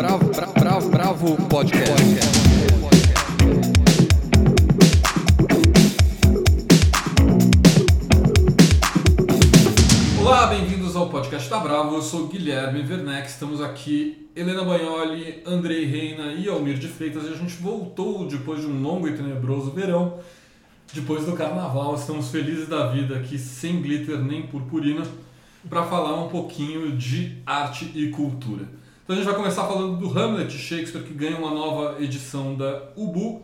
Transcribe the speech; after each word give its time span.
Bravo, 0.00 0.30
bravo, 0.30 0.54
bravo, 0.54 0.88
bravo 0.88 1.36
podcast. 1.50 1.92
Olá, 10.18 10.46
bem-vindos 10.46 10.96
ao 10.96 11.10
podcast 11.10 11.50
da 11.50 11.58
Bravo. 11.58 11.96
Eu 11.96 12.00
sou 12.00 12.28
Guilherme 12.28 12.80
Werneck. 12.80 13.28
Estamos 13.28 13.60
aqui, 13.60 14.26
Helena 14.34 14.64
Bagnoli, 14.64 15.42
Andrei 15.44 15.84
Reina 15.84 16.32
e 16.32 16.48
Almir 16.48 16.78
de 16.78 16.88
Freitas. 16.88 17.24
E 17.26 17.34
a 17.34 17.36
gente 17.36 17.56
voltou 17.56 18.26
depois 18.26 18.62
de 18.62 18.68
um 18.68 18.80
longo 18.80 19.06
e 19.06 19.12
tenebroso 19.12 19.70
verão. 19.70 20.18
Depois 20.94 21.26
do 21.26 21.34
carnaval, 21.34 21.94
estamos 21.94 22.30
felizes 22.30 22.66
da 22.66 22.86
vida 22.86 23.18
aqui, 23.18 23.38
sem 23.38 23.82
glitter 23.82 24.18
nem 24.18 24.46
purpurina, 24.46 25.02
para 25.68 25.82
falar 25.82 26.18
um 26.24 26.30
pouquinho 26.30 26.96
de 26.96 27.36
arte 27.44 27.92
e 27.94 28.08
cultura. 28.08 28.79
Então 29.10 29.18
a 29.18 29.22
gente 29.24 29.32
vai 29.32 29.42
começar 29.42 29.64
falando 29.64 29.96
do 29.96 30.16
Hamlet 30.16 30.56
de 30.56 30.56
Shakespeare, 30.56 31.02
que 31.02 31.12
ganha 31.12 31.36
uma 31.36 31.50
nova 31.50 32.00
edição 32.00 32.54
da 32.54 32.80
UBU. 32.94 33.42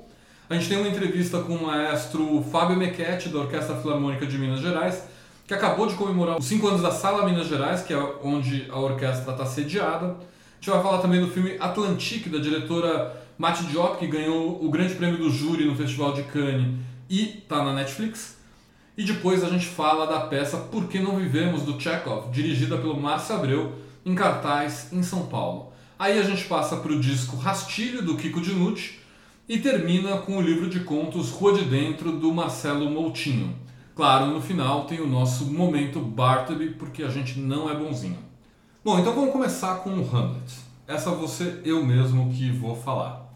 A 0.49 0.55
gente 0.55 0.69
tem 0.69 0.79
uma 0.79 0.87
entrevista 0.87 1.41
com 1.41 1.57
o 1.57 1.67
maestro 1.67 2.41
Fábio 2.53 2.77
Mequete, 2.77 3.31
da 3.31 3.41
Orquestra 3.41 3.75
Filarmônica 3.75 4.25
de 4.29 4.39
Minas 4.39 4.61
Gerais, 4.61 5.03
que 5.45 5.53
acabou 5.53 5.89
de 5.89 5.97
comemorar 5.97 6.39
os 6.39 6.47
5 6.47 6.69
anos 6.69 6.83
da 6.83 6.93
Sala 6.93 7.27
Minas 7.27 7.49
Gerais, 7.49 7.83
que 7.83 7.93
é 7.93 7.99
onde 8.23 8.69
a 8.71 8.79
orquestra 8.79 9.33
está 9.33 9.45
sediada. 9.45 10.07
A 10.07 10.55
gente 10.61 10.71
vai 10.71 10.81
falar 10.81 10.99
também 10.99 11.21
do 11.21 11.27
filme 11.33 11.57
Atlantique, 11.59 12.29
da 12.29 12.39
diretora 12.39 13.21
Mati 13.37 13.65
Diop, 13.65 13.99
que 13.99 14.07
ganhou 14.07 14.65
o 14.65 14.71
grande 14.71 14.95
prêmio 14.95 15.19
do 15.19 15.31
júri 15.31 15.65
no 15.65 15.75
Festival 15.75 16.13
de 16.13 16.23
Cannes 16.23 16.79
e 17.11 17.39
está 17.39 17.65
na 17.65 17.73
Netflix. 17.73 18.37
E 18.97 19.03
depois 19.03 19.43
a 19.43 19.49
gente 19.49 19.67
fala 19.67 20.07
da 20.07 20.21
peça 20.21 20.59
Por 20.59 20.87
que 20.87 21.01
Não 21.01 21.17
Vivemos, 21.17 21.63
do 21.63 21.77
Chekhov, 21.81 22.31
dirigida 22.31 22.79
pelo 22.79 22.97
Márcio 22.97 23.35
Abreu, 23.35 23.86
em 24.07 24.15
cartaz 24.15 24.93
em 24.93 25.03
São 25.03 25.27
Paulo. 25.27 25.73
Aí 25.99 26.17
a 26.17 26.23
gente 26.23 26.45
passa 26.45 26.77
para 26.77 26.93
o 26.93 27.01
disco 27.01 27.37
Rastilho, 27.37 28.03
do 28.03 28.17
Kiko 28.17 28.41
Dinucci, 28.41 29.01
e 29.49 29.59
termina 29.59 30.19
com 30.19 30.39
o 30.39 30.41
livro 30.41 30.71
de 30.71 30.81
contos 30.81 31.31
Rua 31.31 31.55
de 31.55 31.65
Dentro, 31.65 32.13
do 32.13 32.33
Marcelo 32.33 32.89
Moutinho. 32.89 33.57
Claro, 33.97 34.27
no 34.27 34.41
final 34.41 34.85
tem 34.85 35.01
o 35.01 35.07
nosso 35.09 35.47
momento 35.47 35.99
Bartleby, 35.99 36.75
porque 36.75 37.03
a 37.03 37.09
gente 37.09 37.41
não 37.41 37.69
é 37.69 37.75
bonzinho. 37.75 38.19
Bom, 38.85 38.99
então 39.01 39.13
vamos 39.13 39.33
começar 39.33 39.77
com 39.77 39.91
o 39.91 40.09
Hamlet. 40.09 40.55
Essa 40.87 41.11
ser 41.27 41.63
eu 41.65 41.85
mesmo 41.85 42.31
que 42.31 42.53
vou 42.53 42.77
falar. 42.77 43.27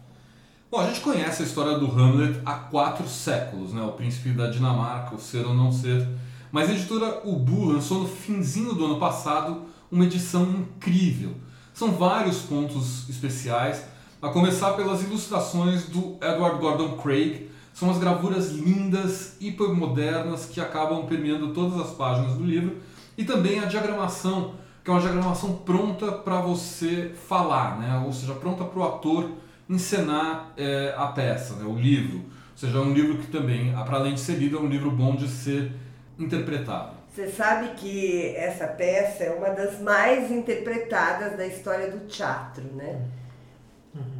Bom, 0.71 0.79
a 0.79 0.87
gente 0.87 1.01
conhece 1.01 1.43
a 1.43 1.45
história 1.45 1.77
do 1.77 1.85
Hamlet 1.85 2.39
há 2.45 2.53
quatro 2.53 3.05
séculos, 3.09 3.73
né? 3.73 3.81
O 3.81 3.91
príncipe 3.91 4.29
da 4.29 4.47
Dinamarca, 4.47 5.15
o 5.15 5.19
ser 5.19 5.45
ou 5.45 5.53
não 5.53 5.69
ser. 5.69 6.07
Mas 6.49 6.69
a 6.69 6.73
editora 6.73 7.21
Ubu 7.25 7.65
lançou 7.65 7.99
no 7.99 8.07
finzinho 8.07 8.73
do 8.73 8.85
ano 8.85 8.97
passado 8.97 9.63
uma 9.91 10.05
edição 10.05 10.43
incrível. 10.43 11.31
São 11.73 11.91
vários 11.91 12.39
pontos 12.43 13.09
especiais, 13.09 13.85
a 14.21 14.29
começar 14.29 14.73
pelas 14.73 15.01
ilustrações 15.03 15.85
do 15.85 16.17
Edward 16.21 16.59
Gordon 16.59 16.97
Craig. 16.97 17.49
São 17.73 17.87
umas 17.87 17.97
gravuras 17.97 18.51
lindas, 18.51 19.35
hipermodernas, 19.41 20.45
que 20.45 20.61
acabam 20.61 21.05
permeando 21.05 21.53
todas 21.53 21.79
as 21.79 21.91
páginas 21.91 22.35
do 22.35 22.43
livro. 22.43 22.77
E 23.17 23.23
também 23.23 23.59
a 23.59 23.65
diagramação, 23.65 24.53
que 24.83 24.89
é 24.89 24.93
uma 24.93 25.01
diagramação 25.01 25.53
pronta 25.57 26.11
para 26.11 26.39
você 26.39 27.13
falar, 27.27 27.79
né? 27.79 28.03
ou 28.05 28.13
seja, 28.13 28.33
pronta 28.33 28.63
para 28.63 28.79
o 28.79 28.83
ator 28.83 29.31
encenar 29.69 30.51
é, 30.57 30.93
a 30.97 31.07
peça, 31.07 31.55
né? 31.55 31.65
o 31.65 31.75
livro. 31.75 32.17
Ou 32.17 32.57
seja, 32.57 32.77
é 32.77 32.81
um 32.81 32.93
livro 32.93 33.17
que 33.17 33.27
também, 33.27 33.71
para 33.73 33.97
além 33.97 34.13
de 34.13 34.19
ser 34.19 34.35
lido, 34.35 34.57
é 34.57 34.59
um 34.59 34.67
livro 34.67 34.91
bom 34.91 35.15
de 35.15 35.27
ser 35.27 35.71
interpretado. 36.19 37.00
Você 37.13 37.29
sabe 37.29 37.75
que 37.75 38.33
essa 38.37 38.65
peça 38.67 39.25
é 39.25 39.31
uma 39.31 39.49
das 39.49 39.81
mais 39.81 40.31
interpretadas 40.31 41.35
da 41.35 41.45
história 41.45 41.91
do 41.91 42.07
teatro, 42.07 42.63
né? 42.73 43.01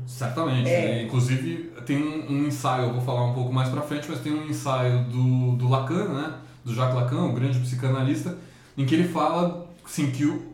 Certamente. 0.05 0.69
É. 0.69 1.03
Inclusive, 1.03 1.71
tem 1.85 1.97
um, 1.97 2.29
um 2.29 2.47
ensaio, 2.47 2.83
eu 2.83 2.93
vou 2.93 3.01
falar 3.01 3.25
um 3.25 3.33
pouco 3.33 3.53
mais 3.53 3.69
pra 3.69 3.81
frente, 3.81 4.07
mas 4.09 4.19
tem 4.19 4.33
um 4.33 4.45
ensaio 4.45 5.05
do, 5.05 5.55
do 5.55 5.69
Lacan, 5.69 6.09
né? 6.09 6.33
Do 6.65 6.73
Jacques 6.73 6.95
Lacan, 6.95 7.23
o 7.23 7.33
grande 7.33 7.59
psicanalista, 7.59 8.37
em 8.77 8.85
que 8.85 8.93
ele 8.93 9.07
fala 9.07 9.69
assim, 9.85 10.11
que 10.11 10.25
o, 10.25 10.51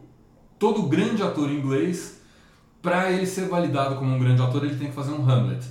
todo 0.60 0.84
grande 0.84 1.24
ator 1.24 1.50
inglês, 1.50 2.22
para 2.84 3.12
ele 3.12 3.26
ser 3.26 3.48
validado 3.48 3.96
como 3.96 4.16
um 4.16 4.20
grande 4.20 4.42
ator, 4.42 4.64
ele 4.64 4.76
tem 4.76 4.90
que 4.90 4.96
fazer 4.96 5.12
um 5.12 5.28
Hamlet. 5.28 5.66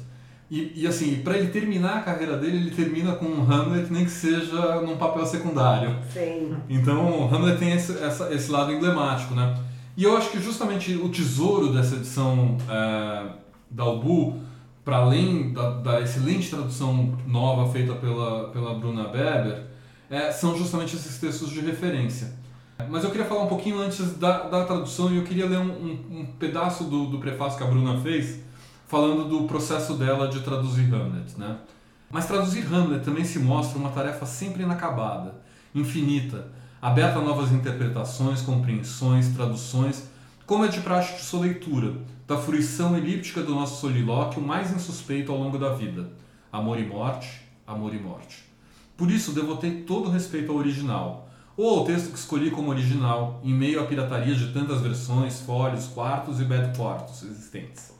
E, 0.48 0.82
e 0.82 0.86
assim, 0.86 1.22
para 1.22 1.36
ele 1.36 1.48
terminar 1.48 1.98
a 1.98 2.00
carreira 2.02 2.36
dele, 2.36 2.56
ele 2.58 2.70
termina 2.70 3.12
com 3.16 3.26
um 3.26 3.42
Hamlet, 3.42 3.92
nem 3.92 4.04
que 4.04 4.10
seja 4.10 4.80
num 4.80 4.96
papel 4.96 5.26
secundário. 5.26 5.98
Sim. 6.12 6.56
Então, 6.68 7.28
Hamlet 7.32 7.58
tem 7.58 7.72
esse, 7.72 7.98
essa, 7.98 8.32
esse 8.32 8.50
lado 8.50 8.72
emblemático, 8.72 9.34
né? 9.34 9.56
E 9.96 10.04
eu 10.04 10.16
acho 10.16 10.30
que 10.30 10.40
justamente 10.40 10.94
o 10.94 11.08
tesouro 11.08 11.72
dessa 11.72 11.96
edição 11.96 12.56
é, 12.68 13.26
da 13.70 13.82
Albu, 13.82 14.38
para 14.84 14.98
além 14.98 15.52
da, 15.52 15.70
da, 15.70 16.00
excelente 16.00 16.50
tradução 16.50 17.18
nova 17.26 17.72
feita 17.72 17.94
pela, 17.94 18.50
pela 18.50 18.74
Bruna 18.74 19.08
Beber, 19.08 19.64
é, 20.08 20.30
são 20.30 20.56
justamente 20.56 20.94
esses 20.94 21.18
textos 21.18 21.50
de 21.50 21.60
referência. 21.60 22.34
Mas 22.88 23.02
eu 23.02 23.10
queria 23.10 23.26
falar 23.26 23.44
um 23.44 23.48
pouquinho 23.48 23.80
antes 23.80 24.16
da, 24.18 24.44
da 24.44 24.64
tradução 24.64 25.10
e 25.10 25.16
eu 25.16 25.24
queria 25.24 25.46
ler 25.46 25.58
um, 25.58 25.70
um, 25.70 26.20
um 26.20 26.26
pedaço 26.38 26.84
do, 26.84 27.06
do 27.06 27.18
prefácio 27.18 27.58
que 27.58 27.64
a 27.64 27.66
Bruna 27.66 27.98
fez, 28.00 28.40
falando 28.86 29.28
do 29.28 29.46
processo 29.46 29.94
dela 29.94 30.28
de 30.28 30.40
traduzir 30.40 30.92
Hamlet, 30.94 31.38
né? 31.38 31.58
Mas 32.10 32.26
traduzir 32.26 32.64
Hamlet 32.72 33.04
também 33.04 33.24
se 33.24 33.38
mostra 33.38 33.78
uma 33.78 33.90
tarefa 33.90 34.24
sempre 34.24 34.62
inacabada, 34.62 35.34
infinita, 35.74 36.48
aberta 36.80 37.18
a 37.18 37.22
novas 37.22 37.50
interpretações, 37.50 38.42
compreensões, 38.42 39.28
traduções, 39.34 40.08
como 40.46 40.64
é 40.64 40.68
de 40.68 40.80
praxe 40.80 41.16
de 41.16 41.22
sua 41.22 41.40
leitura, 41.40 41.94
da 42.28 42.38
fruição 42.38 42.96
elíptica 42.96 43.42
do 43.42 43.54
nosso 43.54 43.80
solilóquio 43.80 44.40
mais 44.40 44.72
insuspeito 44.72 45.32
ao 45.32 45.38
longo 45.38 45.58
da 45.58 45.74
vida. 45.74 46.12
Amor 46.52 46.78
e 46.78 46.86
morte, 46.86 47.42
amor 47.66 47.92
e 47.92 47.98
morte. 47.98 48.44
Por 48.96 49.10
isso 49.10 49.32
devotei 49.32 49.82
todo 49.82 50.08
o 50.08 50.12
respeito 50.12 50.52
ao 50.52 50.58
original, 50.58 51.28
ou 51.56 51.80
ao 51.80 51.84
texto 51.84 52.12
que 52.12 52.18
escolhi 52.18 52.50
como 52.50 52.70
original, 52.70 53.40
em 53.42 53.52
meio 53.52 53.80
à 53.80 53.86
pirataria 53.86 54.34
de 54.34 54.52
tantas 54.52 54.80
versões, 54.80 55.40
folhos, 55.40 55.86
quartos 55.88 56.40
e 56.40 56.44
bad 56.44 56.76
quartos 56.76 57.22
existentes. 57.24 57.95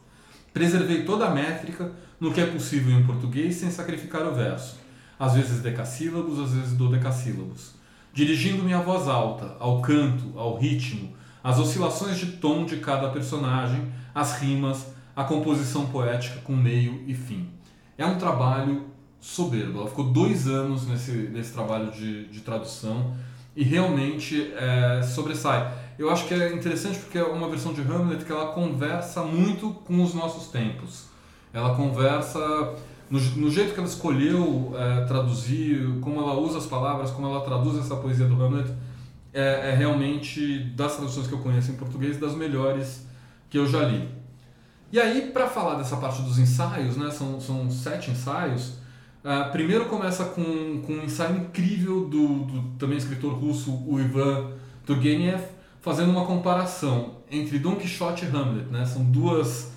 Preservei 0.57 1.05
toda 1.05 1.27
a 1.27 1.31
métrica 1.31 1.93
no 2.19 2.33
que 2.33 2.41
é 2.41 2.47
possível 2.47 2.99
em 2.99 3.05
português 3.05 3.57
sem 3.57 3.71
sacrificar 3.71 4.27
o 4.27 4.35
verso, 4.35 4.79
às 5.21 5.35
vezes 5.35 5.61
decassílabos, 5.61 6.41
às 6.41 6.53
vezes 6.53 6.73
dodecassílabos, 6.73 7.75
dirigindo-me 8.11 8.73
à 8.73 8.81
voz 8.81 9.07
alta, 9.07 9.55
ao 9.61 9.83
canto, 9.83 10.33
ao 10.35 10.57
ritmo, 10.57 11.15
às 11.45 11.59
oscilações 11.59 12.17
de 12.17 12.39
tom 12.39 12.65
de 12.65 12.79
cada 12.79 13.11
personagem, 13.11 13.93
as 14.15 14.41
rimas, 14.41 14.87
a 15.15 15.25
composição 15.25 15.89
poética 15.89 16.41
com 16.41 16.57
meio 16.57 17.05
e 17.07 17.13
fim. 17.13 17.51
É 17.99 18.07
um 18.07 18.17
trabalho 18.17 18.87
soberbo. 19.21 19.81
Ela 19.81 19.91
ficou 19.91 20.07
dois 20.07 20.49
anos 20.49 20.87
nesse, 20.87 21.13
nesse 21.13 21.53
trabalho 21.53 21.93
de, 21.93 22.29
de 22.29 22.41
tradução 22.41 23.15
e 23.55 23.63
realmente 23.63 24.55
é, 24.55 25.03
sobressai. 25.03 25.71
Eu 25.99 26.11
acho 26.11 26.27
que 26.27 26.35
é 26.35 26.53
interessante 26.53 26.99
porque 26.99 27.17
é 27.17 27.25
uma 27.25 27.49
versão 27.49 27.73
de 27.73 27.81
Hamlet 27.81 28.25
que 28.25 28.31
ela 28.31 28.53
conversa 28.53 29.23
muito 29.23 29.71
com 29.71 30.03
os 30.03 30.13
nossos 30.13 30.49
tempos. 30.49 31.07
Ela 31.53 31.75
conversa 31.75 32.39
no, 33.09 33.19
no 33.19 33.51
jeito 33.51 33.73
que 33.73 33.81
ela 33.81 33.89
escolheu 33.89 34.75
é, 34.77 35.05
traduzir, 35.07 35.99
como 36.01 36.21
ela 36.21 36.35
usa 36.35 36.59
as 36.59 36.67
palavras, 36.67 37.11
como 37.11 37.27
ela 37.27 37.41
traduz 37.41 37.79
essa 37.79 37.97
poesia 37.97 38.27
do 38.27 38.43
Hamlet, 38.43 38.71
é, 39.33 39.71
é, 39.71 39.75
realmente 39.75 40.65
das 40.77 40.97
traduções 40.97 41.27
que 41.27 41.33
eu 41.33 41.39
conheço 41.39 41.71
em 41.71 41.77
português 41.77 42.19
das 42.19 42.35
melhores 42.35 43.07
que 43.49 43.57
eu 43.57 43.67
já 43.67 43.83
li. 43.85 44.09
E 44.93 45.01
aí, 45.01 45.31
para 45.33 45.49
falar 45.49 45.75
dessa 45.77 45.97
parte 45.97 46.23
dos 46.23 46.39
ensaios, 46.39 46.97
né, 46.97 47.11
são, 47.11 47.41
são 47.41 47.71
sete 47.71 48.11
ensaios. 48.11 48.75
Uh, 49.25 49.51
primeiro 49.51 49.87
começa 49.87 50.25
com, 50.27 50.81
com 50.83 50.93
um 50.93 51.05
ensaio 51.05 51.37
incrível 51.39 52.09
do, 52.09 52.45
do 52.45 52.63
também 52.79 52.97
escritor 52.97 53.35
russo, 53.35 53.73
o 53.87 54.01
Ivan 54.01 54.53
Turgenev, 54.85 55.43
fazendo 55.87 56.11
uma 56.11 56.25
comparação 56.25 57.19
entre 57.31 57.61
Don 57.61 57.77
Quixote 57.77 58.25
e 58.25 58.29
Hamlet. 58.29 58.67
Né? 58.73 58.85
São 58.85 59.05
duas 59.05 59.71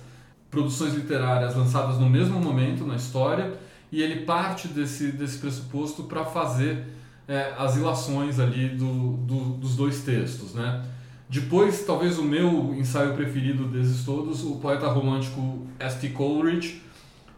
produções 0.50 0.92
literárias 0.92 1.54
lançadas 1.54 2.00
no 2.00 2.10
mesmo 2.10 2.40
momento 2.40 2.84
na 2.84 2.96
história 2.96 3.54
e 3.92 4.02
ele 4.02 4.24
parte 4.24 4.66
desse, 4.66 5.12
desse 5.12 5.38
pressuposto 5.38 6.02
para 6.02 6.24
fazer 6.24 6.84
é, 7.28 7.54
as 7.56 7.76
ilações 7.76 8.40
ali 8.40 8.70
do, 8.70 9.18
do, 9.18 9.40
dos 9.50 9.76
dois 9.76 10.00
textos. 10.00 10.52
Né? 10.52 10.84
Depois, 11.28 11.84
talvez 11.84 12.18
o 12.18 12.24
meu 12.24 12.74
ensaio 12.74 13.14
preferido 13.14 13.68
desses 13.68 14.04
todos, 14.04 14.42
o 14.42 14.56
poeta 14.56 14.88
romântico 14.88 15.64
S.T. 15.78 16.08
Coleridge, 16.08 16.82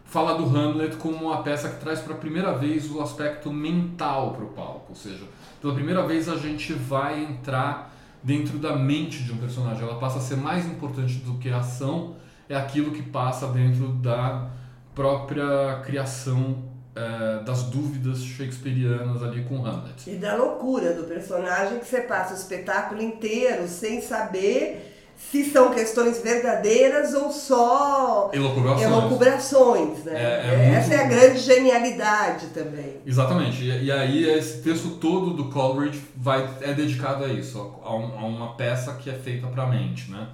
fala 0.06 0.32
do 0.32 0.44
Hamlet 0.44 0.96
como 0.96 1.26
uma 1.26 1.42
peça 1.42 1.68
que 1.68 1.78
traz 1.78 2.00
para 2.00 2.14
a 2.14 2.18
primeira 2.18 2.52
vez 2.54 2.90
o 2.90 3.02
aspecto 3.02 3.52
mental 3.52 4.32
para 4.32 4.44
o 4.46 4.48
palco, 4.48 4.86
ou 4.88 4.96
seja, 4.96 5.24
pela 5.60 5.74
primeira 5.74 6.06
vez 6.06 6.26
a 6.26 6.36
gente 6.36 6.72
vai 6.72 7.22
entrar 7.22 7.91
dentro 8.22 8.58
da 8.58 8.76
mente 8.76 9.22
de 9.22 9.32
um 9.32 9.36
personagem, 9.36 9.82
ela 9.82 9.98
passa 9.98 10.18
a 10.18 10.20
ser 10.20 10.36
mais 10.36 10.66
importante 10.66 11.14
do 11.18 11.38
que 11.38 11.50
a 11.50 11.58
ação, 11.58 12.16
é 12.48 12.54
aquilo 12.54 12.92
que 12.92 13.02
passa 13.02 13.46
dentro 13.48 13.88
da 13.88 14.50
própria 14.94 15.80
criação 15.84 16.70
é, 16.94 17.42
das 17.42 17.62
dúvidas 17.64 18.22
shakespearianas 18.22 19.22
ali 19.22 19.42
com 19.44 19.64
Hamlet. 19.64 20.10
E 20.10 20.16
da 20.16 20.36
loucura 20.36 20.92
do 20.92 21.04
personagem 21.04 21.78
que 21.78 21.86
você 21.86 22.02
passa 22.02 22.34
o 22.34 22.36
espetáculo 22.36 23.02
inteiro 23.02 23.66
sem 23.66 24.02
saber 24.02 24.91
se 25.30 25.44
são 25.50 25.70
questões 25.70 26.18
verdadeiras 26.22 27.14
ou 27.14 27.30
só 27.30 28.30
Elucubrações. 28.34 28.82
elucubrações, 28.82 30.04
né? 30.04 30.12
É- 30.14 30.54
é 30.72 30.74
Essa 30.74 30.94
é 30.94 31.04
a 31.04 31.06
grande 31.08 31.38
genialidade 31.38 32.46
também. 32.48 32.96
Exatamente. 33.06 33.62
E, 33.64 33.84
e 33.84 33.90
aí 33.92 34.24
esse 34.28 34.60
texto 34.62 34.90
todo 35.00 35.30
do 35.32 35.44
Coleridge 35.46 36.02
vai, 36.16 36.48
é 36.60 36.72
dedicado 36.74 37.24
a 37.24 37.28
isso, 37.28 37.58
a, 37.84 37.94
um- 37.94 38.18
a 38.18 38.24
uma 38.26 38.54
peça 38.54 38.92
que 38.94 39.08
é 39.08 39.14
feita 39.14 39.46
para 39.46 39.62
a 39.62 39.66
mente, 39.66 40.10
né? 40.10 40.26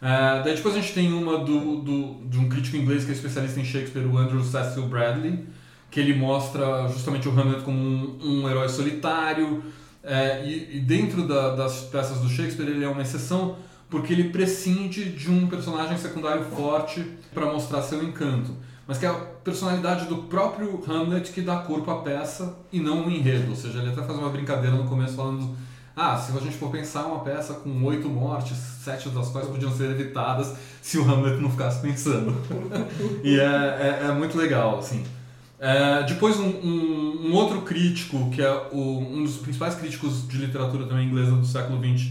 É, 0.00 0.42
daí 0.44 0.54
depois 0.54 0.74
a 0.76 0.80
gente 0.80 0.92
tem 0.92 1.12
uma 1.12 1.38
do, 1.38 1.76
do- 1.80 2.14
de 2.28 2.38
um 2.38 2.48
crítico 2.48 2.76
inglês 2.76 3.04
que 3.04 3.10
é 3.10 3.14
especialista 3.14 3.58
em 3.58 3.64
Shakespeare, 3.64 4.04
o 4.06 4.16
Andrew 4.18 4.44
Cecil 4.44 4.82
Bradley, 4.84 5.44
que 5.90 5.98
ele 5.98 6.14
mostra 6.14 6.86
justamente 6.88 7.26
o 7.26 7.32
Hamlet 7.32 7.62
como 7.64 7.78
um, 7.78 8.18
um 8.22 8.48
herói 8.48 8.68
solitário, 8.68 9.64
é, 10.04 10.44
e, 10.44 10.76
e 10.76 10.80
dentro 10.80 11.26
da- 11.26 11.56
das 11.56 11.80
peças 11.80 12.18
do 12.18 12.28
Shakespeare 12.28 12.68
ele 12.68 12.84
é 12.84 12.88
uma 12.88 13.02
exceção 13.02 13.56
porque 13.88 14.12
ele 14.12 14.30
prescinde 14.30 15.10
de 15.10 15.30
um 15.30 15.46
personagem 15.46 15.96
secundário 15.98 16.44
forte 16.44 17.04
para 17.32 17.46
mostrar 17.46 17.82
seu 17.82 18.02
encanto, 18.02 18.52
mas 18.86 18.98
que 18.98 19.06
é 19.06 19.08
a 19.08 19.14
personalidade 19.14 20.06
do 20.06 20.16
próprio 20.24 20.82
Hamlet 20.88 21.30
que 21.32 21.40
dá 21.40 21.56
corpo 21.58 21.90
à 21.90 22.02
peça 22.02 22.56
e 22.72 22.80
não 22.80 23.06
o 23.06 23.10
enredo. 23.10 23.50
Ou 23.50 23.56
seja, 23.56 23.78
ele 23.78 23.90
até 23.90 24.02
faz 24.02 24.18
uma 24.18 24.28
brincadeira 24.30 24.76
no 24.76 24.84
começo 24.84 25.14
falando: 25.14 25.56
ah, 25.94 26.16
se 26.16 26.36
a 26.36 26.40
gente 26.40 26.56
for 26.56 26.70
pensar 26.70 27.06
uma 27.06 27.20
peça 27.20 27.54
com 27.54 27.82
oito 27.84 28.08
mortes, 28.08 28.56
sete 28.56 29.08
das 29.10 29.28
quais 29.28 29.48
podiam 29.48 29.70
ser 29.74 29.90
evitadas 29.90 30.54
se 30.82 30.98
o 30.98 31.02
Hamlet 31.10 31.40
não 31.40 31.50
ficasse 31.50 31.80
pensando. 31.80 32.34
e 33.24 33.38
é, 33.38 33.44
é, 33.44 34.06
é 34.08 34.12
muito 34.12 34.36
legal, 34.36 34.78
assim. 34.78 35.04
É, 35.58 36.02
depois, 36.02 36.38
um, 36.38 36.48
um- 36.48 37.28
um 37.28 37.32
outro 37.34 37.62
crítico, 37.62 38.30
que 38.30 38.42
é 38.42 38.68
o- 38.72 38.98
um 39.00 39.22
dos 39.24 39.36
principais 39.38 39.74
críticos 39.74 40.28
de 40.28 40.36
literatura 40.38 40.84
também 40.86 41.06
inglesa 41.08 41.32
do 41.32 41.46
século 41.46 41.78
XX, 41.82 42.10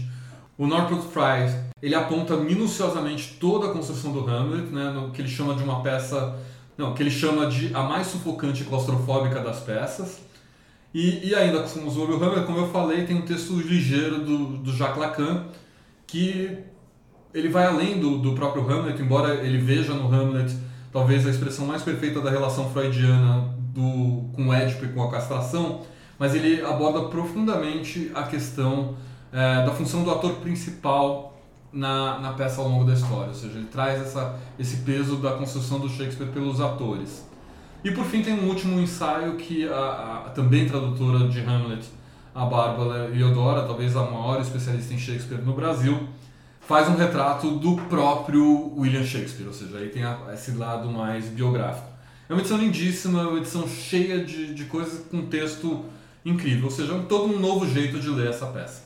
o 0.58 0.66
Northrop 0.66 1.02
Frye, 1.12 1.65
ele 1.82 1.94
aponta 1.94 2.36
minuciosamente 2.36 3.36
toda 3.38 3.66
a 3.66 3.72
construção 3.72 4.12
do 4.12 4.26
Hamlet, 4.26 4.72
né, 4.72 4.90
no 4.90 5.10
que 5.10 5.20
ele 5.20 5.28
chama 5.28 5.54
de 5.54 5.62
uma 5.62 5.82
peça, 5.82 6.38
não, 6.76 6.94
que 6.94 7.02
ele 7.02 7.10
chama 7.10 7.46
de 7.46 7.74
a 7.74 7.82
mais 7.82 8.06
sufocante 8.06 8.62
e 8.62 8.66
claustrofóbica 8.66 9.40
das 9.40 9.60
peças. 9.60 10.20
E, 10.94 11.28
e 11.28 11.34
ainda 11.34 11.66
sobre 11.66 12.14
o 12.14 12.16
Hamlet, 12.16 12.46
como 12.46 12.58
eu 12.58 12.68
falei, 12.70 13.04
tem 13.04 13.16
um 13.16 13.22
texto 13.22 13.54
ligeiro 13.60 14.24
do, 14.24 14.58
do 14.58 14.72
Jacques 14.72 14.98
Lacan, 14.98 15.44
que 16.06 16.58
ele 17.34 17.48
vai 17.50 17.66
além 17.66 18.00
do, 18.00 18.18
do 18.18 18.32
próprio 18.32 18.66
Hamlet, 18.66 19.00
embora 19.02 19.34
ele 19.44 19.58
veja 19.58 19.92
no 19.92 20.12
Hamlet 20.12 20.56
talvez 20.90 21.26
a 21.26 21.30
expressão 21.30 21.66
mais 21.66 21.82
perfeita 21.82 22.22
da 22.22 22.30
relação 22.30 22.70
freudiana 22.70 23.54
do, 23.74 24.30
com 24.34 24.48
o 24.48 24.54
Édipo 24.54 24.86
e 24.86 24.88
com 24.88 25.02
a 25.02 25.10
castração, 25.10 25.82
mas 26.18 26.34
ele 26.34 26.62
aborda 26.62 27.10
profundamente 27.10 28.10
a 28.14 28.22
questão 28.22 28.96
eh, 29.30 29.66
da 29.66 29.72
função 29.72 30.02
do 30.02 30.10
ator 30.10 30.36
principal 30.36 31.35
na, 31.76 32.18
na 32.20 32.32
peça 32.32 32.60
ao 32.60 32.68
longo 32.68 32.84
da 32.84 32.94
história, 32.94 33.28
ou 33.28 33.34
seja, 33.34 33.56
ele 33.58 33.66
traz 33.66 34.00
essa, 34.00 34.36
esse 34.58 34.78
peso 34.78 35.16
da 35.16 35.32
construção 35.32 35.78
do 35.78 35.88
Shakespeare 35.88 36.28
pelos 36.32 36.60
atores. 36.60 37.24
E 37.84 37.90
por 37.90 38.04
fim 38.04 38.22
tem 38.22 38.34
um 38.34 38.48
último 38.48 38.80
ensaio 38.80 39.36
que 39.36 39.68
a, 39.68 40.24
a 40.26 40.30
também 40.30 40.66
tradutora 40.66 41.28
de 41.28 41.40
Hamlet, 41.40 41.84
a 42.34 42.44
Bárbara 42.46 43.10
Iodora, 43.14 43.62
talvez 43.66 43.94
a 43.96 44.02
maior 44.02 44.40
especialista 44.40 44.92
em 44.94 44.98
Shakespeare 44.98 45.40
no 45.42 45.52
Brasil, 45.54 46.08
faz 46.60 46.88
um 46.88 46.96
retrato 46.96 47.58
do 47.58 47.76
próprio 47.88 48.72
William 48.76 49.04
Shakespeare, 49.04 49.46
ou 49.46 49.52
seja, 49.52 49.78
aí 49.78 49.88
tem 49.88 50.02
a- 50.02 50.18
esse 50.34 50.52
lado 50.52 50.88
mais 50.90 51.26
biográfico. 51.26 51.86
É 52.28 52.32
uma 52.32 52.40
edição 52.40 52.58
lindíssima, 52.58 53.20
é 53.22 53.26
uma 53.26 53.38
edição 53.38 53.68
cheia 53.68 54.24
de, 54.24 54.52
de 54.52 54.64
coisas 54.64 55.04
com 55.08 55.26
texto 55.26 55.84
incrível, 56.24 56.64
ou 56.64 56.70
seja, 56.70 56.92
é 56.94 56.98
todo 57.08 57.32
um 57.32 57.38
novo 57.38 57.68
jeito 57.68 58.00
de 58.00 58.08
ler 58.10 58.30
essa 58.30 58.46
peça. 58.46 58.82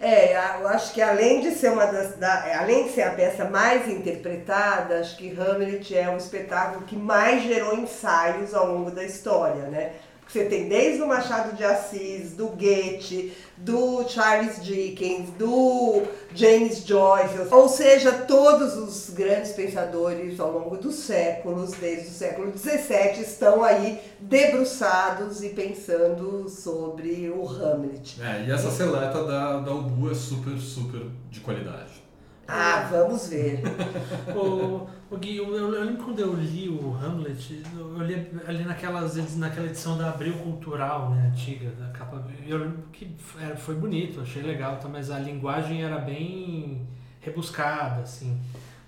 É, 0.00 0.34
eu 0.60 0.68
acho 0.68 0.92
que 0.94 1.02
além 1.02 1.40
de 1.40 1.50
ser 1.50 1.72
uma 1.72 1.84
das, 1.86 2.14
da- 2.16 2.60
além 2.60 2.84
de 2.84 2.90
ser 2.92 3.02
a 3.02 3.14
peça 3.14 3.44
mais 3.44 3.88
interpretada, 3.88 5.00
acho 5.00 5.16
que 5.16 5.28
Hamlet 5.38 5.96
é 5.96 6.08
o 6.08 6.16
espetáculo 6.16 6.84
que 6.86 6.94
mais 6.96 7.42
gerou 7.42 7.74
ensaios 7.74 8.54
ao 8.54 8.66
longo 8.72 8.92
da 8.92 9.02
história, 9.04 9.64
né? 9.68 9.94
Você 10.28 10.44
tem 10.44 10.68
desde 10.68 11.00
o 11.00 11.06
Machado 11.06 11.56
de 11.56 11.64
Assis, 11.64 12.32
do 12.32 12.48
Goethe, 12.48 13.32
do 13.56 14.06
Charles 14.06 14.62
Dickens, 14.62 15.30
do 15.38 16.02
James 16.34 16.84
Joyce, 16.84 17.48
ou 17.50 17.66
seja, 17.66 18.12
todos 18.12 18.76
os 18.76 19.08
grandes 19.08 19.52
pensadores 19.52 20.38
ao 20.38 20.52
longo 20.52 20.76
dos 20.76 20.96
séculos, 20.96 21.72
desde 21.72 22.08
o 22.08 22.10
século 22.10 22.52
XVII, 22.56 23.22
estão 23.22 23.64
aí 23.64 23.98
debruçados 24.20 25.42
e 25.42 25.48
pensando 25.48 26.46
sobre 26.50 27.30
o 27.30 27.48
Hamlet. 27.48 28.20
É, 28.20 28.44
e 28.46 28.50
essa 28.50 28.70
seleta 28.70 29.24
da, 29.24 29.60
da 29.60 29.72
Ubu 29.72 30.10
é 30.10 30.14
super, 30.14 30.58
super 30.58 31.06
de 31.30 31.40
qualidade. 31.40 32.07
Ah, 32.50 32.88
vamos 32.90 33.28
ver. 33.28 33.60
o, 34.34 34.88
o 35.10 35.18
Gui, 35.18 35.36
eu, 35.36 35.54
eu 35.54 35.68
lembro 35.68 36.02
quando 36.02 36.18
eu 36.18 36.32
li 36.32 36.66
o 36.66 36.96
Hamlet, 36.96 37.62
eu 37.76 38.02
li 38.02 38.14
ali 38.46 38.64
naquelas, 38.64 39.36
naquela 39.36 39.66
edição 39.66 39.98
da 39.98 40.08
Abril 40.08 40.32
Cultural, 40.38 41.10
né, 41.10 41.30
antiga, 41.30 41.70
da 41.72 41.88
capa. 41.90 42.24
Eu 42.46 42.56
lembro 42.56 42.84
que 42.90 43.14
era, 43.38 43.54
foi 43.54 43.74
bonito, 43.74 44.22
achei 44.22 44.42
legal, 44.42 44.78
tá, 44.78 44.88
mas 44.88 45.10
a 45.10 45.18
linguagem 45.18 45.84
era 45.84 45.98
bem 45.98 46.88
rebuscada, 47.20 48.00
assim. 48.00 48.40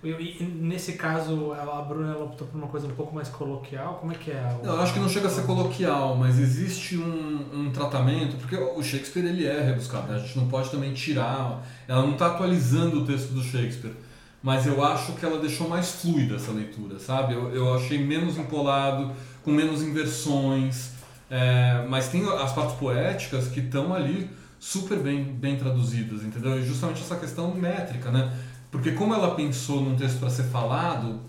E 0.03 0.43
nesse 0.43 0.93
caso, 0.93 1.53
a 1.53 1.81
Bruna 1.83 2.17
optou 2.17 2.47
por 2.47 2.57
uma 2.57 2.67
coisa 2.67 2.87
um 2.87 2.91
pouco 2.91 3.13
mais 3.13 3.29
coloquial. 3.29 3.95
Como 3.99 4.11
é 4.11 4.15
que 4.15 4.31
é? 4.31 4.57
o- 4.61 4.65
Eu 4.65 4.81
acho 4.81 4.93
que 4.93 4.99
não 4.99 5.07
chega 5.09 5.27
a 5.27 5.29
ser 5.29 5.43
coloquial, 5.43 6.15
mas 6.15 6.39
existe 6.39 6.97
um, 6.97 7.45
um 7.53 7.71
tratamento, 7.71 8.35
porque 8.37 8.55
o 8.55 8.81
Shakespeare 8.81 9.25
ele 9.25 9.45
é 9.45 9.61
rebuscado, 9.61 10.07
né? 10.11 10.15
a 10.15 10.19
gente 10.19 10.37
não 10.39 10.47
pode 10.47 10.71
também 10.71 10.91
tirar, 10.93 11.63
ela 11.87 12.01
não 12.01 12.13
está 12.13 12.27
atualizando 12.27 13.03
o 13.03 13.05
texto 13.05 13.29
do 13.33 13.43
Shakespeare, 13.43 13.93
mas 14.41 14.65
eu 14.65 14.83
acho 14.83 15.13
que 15.13 15.23
ela 15.23 15.39
deixou 15.39 15.69
mais 15.69 15.91
fluida 15.91 16.35
essa 16.35 16.51
leitura, 16.51 16.97
sabe? 16.97 17.35
Eu, 17.35 17.53
eu 17.53 17.73
achei 17.75 18.03
menos 18.03 18.39
empolado, 18.39 19.11
com 19.43 19.51
menos 19.51 19.83
inversões, 19.83 20.93
é, 21.29 21.85
mas 21.87 22.07
tem 22.09 22.27
as 22.27 22.51
partes 22.53 22.75
poéticas 22.75 23.47
que 23.49 23.59
estão 23.59 23.93
ali 23.93 24.27
super 24.59 24.97
bem, 24.99 25.23
bem 25.23 25.57
traduzidas, 25.57 26.23
entendeu? 26.23 26.59
E 26.59 26.65
justamente 26.65 27.01
essa 27.01 27.15
questão 27.17 27.53
métrica, 27.53 28.09
né? 28.11 28.31
Porque 28.71 28.91
como 28.93 29.13
ela 29.13 29.35
pensou 29.35 29.81
num 29.81 29.95
texto 29.95 30.19
para 30.19 30.29
ser 30.29 30.43
falado, 30.43 31.19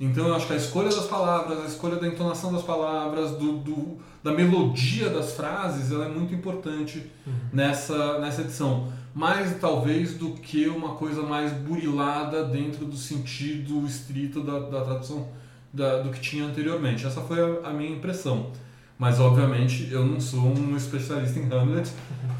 então 0.00 0.26
eu 0.28 0.34
acho 0.34 0.46
que 0.46 0.52
a 0.54 0.56
escolha 0.56 0.88
das 0.88 1.06
palavras, 1.06 1.60
a 1.60 1.66
escolha 1.66 1.96
da 1.96 2.06
entonação 2.06 2.52
das 2.52 2.62
palavras, 2.62 3.32
do, 3.32 3.58
do- 3.58 3.98
da 4.22 4.32
melodia 4.32 5.08
das 5.10 5.32
frases, 5.32 5.92
ela 5.92 6.06
é 6.06 6.08
muito 6.08 6.34
importante 6.34 7.04
nessa, 7.52 8.18
nessa 8.18 8.40
edição. 8.42 8.88
Mais 9.14 9.58
talvez 9.60 10.14
do 10.14 10.30
que 10.32 10.66
uma 10.68 10.94
coisa 10.96 11.22
mais 11.22 11.52
burilada 11.52 12.44
dentro 12.44 12.84
do 12.84 12.96
sentido 12.96 13.86
estrito 13.86 14.42
da, 14.42 14.58
da 14.58 14.80
tradução 14.82 15.28
da- 15.72 16.02
do 16.02 16.10
que 16.10 16.20
tinha 16.20 16.44
anteriormente. 16.44 17.06
Essa 17.06 17.20
foi 17.20 17.38
a, 17.40 17.68
a 17.68 17.72
minha 17.72 17.90
impressão. 17.90 18.50
Mas 18.98 19.20
obviamente 19.20 19.88
eu 19.90 20.04
não 20.04 20.18
sou 20.20 20.40
um 20.40 20.76
especialista 20.76 21.38
em 21.38 21.50
Hamlet. 21.52 21.90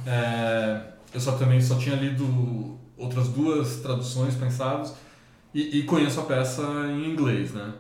É, 0.06 0.80
eu 1.14 1.20
só 1.20 1.32
também 1.32 1.60
só 1.60 1.76
tinha 1.76 1.94
lido 1.96 2.76
outras 2.96 3.28
duas 3.28 3.76
traduções 3.76 4.34
pensadas 4.34 4.94
e, 5.52 5.78
e 5.78 5.82
conheço 5.84 6.20
a 6.20 6.24
peça 6.24 6.62
em 6.90 7.10
inglês, 7.10 7.52
né? 7.52 7.74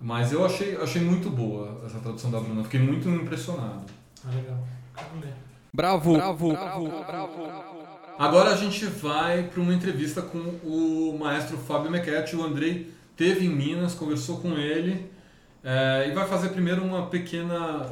Mas 0.00 0.32
eu 0.32 0.44
achei, 0.44 0.76
achei 0.76 1.02
muito 1.02 1.28
boa 1.28 1.82
essa 1.84 1.98
tradução 1.98 2.30
da 2.30 2.40
Bruna, 2.40 2.64
fiquei 2.64 2.80
muito 2.80 3.08
impressionado. 3.08 3.84
Ah, 4.24 4.34
legal. 4.34 4.58
Quero 4.94 5.20
ler. 5.20 5.34
Bravo, 5.72 6.14
bravo, 6.14 6.48
bravo, 6.50 6.88
Agora 8.18 8.50
a 8.50 8.56
gente 8.56 8.84
vai 8.86 9.44
para 9.44 9.60
uma 9.60 9.72
entrevista 9.72 10.20
com 10.20 10.38
o 10.38 11.16
maestro 11.18 11.56
Fábio 11.56 11.90
Mequete. 11.90 12.36
O 12.36 12.42
Andrei 12.42 12.92
teve 13.16 13.46
em 13.46 13.48
Minas, 13.48 13.94
conversou 13.94 14.38
com 14.38 14.52
ele 14.58 15.10
é, 15.62 16.08
e 16.08 16.12
vai 16.12 16.26
fazer 16.26 16.50
primeiro 16.50 16.82
uma 16.82 17.06
pequena. 17.06 17.86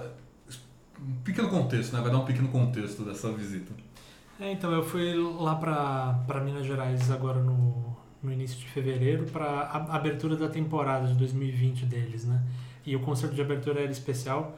um 1.01 1.23
pequeno 1.23 1.49
contexto, 1.49 1.95
né? 1.95 2.01
Vai 2.01 2.11
dar 2.11 2.19
um 2.19 2.25
pequeno 2.25 2.49
contexto 2.49 3.05
dessa 3.05 3.31
visita. 3.31 3.73
É, 4.41 4.53
então, 4.53 4.71
eu 4.71 4.85
fui 4.85 5.15
lá 5.15 5.57
para 5.57 6.41
Minas 6.41 6.65
Gerais 6.65 7.11
agora 7.11 7.41
no, 7.43 7.97
no 8.23 8.33
início 8.33 8.57
de 8.59 8.67
fevereiro 8.67 9.25
para 9.27 9.45
a 9.45 9.97
abertura 9.97 10.37
da 10.37 10.49
temporada 10.49 11.09
de 11.09 11.15
2020 11.15 11.85
deles, 11.87 12.25
né? 12.25 12.41
E 12.87 12.95
o 12.95 13.01
concerto 13.01 13.35
de 13.35 13.43
abertura 13.43 13.81
era 13.81 13.91
especial 13.91 14.57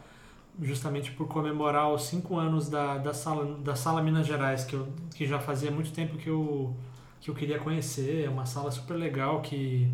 justamente 0.62 1.12
por 1.12 1.26
comemorar 1.28 1.90
os 1.90 2.02
cinco 2.02 2.36
anos 2.38 2.68
da, 2.68 2.98
da, 2.98 3.14
sala, 3.14 3.58
da 3.60 3.74
Sala 3.74 4.02
Minas 4.02 4.26
Gerais, 4.26 4.64
que, 4.64 4.74
eu, 4.74 4.88
que 5.14 5.26
já 5.26 5.38
fazia 5.38 5.70
muito 5.70 5.90
tempo 5.92 6.18
que 6.18 6.28
eu, 6.28 6.76
que 7.20 7.30
eu 7.30 7.34
queria 7.34 7.58
conhecer. 7.58 8.26
É 8.26 8.28
uma 8.28 8.44
sala 8.44 8.70
super 8.70 8.94
legal 8.94 9.40
que, 9.40 9.90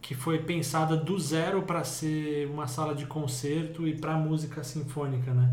que 0.00 0.14
foi 0.14 0.38
pensada 0.38 0.96
do 0.96 1.18
zero 1.18 1.62
para 1.62 1.84
ser 1.84 2.48
uma 2.48 2.66
sala 2.66 2.94
de 2.94 3.04
concerto 3.06 3.86
e 3.86 3.94
para 3.94 4.14
música 4.16 4.64
sinfônica, 4.64 5.32
né? 5.32 5.52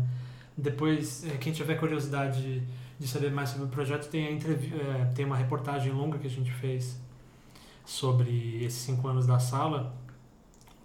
Depois, 0.56 1.24
eh, 1.24 1.36
quem 1.38 1.52
tiver 1.52 1.76
curiosidade 1.78 2.62
de 2.98 3.06
saber 3.06 3.30
mais 3.30 3.50
sobre 3.50 3.66
o 3.66 3.68
projeto, 3.68 4.08
tem, 4.08 4.26
a 4.26 4.30
eh, 4.30 5.12
tem 5.14 5.24
uma 5.24 5.36
reportagem 5.36 5.92
longa 5.92 6.18
que 6.18 6.26
a 6.26 6.30
gente 6.30 6.50
fez 6.50 7.00
sobre 7.84 8.62
esses 8.64 8.80
cinco 8.80 9.06
anos 9.06 9.26
da 9.26 9.38
sala, 9.38 9.94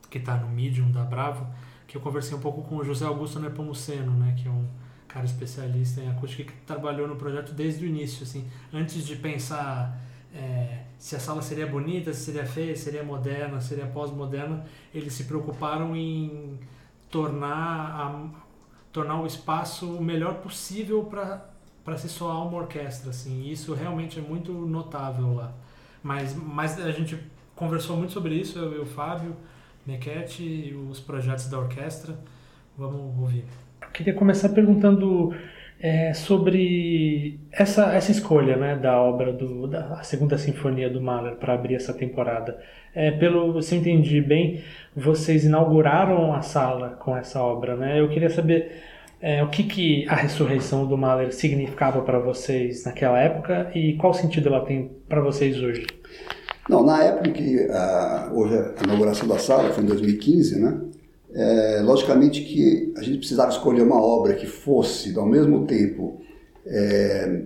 que 0.10 0.20
está 0.20 0.38
no 0.38 0.48
Medium 0.48 0.92
da 0.92 1.04
Bravo, 1.04 1.48
que 1.88 1.98
eu 1.98 2.02
conversei 2.02 2.38
um 2.38 2.40
pouco 2.40 2.62
com 2.62 2.78
o 2.78 2.84
José 2.84 3.06
Augusto 3.06 3.40
Nepomuceno, 3.40 4.12
né, 4.12 4.36
que 4.38 4.48
é 4.48 4.52
um 4.52 4.68
cara 5.08 5.26
especialista 5.26 6.02
em 6.02 6.10
acústica 6.10 6.52
que 6.52 6.58
trabalhou 6.62 7.08
no 7.08 7.16
projeto 7.16 7.52
desde 7.52 7.86
o 7.86 7.88
início, 7.88 8.24
assim, 8.24 8.48
antes 8.72 9.06
de 9.06 9.16
pensar 9.16 10.00
é, 10.34 10.84
se 10.98 11.16
a 11.16 11.20
sala 11.20 11.42
seria 11.42 11.68
bonita, 11.68 12.12
se 12.14 12.22
seria 12.26 12.46
feia, 12.46 12.76
se 12.76 12.84
seria 12.84 13.04
moderna, 13.04 13.62
se 13.62 13.70
seria 13.70 13.86
pós-moderna. 13.86 14.66
Eles 14.94 15.14
se 15.14 15.26
preocuparam 15.26 15.96
em 15.96 16.60
tornar, 17.12 17.52
a, 17.52 18.30
tornar 18.92 19.22
o 19.22 19.28
espaço 19.28 19.98
o 19.98 20.02
melhor 20.02 20.36
possível 20.36 21.04
para 21.04 21.53
se 21.98 22.10
soar 22.10 22.48
uma 22.48 22.58
orquestra. 22.58 23.10
Assim. 23.10 23.50
Isso 23.50 23.74
realmente 23.74 24.20
é 24.20 24.22
muito 24.22 24.52
notável 24.52 25.34
lá. 25.34 25.54
Mas, 26.02 26.36
mas 26.36 26.80
a 26.80 26.92
gente 26.92 27.18
conversou 27.56 27.96
muito 27.96 28.12
sobre 28.12 28.36
isso, 28.36 28.60
eu 28.60 28.76
e 28.76 28.80
o 28.80 28.86
Fábio, 28.86 29.36
Mequete 29.86 30.44
e 30.44 30.74
os 30.90 31.00
projetos 31.00 31.50
da 31.50 31.60
orquestra. 31.60 32.18
Vamos 32.78 33.18
ouvir. 33.20 33.46
Eu 33.82 33.90
queria 33.90 34.14
começar 34.14 34.50
perguntando 34.50 35.34
é, 35.80 36.14
sobre 36.14 37.40
essa, 37.52 37.94
essa 37.94 38.10
escolha 38.10 38.56
né, 38.56 38.76
da 38.76 38.98
obra 39.00 39.34
do, 39.34 39.68
da 39.68 40.02
segunda 40.02 40.38
sinfonia 40.38 40.90
do 40.90 41.02
Mahler 41.02 41.36
para 41.36 41.54
abrir 41.54 41.76
essa 41.76 41.94
temporada. 41.94 42.58
É, 42.96 43.12
pelo 43.12 43.62
se 43.62 43.76
eu 43.76 43.80
entendi 43.80 44.22
bem, 44.22 44.64
vocês 44.96 45.44
inauguraram 45.44 46.34
a 46.34 46.42
sala 46.42 46.92
com 46.92 47.16
essa 47.18 47.42
obra, 47.42 47.76
né? 47.76 48.00
Eu 48.00 48.08
queria 48.08 48.30
saber 48.30 48.82
é, 49.24 49.42
o 49.42 49.50
que, 49.50 49.64
que 49.64 50.06
a 50.10 50.16
ressurreição 50.16 50.86
do 50.86 50.98
Mahler 50.98 51.34
significava 51.34 52.02
para 52.02 52.20
vocês 52.20 52.84
naquela 52.84 53.18
época 53.18 53.72
e 53.74 53.96
qual 53.96 54.14
sentido 54.14 54.50
ela 54.50 54.66
tem 54.66 54.92
para 55.08 55.22
vocês 55.22 55.58
hoje. 55.64 55.88
Não, 56.70 56.84
na 56.84 57.02
época 57.02 57.32
que 57.32 57.56
uh, 57.56 58.34
houve 58.34 58.54
a 58.54 58.84
inauguração 58.84 59.26
da 59.26 59.40
sala, 59.40 59.72
foi 59.72 59.82
em 59.82 59.88
2015, 59.88 60.60
né? 60.60 60.78
É, 61.34 61.82
logicamente 61.84 62.42
que 62.42 62.94
a 62.98 63.02
gente 63.02 63.20
precisava 63.20 63.50
escolher 63.50 63.82
uma 63.82 64.00
obra 64.00 64.34
que 64.34 64.46
fosse, 64.46 65.18
ao 65.18 65.26
mesmo 65.26 65.66
tempo, 65.66 66.22
é, 66.68 67.44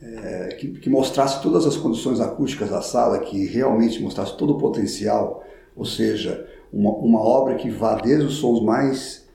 é, 0.00 0.48
que, 0.58 0.68
que, 0.80 0.88
mostrasse 0.88 1.42
todas 1.42 1.66
as 1.66 1.76
condições 1.76 2.20
acústicas 2.20 2.70
da 2.70 2.80
sala, 2.80 3.18
que 3.18 3.46
realmente 3.46 4.02
mostrasse 4.02 4.36
todo 4.36 4.54
o 4.54 4.58
potencial, 4.58 5.44
ou 5.76 5.84
seja, 5.84 6.48
uma, 6.72 6.90
uma 6.92 7.20
obra 7.20 7.54
que 7.54 7.68
vá 7.70 7.96
desde 7.96 8.24
os 8.24 8.36
sons 8.36 8.62
mais 8.62 9.27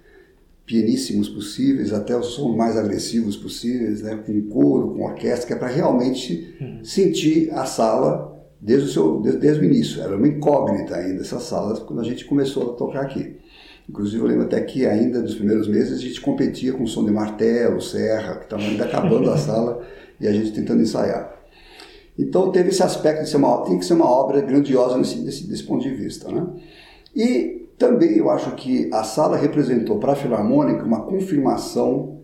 pianíssimos 0.66 1.28
possíveis 1.28 1.92
até 1.92 2.18
os 2.18 2.28
sons 2.28 2.56
mais 2.56 2.78
agressivos 2.78 3.36
possíveis, 3.36 4.02
né, 4.02 4.16
com 4.16 4.42
coro, 4.44 4.94
com 4.94 5.04
orquestra, 5.04 5.48
que 5.48 5.54
é 5.54 5.56
para 5.56 5.68
realmente 5.68 6.56
uhum. 6.60 6.80
sentir 6.84 7.52
a 7.52 7.66
sala 7.66 8.34
desde 8.62 8.88
o, 8.88 8.92
seu, 8.92 9.22
desde, 9.22 9.40
desde, 9.42 9.62
o 9.62 9.66
início. 9.66 10.02
Era 10.02 10.16
uma 10.16 10.28
incógnita 10.28 10.96
ainda 10.96 11.22
essa 11.22 11.40
sala 11.40 11.80
quando 11.82 12.00
a 12.00 12.04
gente 12.04 12.24
começou 12.26 12.72
a 12.72 12.76
tocar 12.76 13.02
aqui. 13.02 13.36
Inclusive 13.90 14.24
eu 14.24 14.28
lembro 14.28 14.46
até 14.46 14.62
que 14.62 14.86
ainda 14.86 15.22
nos 15.22 15.36
primeiros 15.36 15.68
meses 15.68 16.00
a 16.00 16.02
gente 16.02 16.22
competia 16.22 16.72
com 16.72 16.88
som 16.88 17.04
de 17.04 17.12
martelo, 17.12 17.82
serra, 17.82 18.38
que 18.38 18.46
estava 18.46 18.62
ainda 18.62 18.86
acabando 18.86 19.30
a 19.30 19.36
sala 19.38 19.86
e 20.20 20.26
a 20.26 20.32
gente 20.32 20.54
tentando 20.54 20.82
ensaiar. 20.82 21.34
Então 22.18 22.52
teve 22.52 22.70
esse 22.70 22.82
aspecto 22.82 23.24
de 23.24 23.30
ser 23.30 23.38
uma, 23.38 23.66
tem 23.66 23.78
que 23.78 23.84
ser 23.84 23.96
uma 23.96 24.10
obra 24.10 24.40
grandiosa 24.40 24.98
nesse, 24.98 25.20
desse, 25.20 25.46
desse 25.46 25.64
ponto 25.64 25.84
de 25.84 25.94
vista. 25.94 26.32
Né? 26.32 26.48
E 27.14 27.63
também 27.78 28.18
eu 28.18 28.30
acho 28.30 28.56
que 28.56 28.90
a 28.94 29.04
sala 29.04 29.38
representou 29.38 30.00
para 30.00 30.14
a 30.14 30.16
Filarmônica 30.16 30.84
uma 30.84 31.02
confirmação 31.02 32.22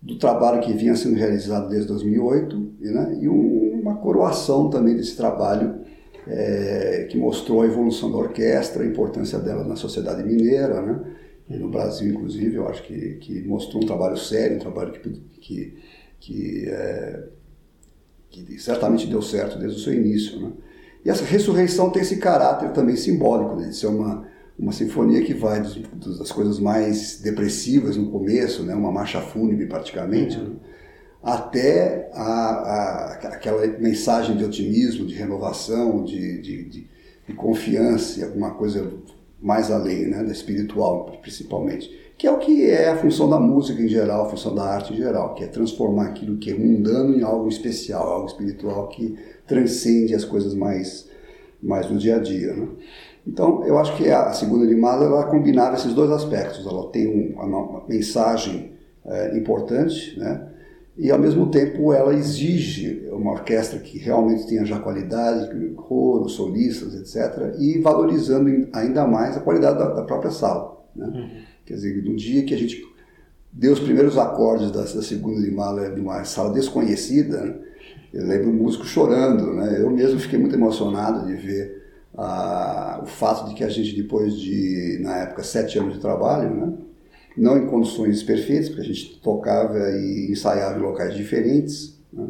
do 0.00 0.18
trabalho 0.18 0.60
que 0.60 0.72
vinha 0.72 0.96
sendo 0.96 1.16
realizado 1.16 1.68
desde 1.68 1.88
2008 1.88 2.72
né? 2.80 3.18
e 3.20 3.28
um, 3.28 3.80
uma 3.80 3.96
coroação 3.96 4.68
também 4.68 4.96
desse 4.96 5.16
trabalho 5.16 5.80
é, 6.26 7.06
que 7.10 7.16
mostrou 7.18 7.62
a 7.62 7.66
evolução 7.66 8.10
da 8.10 8.18
orquestra, 8.18 8.82
a 8.82 8.86
importância 8.86 9.38
dela 9.38 9.64
na 9.64 9.76
sociedade 9.76 10.22
mineira, 10.22 10.80
né? 10.80 11.00
e 11.48 11.56
no 11.56 11.68
Brasil, 11.68 12.12
inclusive, 12.12 12.56
eu 12.56 12.68
acho 12.68 12.82
que, 12.84 13.16
que 13.16 13.46
mostrou 13.46 13.82
um 13.82 13.86
trabalho 13.86 14.16
sério, 14.16 14.56
um 14.56 14.60
trabalho 14.60 14.92
que, 14.92 15.10
que, 15.40 15.78
que, 16.20 16.64
é, 16.68 17.24
que 18.30 18.58
certamente 18.58 19.06
deu 19.06 19.20
certo 19.20 19.58
desde 19.58 19.78
o 19.78 19.80
seu 19.80 19.92
início. 19.92 20.40
Né? 20.40 20.52
E 21.04 21.10
essa 21.10 21.24
ressurreição 21.24 21.90
tem 21.90 22.02
esse 22.02 22.16
caráter 22.16 22.72
também 22.72 22.96
simbólico, 22.96 23.56
né? 23.56 23.68
de 23.68 23.76
ser 23.76 23.88
uma, 23.88 24.26
uma 24.58 24.72
sinfonia 24.72 25.22
que 25.22 25.34
vai 25.34 25.60
dos, 25.60 26.18
das 26.18 26.30
coisas 26.30 26.58
mais 26.58 27.20
depressivas 27.20 27.96
no 27.96 28.10
começo, 28.10 28.62
né? 28.62 28.74
uma 28.74 28.92
marcha 28.92 29.20
fúnebre 29.20 29.66
praticamente, 29.66 30.38
né? 30.38 30.50
até 31.22 32.10
a, 32.12 32.22
a, 32.22 33.12
aquela 33.28 33.66
mensagem 33.78 34.36
de 34.36 34.44
otimismo, 34.44 35.06
de 35.06 35.14
renovação, 35.14 36.04
de, 36.04 36.40
de, 36.40 36.64
de, 36.64 36.86
de 37.28 37.34
confiança 37.34 38.20
e 38.20 38.24
alguma 38.24 38.52
coisa 38.54 38.92
mais 39.40 39.70
além, 39.70 40.06
né, 40.06 40.22
da 40.22 40.30
espiritual 40.30 41.18
principalmente, 41.20 41.90
que 42.16 42.26
é 42.26 42.30
o 42.30 42.38
que 42.38 42.70
é 42.70 42.88
a 42.88 42.96
função 42.96 43.28
da 43.28 43.40
música 43.40 43.82
em 43.82 43.88
geral, 43.88 44.26
a 44.26 44.30
função 44.30 44.54
da 44.54 44.62
arte 44.62 44.92
em 44.92 44.96
geral, 44.96 45.34
que 45.34 45.42
é 45.42 45.48
transformar 45.48 46.06
aquilo 46.06 46.38
que 46.38 46.50
é 46.50 46.54
mundano 46.54 47.18
em 47.18 47.22
algo 47.22 47.48
especial, 47.48 48.06
algo 48.06 48.28
espiritual 48.28 48.88
que 48.88 49.18
transcende 49.46 50.14
as 50.14 50.24
coisas 50.24 50.54
mais, 50.54 51.08
mais 51.60 51.86
do 51.86 51.98
dia 51.98 52.16
a 52.16 52.18
dia. 52.20 52.54
Né? 52.54 52.68
Então, 53.26 53.64
eu 53.64 53.78
acho 53.78 53.96
que 53.96 54.10
a 54.10 54.32
segunda 54.32 54.66
de 54.66 54.74
Mahler 54.74 55.08
ela 55.08 55.26
combinava 55.26 55.76
esses 55.76 55.94
dois 55.94 56.10
aspectos. 56.10 56.66
Ela 56.66 56.88
tem 56.90 57.06
um, 57.06 57.40
uma 57.40 57.84
mensagem 57.88 58.72
é, 59.04 59.36
importante, 59.36 60.18
né? 60.18 60.48
e 60.96 61.10
ao 61.10 61.18
mesmo 61.18 61.50
tempo 61.50 61.92
ela 61.92 62.14
exige 62.14 63.08
uma 63.10 63.32
orquestra 63.32 63.78
que 63.78 63.98
realmente 63.98 64.46
tenha 64.46 64.64
já 64.64 64.78
qualidade, 64.78 65.48
coro, 65.74 66.28
solistas, 66.28 66.94
etc., 66.94 67.54
e 67.58 67.78
valorizando 67.80 68.68
ainda 68.72 69.06
mais 69.06 69.36
a 69.36 69.40
qualidade 69.40 69.78
da, 69.78 69.88
da 69.88 70.02
própria 70.02 70.30
sala. 70.30 70.84
Né? 70.94 71.06
Uhum. 71.06 71.30
Quer 71.64 71.74
dizer, 71.74 72.04
no 72.04 72.14
dia 72.16 72.44
que 72.44 72.54
a 72.54 72.58
gente 72.58 72.82
deu 73.52 73.72
os 73.72 73.80
primeiros 73.80 74.18
acordes 74.18 74.70
da, 74.70 74.82
da 74.82 75.02
segunda 75.02 75.40
de 75.40 75.50
Mahler 75.50 75.94
de 75.94 76.00
uma 76.00 76.24
sala 76.24 76.52
desconhecida, 76.52 77.42
né? 77.42 77.54
eu 78.12 78.26
lembro 78.26 78.50
o 78.50 78.54
músico 78.54 78.84
chorando, 78.84 79.54
né? 79.54 79.80
eu 79.80 79.90
mesmo 79.90 80.20
fiquei 80.20 80.38
muito 80.38 80.54
emocionado 80.54 81.26
de 81.26 81.34
ver 81.34 81.81
o 82.14 83.06
fato 83.06 83.48
de 83.48 83.54
que 83.54 83.64
a 83.64 83.68
gente, 83.68 83.94
depois 83.94 84.38
de, 84.38 84.98
na 85.00 85.18
época, 85.18 85.42
sete 85.42 85.78
anos 85.78 85.94
de 85.94 86.00
trabalho, 86.00 86.54
né? 86.54 86.72
não 87.36 87.56
em 87.56 87.66
condições 87.66 88.22
perfeitas, 88.22 88.68
porque 88.68 88.82
a 88.82 88.84
gente 88.84 89.20
tocava 89.20 89.78
e 89.92 90.30
ensaiava 90.30 90.78
em 90.78 90.82
locais 90.82 91.14
diferentes, 91.14 91.98
né? 92.12 92.28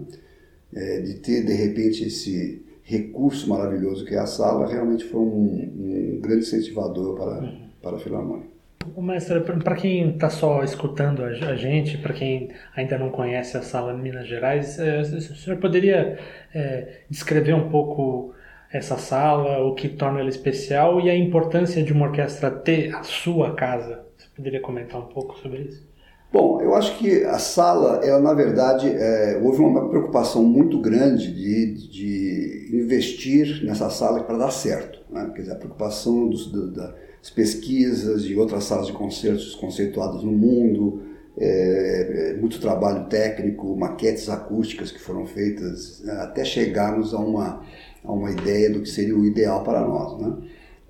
é, 0.74 1.00
de 1.00 1.14
ter 1.14 1.44
de 1.44 1.52
repente 1.52 2.04
esse 2.04 2.64
recurso 2.82 3.48
maravilhoso 3.48 4.04
que 4.04 4.14
é 4.14 4.18
a 4.18 4.26
sala, 4.26 4.68
realmente 4.68 5.04
foi 5.04 5.20
um, 5.20 6.16
um 6.16 6.20
grande 6.20 6.44
incentivador 6.44 7.16
para, 7.16 7.40
uhum. 7.40 7.68
para 7.80 7.96
a 7.96 7.98
Filarmônica. 7.98 8.52
Mestre, 8.96 9.40
para 9.40 9.76
quem 9.76 10.10
está 10.10 10.28
só 10.28 10.62
escutando 10.64 11.22
a 11.22 11.54
gente, 11.54 11.98
para 11.98 12.12
quem 12.12 12.50
ainda 12.74 12.98
não 12.98 13.10
conhece 13.10 13.56
a 13.56 13.62
sala 13.62 13.94
de 13.94 14.02
Minas 14.02 14.26
Gerais, 14.26 14.78
é, 14.78 15.00
o 15.00 15.04
senhor 15.04 15.58
poderia 15.58 16.18
é, 16.52 17.02
descrever 17.08 17.54
um 17.54 17.70
pouco 17.70 18.34
essa 18.72 18.96
sala, 18.96 19.64
o 19.64 19.74
que 19.74 19.88
torna 19.88 20.20
ela 20.20 20.28
especial 20.28 21.00
e 21.00 21.10
a 21.10 21.16
importância 21.16 21.82
de 21.82 21.92
uma 21.92 22.06
orquestra 22.06 22.50
ter 22.50 22.94
a 22.94 23.02
sua 23.02 23.54
casa? 23.54 24.04
Poderia 24.34 24.60
comentar 24.60 25.00
um 25.00 25.06
pouco 25.06 25.38
sobre 25.38 25.62
isso? 25.62 25.92
Bom, 26.32 26.62
eu 26.62 26.74
acho 26.74 26.96
que 26.96 27.24
a 27.24 27.38
sala, 27.38 28.00
ela 28.02 28.18
na 28.18 28.32
verdade, 28.32 28.88
é, 28.88 29.38
houve 29.42 29.60
uma 29.60 29.86
preocupação 29.90 30.42
muito 30.42 30.80
grande 30.80 31.30
de, 31.30 31.88
de 31.90 32.70
investir 32.72 33.62
nessa 33.62 33.90
sala 33.90 34.22
para 34.22 34.38
dar 34.38 34.50
certo. 34.50 35.00
Né? 35.10 35.30
Quer 35.34 35.42
dizer, 35.42 35.52
a 35.52 35.56
preocupação 35.56 36.30
dos, 36.30 36.50
das 36.72 37.28
pesquisas 37.34 38.24
de 38.24 38.34
outras 38.34 38.64
salas 38.64 38.86
de 38.86 38.94
concertos 38.94 39.54
conceituadas 39.54 40.22
no 40.22 40.32
mundo, 40.32 41.02
é, 41.36 42.34
muito 42.40 42.58
trabalho 42.58 43.04
técnico, 43.08 43.76
maquetes 43.76 44.30
acústicas 44.30 44.90
que 44.90 45.00
foram 45.00 45.26
feitas 45.26 46.00
né? 46.02 46.14
até 46.14 46.46
chegarmos 46.46 47.12
a 47.12 47.18
uma, 47.18 47.62
a 48.04 48.12
uma 48.12 48.30
ideia 48.30 48.70
do 48.70 48.80
que 48.80 48.88
seria 48.88 49.16
o 49.16 49.24
ideal 49.24 49.62
para 49.62 49.80
nós. 49.80 50.20
Né? 50.20 50.34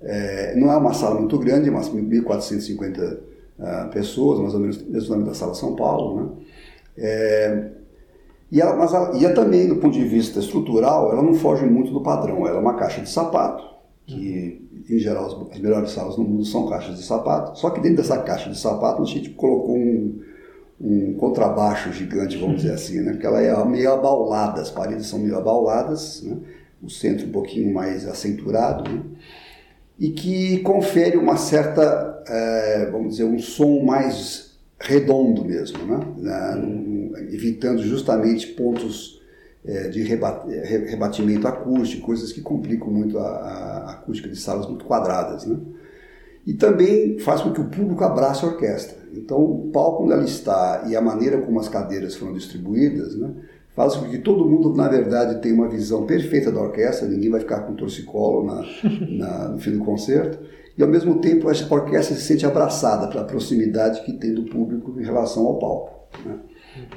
É, 0.01 0.55
não 0.55 0.71
é 0.71 0.77
uma 0.77 0.93
sala 0.93 1.19
muito 1.19 1.37
grande, 1.37 1.69
mas 1.71 1.89
1.450 1.89 3.17
uh, 3.59 3.89
pessoas, 3.91 4.39
mais 4.39 4.53
ou 4.53 4.59
menos 4.59 4.81
mesmo 4.87 5.15
nome 5.15 5.27
da 5.27 5.33
Sala 5.33 5.53
São 5.53 5.75
Paulo, 5.75 6.21
né? 6.21 6.29
É, 6.95 7.69
e 8.51 8.61
ela, 8.61 8.75
mas 8.75 8.93
ela, 8.93 9.17
e 9.17 9.33
também, 9.33 9.67
do 9.67 9.77
ponto 9.77 9.93
de 9.93 10.05
vista 10.05 10.39
estrutural, 10.39 11.11
ela 11.11 11.23
não 11.23 11.33
foge 11.33 11.65
muito 11.65 11.91
do 11.91 12.01
padrão. 12.01 12.45
Ela 12.45 12.57
é 12.57 12.61
uma 12.61 12.75
caixa 12.75 13.01
de 13.01 13.09
sapato, 13.09 13.63
que 14.05 14.63
em 14.87 14.99
geral 14.99 15.47
as 15.51 15.59
melhores 15.59 15.91
salas 15.91 16.17
no 16.17 16.23
mundo 16.23 16.45
são 16.45 16.67
caixas 16.67 16.97
de 16.97 17.03
sapato, 17.03 17.57
só 17.57 17.69
que 17.69 17.79
dentro 17.79 17.97
dessa 17.97 18.19
caixa 18.19 18.49
de 18.49 18.59
sapato 18.59 19.01
a 19.01 19.05
gente 19.05 19.29
colocou 19.31 19.75
um, 19.75 20.19
um 20.79 21.13
contrabaixo 21.15 21.91
gigante, 21.93 22.37
vamos 22.37 22.57
dizer 22.57 22.73
assim, 22.73 23.01
né? 23.01 23.13
porque 23.13 23.25
ela 23.25 23.41
é 23.41 23.65
meio 23.65 23.91
abaulada, 23.91 24.61
as 24.61 24.69
paredes 24.69 25.07
são 25.07 25.19
meio 25.19 25.37
abauladas, 25.37 26.21
né? 26.23 26.37
O 26.83 26.89
centro 26.89 27.27
um 27.27 27.31
pouquinho 27.31 27.73
mais 27.73 28.07
acenturado, 28.07 28.91
né? 28.91 29.01
e 29.99 30.09
que 30.09 30.59
confere 30.59 31.17
uma 31.17 31.37
certa, 31.37 32.23
é, 32.27 32.89
vamos 32.91 33.11
dizer, 33.11 33.23
um 33.23 33.39
som 33.39 33.83
mais 33.83 34.57
redondo 34.79 35.45
mesmo, 35.45 35.79
né? 35.85 35.99
evitando 37.31 37.81
justamente 37.81 38.47
pontos 38.47 39.21
é, 39.65 39.87
de 39.87 40.03
rebatimento 40.03 41.47
acústico, 41.47 42.05
coisas 42.05 42.33
que 42.33 42.41
complicam 42.41 42.89
muito 42.89 43.17
a, 43.17 43.23
a, 43.23 43.91
acústica 43.91 44.27
de 44.27 44.35
salas 44.35 44.67
muito 44.67 44.83
quadradas. 44.83 45.45
Né? 45.45 45.57
E 46.45 46.53
também 46.53 47.17
faz 47.19 47.41
com 47.41 47.53
que 47.53 47.61
o 47.61 47.69
público 47.69 48.03
abrace 48.03 48.43
a 48.43 48.49
orquestra. 48.49 48.97
Então, 49.13 49.37
o 49.39 49.69
palco 49.71 50.03
onde 50.03 50.13
ela 50.13 50.23
está 50.23 50.83
e 50.89 50.95
a 50.95 51.01
maneira 51.01 51.37
como 51.37 51.59
as 51.59 51.69
cadeiras 51.69 52.15
foram 52.15 52.33
distribuídas 52.33 53.15
né, 53.15 53.31
faz 53.75 53.95
com 53.95 54.09
que 54.09 54.19
todo 54.19 54.47
mundo, 54.47 54.73
na 54.73 54.87
verdade, 54.87 55.41
tenha 55.41 55.55
uma 55.55 55.67
visão 55.67 56.05
perfeita 56.05 56.51
da 56.51 56.61
orquestra, 56.61 57.07
ninguém 57.07 57.29
vai 57.29 57.39
ficar 57.39 57.61
com 57.61 57.73
torcicolo 57.73 58.45
na, 58.45 58.65
na, 59.09 59.47
no 59.49 59.59
fim 59.59 59.71
do 59.71 59.83
concerto, 59.83 60.39
e 60.77 60.81
ao 60.81 60.89
mesmo 60.89 61.19
tempo 61.19 61.47
a 61.47 61.73
orquestra 61.73 62.15
se 62.15 62.21
sente 62.21 62.45
abraçada 62.45 63.07
pela 63.07 63.23
proximidade 63.25 64.01
que 64.03 64.13
tem 64.13 64.33
do 64.33 64.43
público 64.43 64.99
em 64.99 65.03
relação 65.03 65.45
ao 65.45 65.59
palco. 65.59 66.07
Né? 66.25 66.39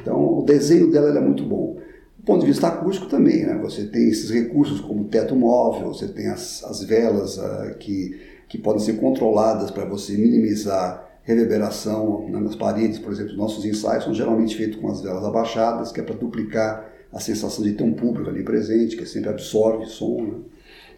Então 0.01 0.39
o 0.39 0.43
desenho 0.43 0.91
dela 0.91 1.17
é 1.17 1.21
muito 1.21 1.45
bom. 1.45 1.79
Do 2.17 2.25
ponto 2.25 2.41
de 2.41 2.47
vista 2.47 2.69
acústico 2.69 3.07
também, 3.07 3.45
né? 3.45 3.59
você 3.61 3.85
tem 3.85 4.09
esses 4.09 4.31
recursos 4.31 4.81
como 4.81 5.05
teto 5.05 5.37
móvel, 5.37 5.89
você 5.89 6.09
tem 6.09 6.29
as, 6.29 6.65
as 6.65 6.83
velas 6.83 7.37
uh, 7.37 7.77
que, 7.79 8.19
que 8.49 8.59
podem 8.59 8.81
ser 8.81 8.95
controladas 8.95 9.71
para 9.71 9.85
você 9.85 10.17
minimizar 10.17 11.06
reverberação 11.27 12.29
nas 12.31 12.55
paredes, 12.55 13.01
por 13.01 13.13
exemplo, 13.13 13.37
nossos 13.37 13.65
ensaios 13.65 14.05
são 14.05 14.15
geralmente 14.15 14.57
feitos 14.57 14.81
com 14.81 14.89
as 14.89 15.01
velas 15.03 15.25
abaixadas, 15.25 15.91
que 15.91 16.01
é 16.01 16.03
para 16.03 16.15
duplicar 16.15 16.89
a 17.13 17.19
sensação 17.19 17.65
de 17.65 17.73
ter 17.73 17.83
um 17.83 17.93
público 17.93 18.31
ali 18.31 18.45
presente, 18.45 18.97
que 18.97 19.05
sempre 19.05 19.31
absorve 19.31 19.87
som. 19.87 20.23
Né? 20.23 20.35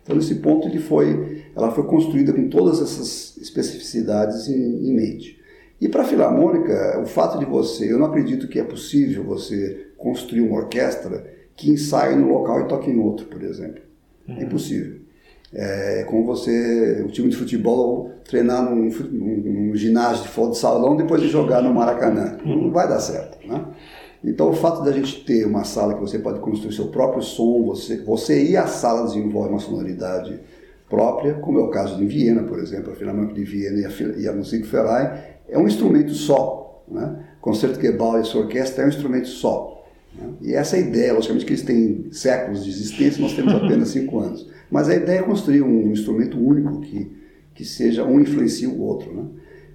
Então, 0.02 0.14
nesse 0.14 0.34
ponto, 0.36 0.68
ele 0.68 0.80
foi, 0.80 1.44
ela 1.56 1.70
foi 1.70 1.84
construída 1.84 2.32
com 2.34 2.48
todas 2.48 2.80
essas 2.82 3.38
especificidades 3.38 4.48
em, 4.48 4.88
em 4.88 4.94
mente. 4.94 5.38
E 5.80 5.88
para 5.88 6.02
a 6.02 6.04
Filarmônica, 6.04 7.00
o 7.00 7.06
fato 7.06 7.38
de 7.38 7.46
você, 7.46 7.90
eu 7.90 7.98
não 7.98 8.06
acredito 8.06 8.48
que 8.48 8.58
é 8.58 8.64
possível 8.64 9.24
você 9.24 9.88
construir 9.96 10.42
uma 10.42 10.58
orquestra 10.58 11.24
que 11.56 11.70
ensaie 11.70 12.14
no 12.16 12.28
local 12.28 12.60
e 12.60 12.68
toque 12.68 12.90
em 12.90 12.98
outro, 12.98 13.26
por 13.26 13.42
exemplo. 13.42 13.80
É 14.28 14.32
uhum. 14.32 14.38
É 14.40 14.44
impossível. 14.44 15.00
É 15.52 16.04
como 16.04 16.24
você, 16.26 17.02
o 17.06 17.08
time 17.08 17.28
de 17.28 17.36
futebol, 17.36 18.10
treinar 18.28 18.62
num, 18.62 18.90
num, 18.90 19.36
num 19.36 19.74
ginásio 19.74 20.22
de 20.22 20.28
futebol 20.28 20.50
de 20.50 20.58
salão 20.58 20.96
depois 20.96 21.22
de 21.22 21.28
jogar 21.28 21.62
no 21.62 21.72
Maracanã. 21.72 22.36
Não 22.44 22.70
vai 22.70 22.86
dar 22.86 23.00
certo, 23.00 23.46
né? 23.46 23.64
Então, 24.22 24.50
o 24.50 24.52
fato 24.52 24.82
da 24.82 24.90
gente 24.90 25.24
ter 25.24 25.46
uma 25.46 25.64
sala 25.64 25.94
que 25.94 26.00
você 26.00 26.18
pode 26.18 26.40
construir 26.40 26.74
seu 26.74 26.88
próprio 26.88 27.22
som, 27.22 27.64
você, 27.64 27.98
você 27.98 28.42
ir 28.42 28.56
à 28.56 28.66
sala 28.66 29.06
desenvolve 29.06 29.50
uma 29.50 29.60
sonoridade 29.60 30.38
própria, 30.88 31.34
como 31.34 31.60
é 31.60 31.62
o 31.62 31.70
caso 31.70 31.96
de 31.96 32.04
Viena, 32.04 32.42
por 32.42 32.58
exemplo, 32.58 32.92
a 32.92 32.96
Filarmônica 32.96 33.34
de 33.34 33.44
Viena 33.44 33.78
e 33.78 33.84
a, 33.84 33.90
e 34.18 34.28
a 34.28 34.32
Musikverein, 34.32 35.10
é 35.48 35.58
um 35.58 35.66
instrumento 35.66 36.12
só. 36.12 36.82
Né? 36.88 37.26
Concerto 37.40 37.80
Gebau 37.80 38.20
e 38.20 38.24
sua 38.24 38.42
orquestra 38.42 38.82
é 38.82 38.86
um 38.86 38.88
instrumento 38.88 39.28
só. 39.28 39.84
Né? 40.18 40.28
E 40.40 40.54
essa 40.54 40.76
é 40.76 40.80
a 40.80 40.82
ideia, 40.82 41.12
logicamente 41.12 41.46
que 41.46 41.52
eles 41.52 41.62
têm 41.62 42.08
séculos 42.10 42.64
de 42.64 42.70
existência, 42.70 43.22
nós 43.22 43.34
temos 43.34 43.54
apenas 43.62 43.88
cinco 43.90 44.18
anos. 44.18 44.48
Mas 44.70 44.88
a 44.88 44.94
ideia 44.94 45.20
é 45.20 45.22
construir 45.22 45.62
um 45.62 45.90
instrumento 45.90 46.38
único 46.38 46.80
que, 46.80 47.10
que 47.54 47.64
seja 47.64 48.04
um 48.04 48.20
influencia 48.20 48.68
o 48.68 48.80
outro. 48.80 49.12
Né? 49.12 49.24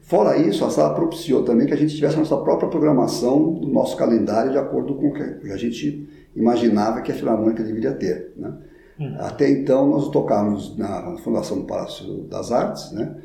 Fora 0.02 0.38
isso, 0.38 0.64
a 0.66 0.70
sala 0.70 0.94
propiciou 0.94 1.44
também 1.44 1.66
que 1.66 1.74
a 1.74 1.78
gente 1.78 1.96
tivesse 1.96 2.16
a 2.16 2.20
nossa 2.20 2.38
própria 2.38 2.70
programação 2.70 3.54
do 3.54 3.68
nosso 3.68 3.96
calendário 3.98 4.52
de 4.52 4.58
acordo 4.58 4.96
com 4.96 5.10
o 5.10 5.14
que 5.14 5.52
a 5.52 5.58
gente 5.58 6.08
imaginava 6.36 7.02
que 7.02 7.12
a 7.12 7.16
Filarmônica 7.16 7.64
deveria 7.64 7.94
ter. 7.94 8.34
Né? 8.36 8.54
Hum. 9.00 9.16
Até 9.20 9.50
então, 9.50 9.90
nós 9.90 10.10
tocávamos 10.10 10.78
na 10.78 11.18
Fundação 11.18 11.60
do 11.60 11.66
Palácio 11.66 12.24
das 12.24 12.52
Artes, 12.52 12.92
né? 12.92 13.16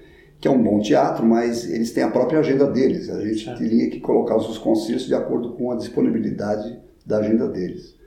que 0.40 0.46
é 0.46 0.50
um 0.50 0.62
bom 0.62 0.80
teatro, 0.80 1.26
mas 1.26 1.68
eles 1.68 1.92
têm 1.92 2.04
a 2.04 2.10
própria 2.10 2.38
agenda 2.38 2.66
deles. 2.66 3.10
A 3.10 3.20
gente 3.20 3.44
teria 3.56 3.90
que 3.90 4.00
colocar 4.00 4.36
os 4.36 4.56
concertos 4.56 5.06
de 5.06 5.14
acordo 5.14 5.52
com 5.54 5.72
a 5.72 5.76
disponibilidade 5.76 6.78
da 7.04 7.18
agenda 7.18 7.48
deles. 7.48 7.97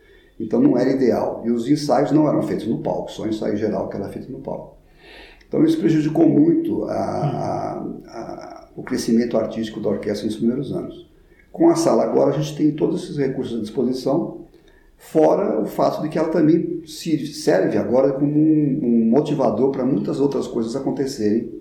Então 0.42 0.60
não 0.60 0.78
era 0.78 0.92
ideal. 0.92 1.42
E 1.46 1.52
os 1.52 1.68
ensaios 1.70 2.12
não 2.12 2.28
eram 2.28 2.42
feitos 2.42 2.68
no 2.68 2.80
palco, 2.80 3.12
só 3.12 3.28
ensaio 3.28 3.58
geral 3.58 3.88
que 3.90 3.96
era 3.96 4.10
feito 4.10 4.32
no 4.32 4.40
palco. 4.40 4.78
Então 5.48 5.64
isso 5.64 5.78
prejudicou 5.80 6.30
muito 6.30 6.86
a, 6.86 6.94
a, 6.94 7.78
a, 8.08 8.68
o 8.76 8.84
crescimento 8.84 9.38
artístico 9.38 9.82
da 9.82 9.90
orquestra 9.90 10.26
nos 10.26 10.38
primeiros 10.38 10.72
anos. 10.72 11.10
Com 11.52 11.70
a 11.70 11.76
sala 11.76 12.04
agora 12.04 12.32
a 12.32 12.40
gente 12.40 12.56
tem 12.56 12.72
todos 12.72 13.04
esses 13.04 13.18
recursos 13.18 13.60
à 13.60 13.62
disposição, 13.62 14.46
fora 14.98 15.60
o 15.60 15.66
fato 15.66 16.02
de 16.02 16.08
que 16.08 16.18
ela 16.18 16.30
também 16.30 16.84
se 16.86 17.28
serve 17.28 17.78
agora 17.78 18.14
como 18.14 18.32
um, 18.32 18.80
um 18.82 19.10
motivador 19.10 19.72
para 19.72 19.84
muitas 19.84 20.22
outras 20.22 20.48
coisas 20.48 20.74
acontecerem, 20.76 21.52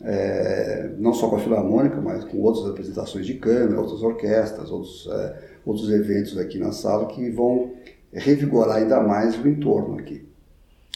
é, 0.00 0.92
não 0.98 1.12
só 1.12 1.28
com 1.28 1.36
a 1.36 1.38
Filarmônica, 1.38 2.00
mas 2.00 2.24
com 2.24 2.40
outras 2.40 2.66
apresentações 2.66 3.26
de 3.26 3.34
câmera, 3.34 3.80
outras 3.80 4.02
orquestras, 4.02 4.70
outros, 4.70 5.06
é, 5.10 5.36
outros 5.66 5.90
eventos 5.90 6.38
aqui 6.38 6.58
na 6.58 6.72
sala 6.72 7.06
que 7.06 7.28
vão 7.28 7.72
revigorar 8.12 8.78
ainda 8.78 9.00
mais 9.00 9.36
o 9.36 9.48
entorno 9.48 9.98
aqui. 9.98 10.26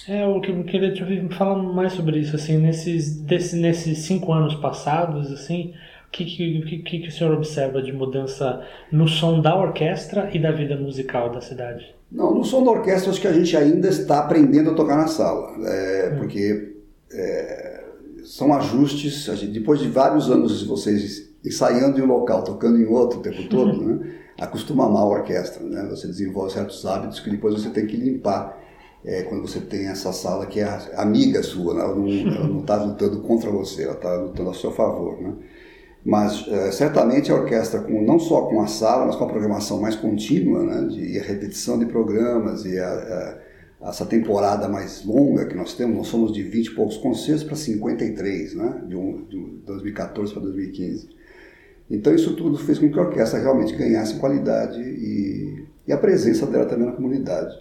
É, 0.08 0.24
eu 0.24 0.40
queria 0.40 0.92
te 0.92 1.02
ouvir 1.02 1.28
falar 1.34 1.62
mais 1.62 1.92
sobre 1.92 2.18
isso, 2.18 2.34
assim, 2.34 2.56
nesses, 2.56 3.20
desse, 3.20 3.56
nesses 3.56 3.98
cinco 3.98 4.32
anos 4.32 4.54
passados, 4.54 5.30
assim, 5.30 5.74
o 6.08 6.10
que, 6.10 6.24
que, 6.24 6.78
que, 6.82 6.98
que 7.00 7.08
o 7.08 7.12
senhor 7.12 7.34
observa 7.34 7.82
de 7.82 7.92
mudança 7.92 8.66
no 8.90 9.06
som 9.06 9.40
da 9.40 9.54
orquestra 9.56 10.30
e 10.32 10.38
da 10.38 10.50
vida 10.50 10.76
musical 10.76 11.30
da 11.30 11.40
cidade? 11.40 11.94
Não, 12.10 12.34
no 12.34 12.44
som 12.44 12.64
da 12.64 12.70
orquestra 12.70 13.10
acho 13.10 13.20
que 13.20 13.28
a 13.28 13.32
gente 13.32 13.56
ainda 13.56 13.88
está 13.88 14.20
aprendendo 14.20 14.70
a 14.70 14.74
tocar 14.74 14.96
na 14.96 15.06
sala, 15.06 15.54
é, 15.68 16.10
hum. 16.12 16.18
porque 16.18 16.74
é, 17.12 17.84
são 18.24 18.52
ajustes, 18.54 19.24
gente, 19.24 19.52
depois 19.52 19.80
de 19.80 19.88
vários 19.88 20.30
anos 20.30 20.60
de 20.60 20.66
vocês 20.66 21.30
ensaiando 21.44 21.98
em 21.98 22.02
um 22.02 22.06
local, 22.06 22.42
tocando 22.42 22.78
em 22.78 22.86
outro 22.86 23.20
o 23.20 23.22
tempo 23.22 23.48
todo, 23.48 23.76
né? 23.84 24.19
Acostuma 24.40 24.88
mal 24.88 25.12
a 25.12 25.18
orquestra, 25.18 25.62
né? 25.62 25.86
Você 25.90 26.06
desenvolve 26.06 26.52
certos 26.52 26.84
hábitos 26.86 27.20
que 27.20 27.30
depois 27.30 27.54
você 27.54 27.68
tem 27.68 27.86
que 27.86 27.96
limpar. 27.96 28.58
É, 29.04 29.22
quando 29.22 29.40
você 29.46 29.60
tem 29.60 29.86
essa 29.86 30.12
sala 30.12 30.46
que 30.46 30.60
é 30.60 30.92
amiga 30.94 31.42
sua, 31.42 31.72
né? 31.72 31.80
ela 31.80 31.94
não 31.94 32.60
está 32.60 32.76
lutando 32.76 33.20
contra 33.20 33.50
você, 33.50 33.84
ela 33.84 33.94
está 33.94 34.14
lutando 34.14 34.50
a 34.50 34.54
seu 34.54 34.72
favor, 34.72 35.20
né? 35.20 35.34
Mas 36.04 36.46
é, 36.48 36.70
certamente 36.72 37.30
a 37.30 37.34
orquestra, 37.34 37.80
com, 37.80 38.02
não 38.02 38.18
só 38.18 38.42
com 38.42 38.60
a 38.62 38.66
sala, 38.66 39.06
mas 39.06 39.16
com 39.16 39.24
a 39.24 39.28
programação 39.28 39.80
mais 39.80 39.96
contínua, 39.96 40.62
né? 40.62 40.88
De, 40.88 41.14
e 41.14 41.18
a 41.18 41.22
repetição 41.22 41.78
de 41.78 41.86
programas 41.86 42.64
e 42.64 42.78
a, 42.78 43.38
a, 43.82 43.88
essa 43.88 44.06
temporada 44.06 44.68
mais 44.68 45.04
longa 45.04 45.46
que 45.46 45.54
nós 45.54 45.74
temos, 45.74 45.96
nós 45.96 46.06
somos 46.06 46.32
de 46.32 46.42
20 46.42 46.66
e 46.66 46.74
poucos 46.74 46.96
concertos 46.96 47.44
para 47.44 47.56
53, 47.56 48.54
né? 48.54 48.82
De, 48.86 48.96
um, 48.96 49.24
de 49.24 49.38
2014 49.66 50.32
para 50.32 50.42
2015. 50.42 51.19
Então 51.90 52.14
isso 52.14 52.36
tudo 52.36 52.56
fez 52.58 52.78
com 52.78 52.88
que 52.88 52.98
a 52.98 53.02
orquestra 53.02 53.40
realmente 53.40 53.74
ganhasse 53.74 54.18
qualidade 54.20 54.80
e, 54.80 55.66
e 55.86 55.92
a 55.92 55.98
presença 55.98 56.46
dela 56.46 56.66
também 56.66 56.86
na 56.86 56.92
comunidade. 56.92 57.52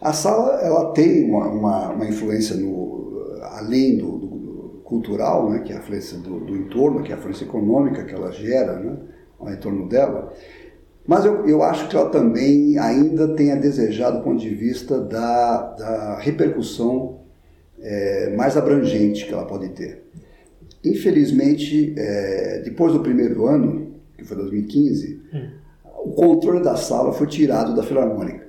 A 0.00 0.12
sala 0.12 0.60
ela 0.62 0.92
tem 0.92 1.28
uma, 1.28 1.46
uma, 1.48 1.90
uma 1.90 2.06
influência 2.06 2.56
no, 2.56 3.36
além 3.42 3.98
do, 3.98 4.18
do, 4.18 4.36
cultural, 4.84 5.50
né, 5.50 5.60
que 5.60 5.72
é 5.72 5.76
a 5.76 5.78
influência 5.78 6.16
do, 6.18 6.38
do, 6.40 6.56
entorno, 6.56 7.02
que 7.02 7.10
é 7.10 7.14
a 7.14 7.18
influência 7.18 7.44
econômica 7.44 8.04
que 8.04 8.14
ela 8.14 8.30
gera 8.30 8.78
né, 8.78 8.96
ao 9.38 9.50
entorno 9.50 9.88
dela, 9.88 10.32
mas 11.06 11.24
eu, 11.24 11.46
eu 11.46 11.62
acho 11.62 11.88
que 11.88 11.96
ela 11.96 12.08
também 12.08 12.78
ainda 12.78 13.34
tem 13.34 13.52
a 13.52 13.56
desejar 13.56 14.10
do 14.10 14.22
ponto 14.22 14.40
de 14.40 14.48
vista 14.48 15.00
da, 15.00 15.74
da 15.74 16.18
repercussão 16.18 17.20
é, 17.80 18.34
mais 18.36 18.56
abrangente 18.56 19.26
que 19.26 19.32
ela 19.32 19.44
pode 19.44 19.68
ter. 19.70 20.04
Infelizmente, 20.90 21.94
é, 21.96 22.62
depois 22.64 22.92
do 22.92 23.00
primeiro 23.00 23.46
ano, 23.46 23.94
que 24.16 24.24
foi 24.24 24.36
2015, 24.36 25.20
hum. 25.32 25.48
o 26.04 26.10
controle 26.12 26.62
da 26.62 26.76
sala 26.76 27.12
foi 27.12 27.26
tirado 27.26 27.74
da 27.74 27.82
Filarmônica. 27.82 28.46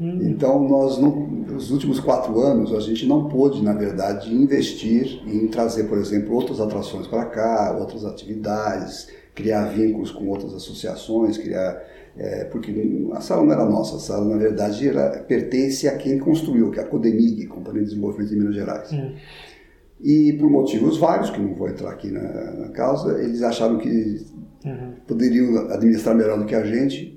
Hum. 0.00 0.18
Então, 0.22 0.68
nós 0.68 0.98
não, 0.98 1.26
nos 1.26 1.70
últimos 1.70 2.00
quatro 2.00 2.38
anos, 2.40 2.74
a 2.74 2.80
gente 2.80 3.06
não 3.06 3.28
pôde, 3.28 3.62
na 3.62 3.72
verdade, 3.72 4.32
investir 4.34 5.22
em 5.26 5.46
trazer, 5.48 5.84
por 5.84 5.98
exemplo, 5.98 6.34
outras 6.34 6.60
atrações 6.60 7.06
para 7.06 7.24
cá, 7.26 7.76
outras 7.78 8.04
atividades, 8.04 9.08
criar 9.34 9.66
vínculos 9.66 10.10
com 10.10 10.28
outras 10.28 10.54
associações, 10.54 11.38
criar 11.38 11.82
é, 12.18 12.44
porque 12.44 12.72
a 13.12 13.20
sala 13.20 13.44
não 13.44 13.52
era 13.52 13.66
nossa, 13.66 13.96
a 13.96 13.98
sala 13.98 14.24
na 14.24 14.38
verdade 14.38 14.88
era, 14.88 15.18
pertence 15.20 15.86
a 15.86 15.96
quem 15.98 16.18
construiu, 16.18 16.70
que 16.70 16.80
é 16.80 16.82
a 16.82 16.86
Codemig, 16.86 17.46
Companhia 17.46 17.82
de 17.82 17.88
Desenvolvimento 17.88 18.30
de 18.30 18.36
Minas 18.36 18.54
Gerais. 18.54 18.90
Hum. 18.90 19.12
E 20.00 20.34
por 20.34 20.50
motivos 20.50 20.98
vários, 20.98 21.30
que 21.30 21.40
não 21.40 21.54
vou 21.54 21.68
entrar 21.68 21.90
aqui 21.90 22.10
na, 22.10 22.22
na 22.52 22.68
causa, 22.68 23.22
eles 23.22 23.42
acharam 23.42 23.78
que 23.78 24.26
uhum. 24.64 24.92
poderiam 25.06 25.70
administrar 25.70 26.14
melhor 26.14 26.38
do 26.38 26.44
que 26.44 26.54
a 26.54 26.64
gente. 26.64 27.16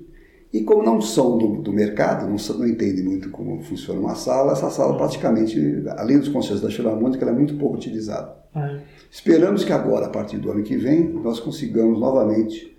E 0.52 0.62
como 0.62 0.82
não 0.82 1.00
são 1.00 1.38
do, 1.38 1.62
do 1.62 1.72
mercado, 1.72 2.26
não, 2.26 2.36
não 2.58 2.66
entendem 2.66 3.04
muito 3.04 3.30
como 3.30 3.62
funciona 3.62 4.00
uma 4.00 4.14
sala, 4.14 4.52
essa 4.52 4.70
sala 4.70 4.96
praticamente, 4.96 5.84
além 5.96 6.18
dos 6.18 6.28
concertos 6.28 6.62
da 6.62 6.70
Filarmônica, 6.70 7.22
ela 7.22 7.32
é 7.32 7.34
muito 7.34 7.54
pouco 7.56 7.76
utilizada. 7.76 8.34
Uhum. 8.54 8.80
Esperamos 9.10 9.64
que 9.64 9.72
agora, 9.72 10.06
a 10.06 10.10
partir 10.10 10.38
do 10.38 10.50
ano 10.50 10.62
que 10.62 10.76
vem, 10.76 11.08
nós 11.08 11.38
consigamos 11.38 12.00
novamente 12.00 12.76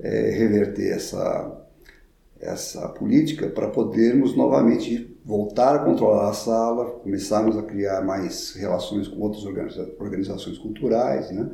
é, 0.00 0.30
reverter 0.30 0.92
essa, 0.92 1.64
essa 2.40 2.88
política 2.88 3.46
para 3.48 3.68
podermos 3.68 4.34
novamente 4.36 5.11
voltar 5.24 5.76
a 5.76 5.78
controlar 5.80 6.30
a 6.30 6.32
sala, 6.32 6.84
começarmos 7.02 7.56
a 7.56 7.62
criar 7.62 8.02
mais 8.02 8.54
relações 8.54 9.06
com 9.06 9.20
outras 9.20 9.44
organiza 9.44 9.88
organizações 9.98 10.58
culturais, 10.58 11.30
né? 11.30 11.50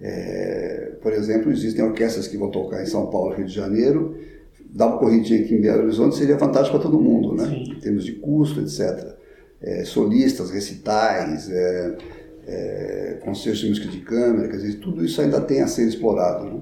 É, 0.00 0.92
por 1.02 1.12
exemplo, 1.12 1.50
existem 1.50 1.84
orquestras 1.84 2.28
que 2.28 2.36
vão 2.36 2.50
tocar 2.50 2.82
em 2.82 2.86
São 2.86 3.06
Paulo, 3.06 3.34
Rio 3.34 3.46
de 3.46 3.54
Janeiro, 3.54 4.16
dar 4.70 4.86
uma 4.86 4.98
corridinha 4.98 5.40
aqui 5.40 5.54
em 5.54 5.60
Belo 5.60 5.84
Horizonte 5.84 6.16
seria 6.16 6.38
fantástico 6.38 6.78
para 6.78 6.88
todo 6.88 7.00
mundo, 7.00 7.34
né? 7.34 7.48
Sim. 7.48 7.72
Em 7.72 7.80
termos 7.80 8.04
de 8.04 8.12
custo, 8.12 8.60
etc. 8.60 9.16
É, 9.60 9.84
solistas, 9.84 10.50
recitais, 10.50 11.50
é, 11.50 11.96
é, 12.46 13.18
concertos 13.24 13.60
de 13.60 13.68
música 13.70 13.88
de 13.88 14.00
câmera, 14.00 14.48
quer 14.48 14.56
dizer, 14.56 14.78
tudo 14.78 15.04
isso 15.04 15.20
ainda 15.20 15.40
tem 15.40 15.62
a 15.62 15.66
ser 15.66 15.88
explorado, 15.88 16.44
né? 16.44 16.60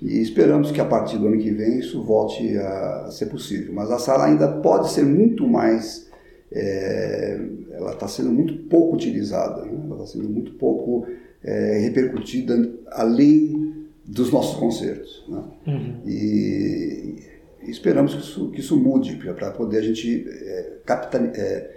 E 0.00 0.20
esperamos 0.20 0.70
que 0.70 0.80
a 0.80 0.84
partir 0.84 1.18
do 1.18 1.26
ano 1.26 1.38
que 1.38 1.50
vem 1.50 1.78
isso 1.78 2.02
volte 2.02 2.56
a 2.58 3.08
ser 3.10 3.26
possível. 3.26 3.72
Mas 3.72 3.90
a 3.90 3.98
sala 3.98 4.26
ainda 4.26 4.48
pode 4.48 4.90
ser 4.90 5.04
muito 5.04 5.46
mais. 5.46 6.06
É, 6.52 7.40
ela 7.72 7.92
está 7.92 8.06
sendo 8.06 8.30
muito 8.30 8.56
pouco 8.68 8.94
utilizada, 8.94 9.64
né? 9.64 9.72
ela 9.86 10.04
está 10.04 10.06
sendo 10.06 10.28
muito 10.28 10.52
pouco 10.52 11.06
é, 11.42 11.78
repercutida 11.78 12.72
além 12.92 13.86
dos 14.04 14.30
nossos 14.32 14.56
concertos. 14.58 15.24
Né? 15.28 15.42
Uhum. 15.66 16.00
E, 16.06 17.16
e, 17.62 17.70
esperamos 17.70 18.14
que 18.14 18.20
isso, 18.20 18.50
que 18.50 18.60
isso 18.60 18.76
mude 18.76 19.16
para 19.16 19.50
poder 19.50 19.78
a 19.78 19.82
gente 19.82 20.26
é, 20.28 20.72
capital, 20.84 21.22
é, 21.34 21.70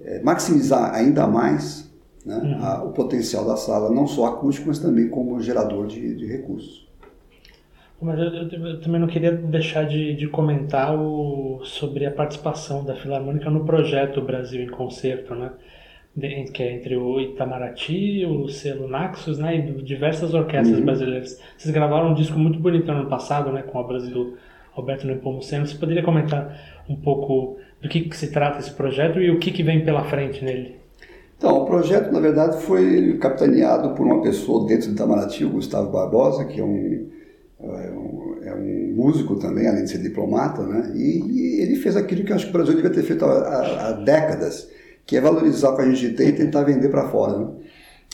é, 0.00 0.22
maximizar 0.22 0.94
ainda 0.94 1.26
mais 1.26 1.90
né, 2.24 2.36
uhum. 2.36 2.64
a, 2.64 2.84
o 2.84 2.92
potencial 2.92 3.44
da 3.44 3.56
sala, 3.56 3.90
não 3.90 4.06
só 4.06 4.26
acústico, 4.26 4.68
mas 4.68 4.78
também 4.78 5.08
como 5.08 5.40
gerador 5.40 5.86
de, 5.86 6.14
de 6.14 6.26
recursos. 6.26 6.85
Mas 8.00 8.18
eu, 8.18 8.26
eu, 8.26 8.66
eu, 8.66 8.80
também 8.80 9.00
não 9.00 9.08
queria 9.08 9.32
deixar 9.32 9.84
de, 9.84 10.14
de 10.14 10.28
comentar 10.28 10.94
o, 10.94 11.60
sobre 11.64 12.04
a 12.04 12.10
participação 12.10 12.84
da 12.84 12.94
Filarmônica 12.94 13.48
no 13.48 13.64
projeto 13.64 14.20
Brasil 14.20 14.62
em 14.62 14.68
Concerto, 14.68 15.34
né? 15.34 15.50
De, 16.14 16.44
que 16.44 16.62
é 16.62 16.72
entre 16.72 16.96
o 16.96 17.20
Itamaraty, 17.20 18.24
o 18.26 18.48
selo 18.48 18.86
Naxos, 18.86 19.38
né? 19.38 19.56
E 19.56 19.82
diversas 19.82 20.34
orquestras 20.34 20.78
uhum. 20.78 20.84
brasileiras. 20.84 21.40
Vocês 21.56 21.72
gravaram 21.72 22.10
um 22.10 22.14
disco 22.14 22.38
muito 22.38 22.58
bonito 22.58 22.86
no 22.86 23.00
ano 23.00 23.08
passado, 23.08 23.50
né? 23.50 23.62
Com 23.62 23.78
obras 23.78 24.06
do 24.08 24.34
Roberto 24.72 25.06
Nepomuceno. 25.06 25.66
Você 25.66 25.76
poderia 25.76 26.02
comentar 26.02 26.84
um 26.88 26.96
pouco 26.96 27.56
do 27.80 27.88
que, 27.88 28.02
que 28.02 28.16
se 28.16 28.30
trata 28.30 28.58
esse 28.58 28.72
projeto 28.72 29.20
e 29.20 29.30
o 29.30 29.38
que, 29.38 29.50
que 29.50 29.62
vem 29.62 29.84
pela 29.84 30.04
frente 30.04 30.44
nele? 30.44 30.76
Então, 31.38 31.62
o 31.62 31.66
projeto, 31.66 32.12
na 32.12 32.20
verdade, 32.20 32.62
foi 32.62 33.18
capitaneado 33.18 33.94
por 33.94 34.06
uma 34.06 34.22
pessoa 34.22 34.66
dentro 34.66 34.88
do 34.88 34.94
Itamaraty, 34.94 35.44
o 35.44 35.50
Gustavo 35.50 35.90
Barbosa, 35.90 36.46
que 36.46 36.60
é 36.60 36.64
um 36.64 37.10
é 37.74 37.90
um, 37.90 38.38
é 38.42 38.54
um, 38.54 38.94
músico 38.94 39.36
também, 39.36 39.66
além 39.66 39.84
de 39.84 39.90
ser 39.90 39.98
diplomata, 39.98 40.62
né? 40.62 40.92
E, 40.94 41.60
ele 41.62 41.76
fez 41.76 41.96
aquilo 41.96 42.24
que 42.24 42.32
eu 42.32 42.36
acho 42.36 42.46
que 42.46 42.50
o 42.50 42.52
Brasil 42.52 42.74
devia 42.74 42.90
ter 42.90 43.02
feito 43.02 43.24
há, 43.24 43.88
há, 43.88 43.92
décadas, 43.92 44.68
que 45.04 45.16
é 45.16 45.20
valorizar 45.20 45.70
o 45.70 45.76
que 45.76 45.82
a 45.82 45.90
gente 45.90 46.14
tem 46.14 46.28
e 46.28 46.32
tentar 46.32 46.62
vender 46.64 46.88
para 46.88 47.08
fora, 47.08 47.38
né? 47.38 47.48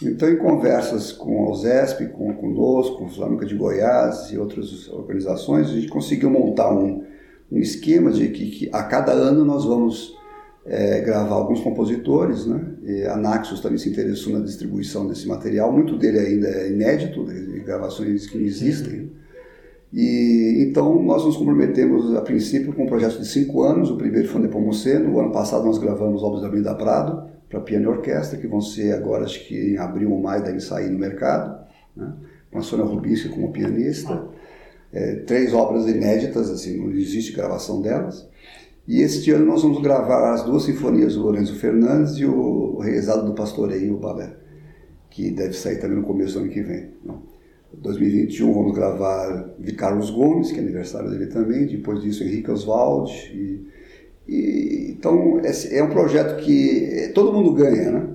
Então, 0.03 0.29
em 0.29 0.37
conversas 0.37 1.13
com 1.13 1.45
a 1.45 1.51
USESP, 1.51 2.09
com 2.09 2.33
conosco, 2.35 2.99
com 2.99 3.05
a 3.07 3.09
Flamengo 3.09 3.45
de 3.45 3.55
Goiás 3.55 4.31
e 4.33 4.39
outras 4.39 4.89
organizações, 4.89 5.69
a 5.69 5.73
gente 5.73 5.89
conseguiu 5.89 6.31
montar 6.31 6.73
um, 6.73 7.05
um 7.51 7.59
esquema 7.59 8.11
de 8.11 8.29
que, 8.29 8.51
que, 8.51 8.71
a 8.73 8.83
cada 8.83 9.13
ano 9.13 9.45
nós 9.45 9.65
vamos 9.65 10.17
é, 10.65 11.01
gravar 11.01 11.35
alguns 11.35 11.61
compositores, 11.61 12.47
né? 12.47 12.61
E 12.85 13.05
a 13.05 13.17
Naxos 13.17 13.61
também 13.61 13.79
se 13.79 13.91
interessou 13.91 14.33
na 14.33 14.41
distribuição 14.41 15.07
desse 15.07 15.27
material, 15.29 15.73
muito 15.73 15.97
dele 15.97 16.19
ainda 16.19 16.49
é 16.49 16.71
inédito, 16.71 17.25
gravações 17.65 18.27
que 18.27 18.39
não 18.39 18.45
existem. 18.45 19.11
E 19.93 20.65
então 20.67 21.03
nós 21.03 21.25
nos 21.25 21.37
comprometemos 21.37 22.15
a 22.15 22.23
princípio 22.23 22.73
com 22.73 22.85
um 22.85 22.87
projeto 22.87 23.19
de 23.19 23.27
cinco 23.27 23.63
anos. 23.63 23.91
O 23.91 23.97
primeiro 23.97 24.29
foi 24.29 24.41
no 24.41 24.47
Nepomuceno. 24.47 25.13
O 25.15 25.21
ano 25.21 25.33
passado 25.33 25.65
nós 25.65 25.79
gravamos 25.79 26.23
obras 26.23 26.41
da 26.41 26.49
Avenida 26.49 26.75
Prado 26.75 27.31
para 27.53 27.61
piano 27.61 27.85
e 27.85 27.89
orquestra, 27.89 28.39
que 28.39 28.47
vão 28.47 28.63
ser 28.63 28.95
agora, 28.95 29.25
acho 29.25 29.47
que 29.47 29.75
em 29.75 29.77
abril 29.77 30.11
ou 30.11 30.21
maio, 30.21 30.43
devem 30.43 30.59
sair 30.59 30.89
no 30.89 30.99
mercado, 30.99 31.67
né? 31.95 32.11
com 32.51 32.59
a 32.59 32.63
Sônia 32.63 32.87
Rubinski 32.87 33.29
como 33.29 33.53
pianista. 33.53 34.27
É, 34.91 35.17
três 35.17 35.53
obras 35.53 35.87
inéditas, 35.87 36.51
assim, 36.51 36.79
não 36.79 36.91
existe 36.91 37.33
gravação 37.33 37.83
delas. 37.83 38.27
E 38.89 39.01
este 39.03 39.31
ano 39.31 39.45
nós 39.45 39.63
vamos 39.63 39.83
gravar 39.83 40.33
as 40.33 40.43
duas 40.45 40.65
sinfonias 40.65 41.15
do 41.15 41.23
Lorenzo 41.23 41.55
Fernandes 41.57 42.17
e 42.17 42.25
o 42.25 42.79
Rezado 42.79 43.27
do 43.27 43.35
Pastoreio, 43.35 43.95
o 43.95 43.99
Babé, 43.99 44.35
que 45.11 45.31
deve 45.31 45.53
sair 45.53 45.77
também 45.77 45.99
no 45.99 46.05
começo 46.05 46.35
do 46.35 46.41
ano 46.41 46.51
que 46.51 46.63
vem. 46.63 46.91
Né? 47.05 47.15
2021 47.75 48.53
vamos 48.53 48.75
gravar 48.75 49.55
de 49.59 49.73
Carlos 49.73 50.11
Gomes, 50.11 50.53
que 50.53 50.59
é 50.59 50.63
aniversário 50.63 51.11
dele 51.11 51.27
também, 51.27 51.67
depois 51.67 52.01
disso 52.01 52.23
Henrique 52.23 52.51
Oswald. 52.51 53.13
E, 53.33 53.67
e, 54.29 54.97
então 54.99 55.41
é, 55.41 55.79
é 55.79 55.83
um 55.83 55.91
projeto 55.91 56.43
que 56.43 57.11
todo 57.15 57.33
mundo 57.33 57.53
ganha, 57.53 57.91
né? 57.91 58.09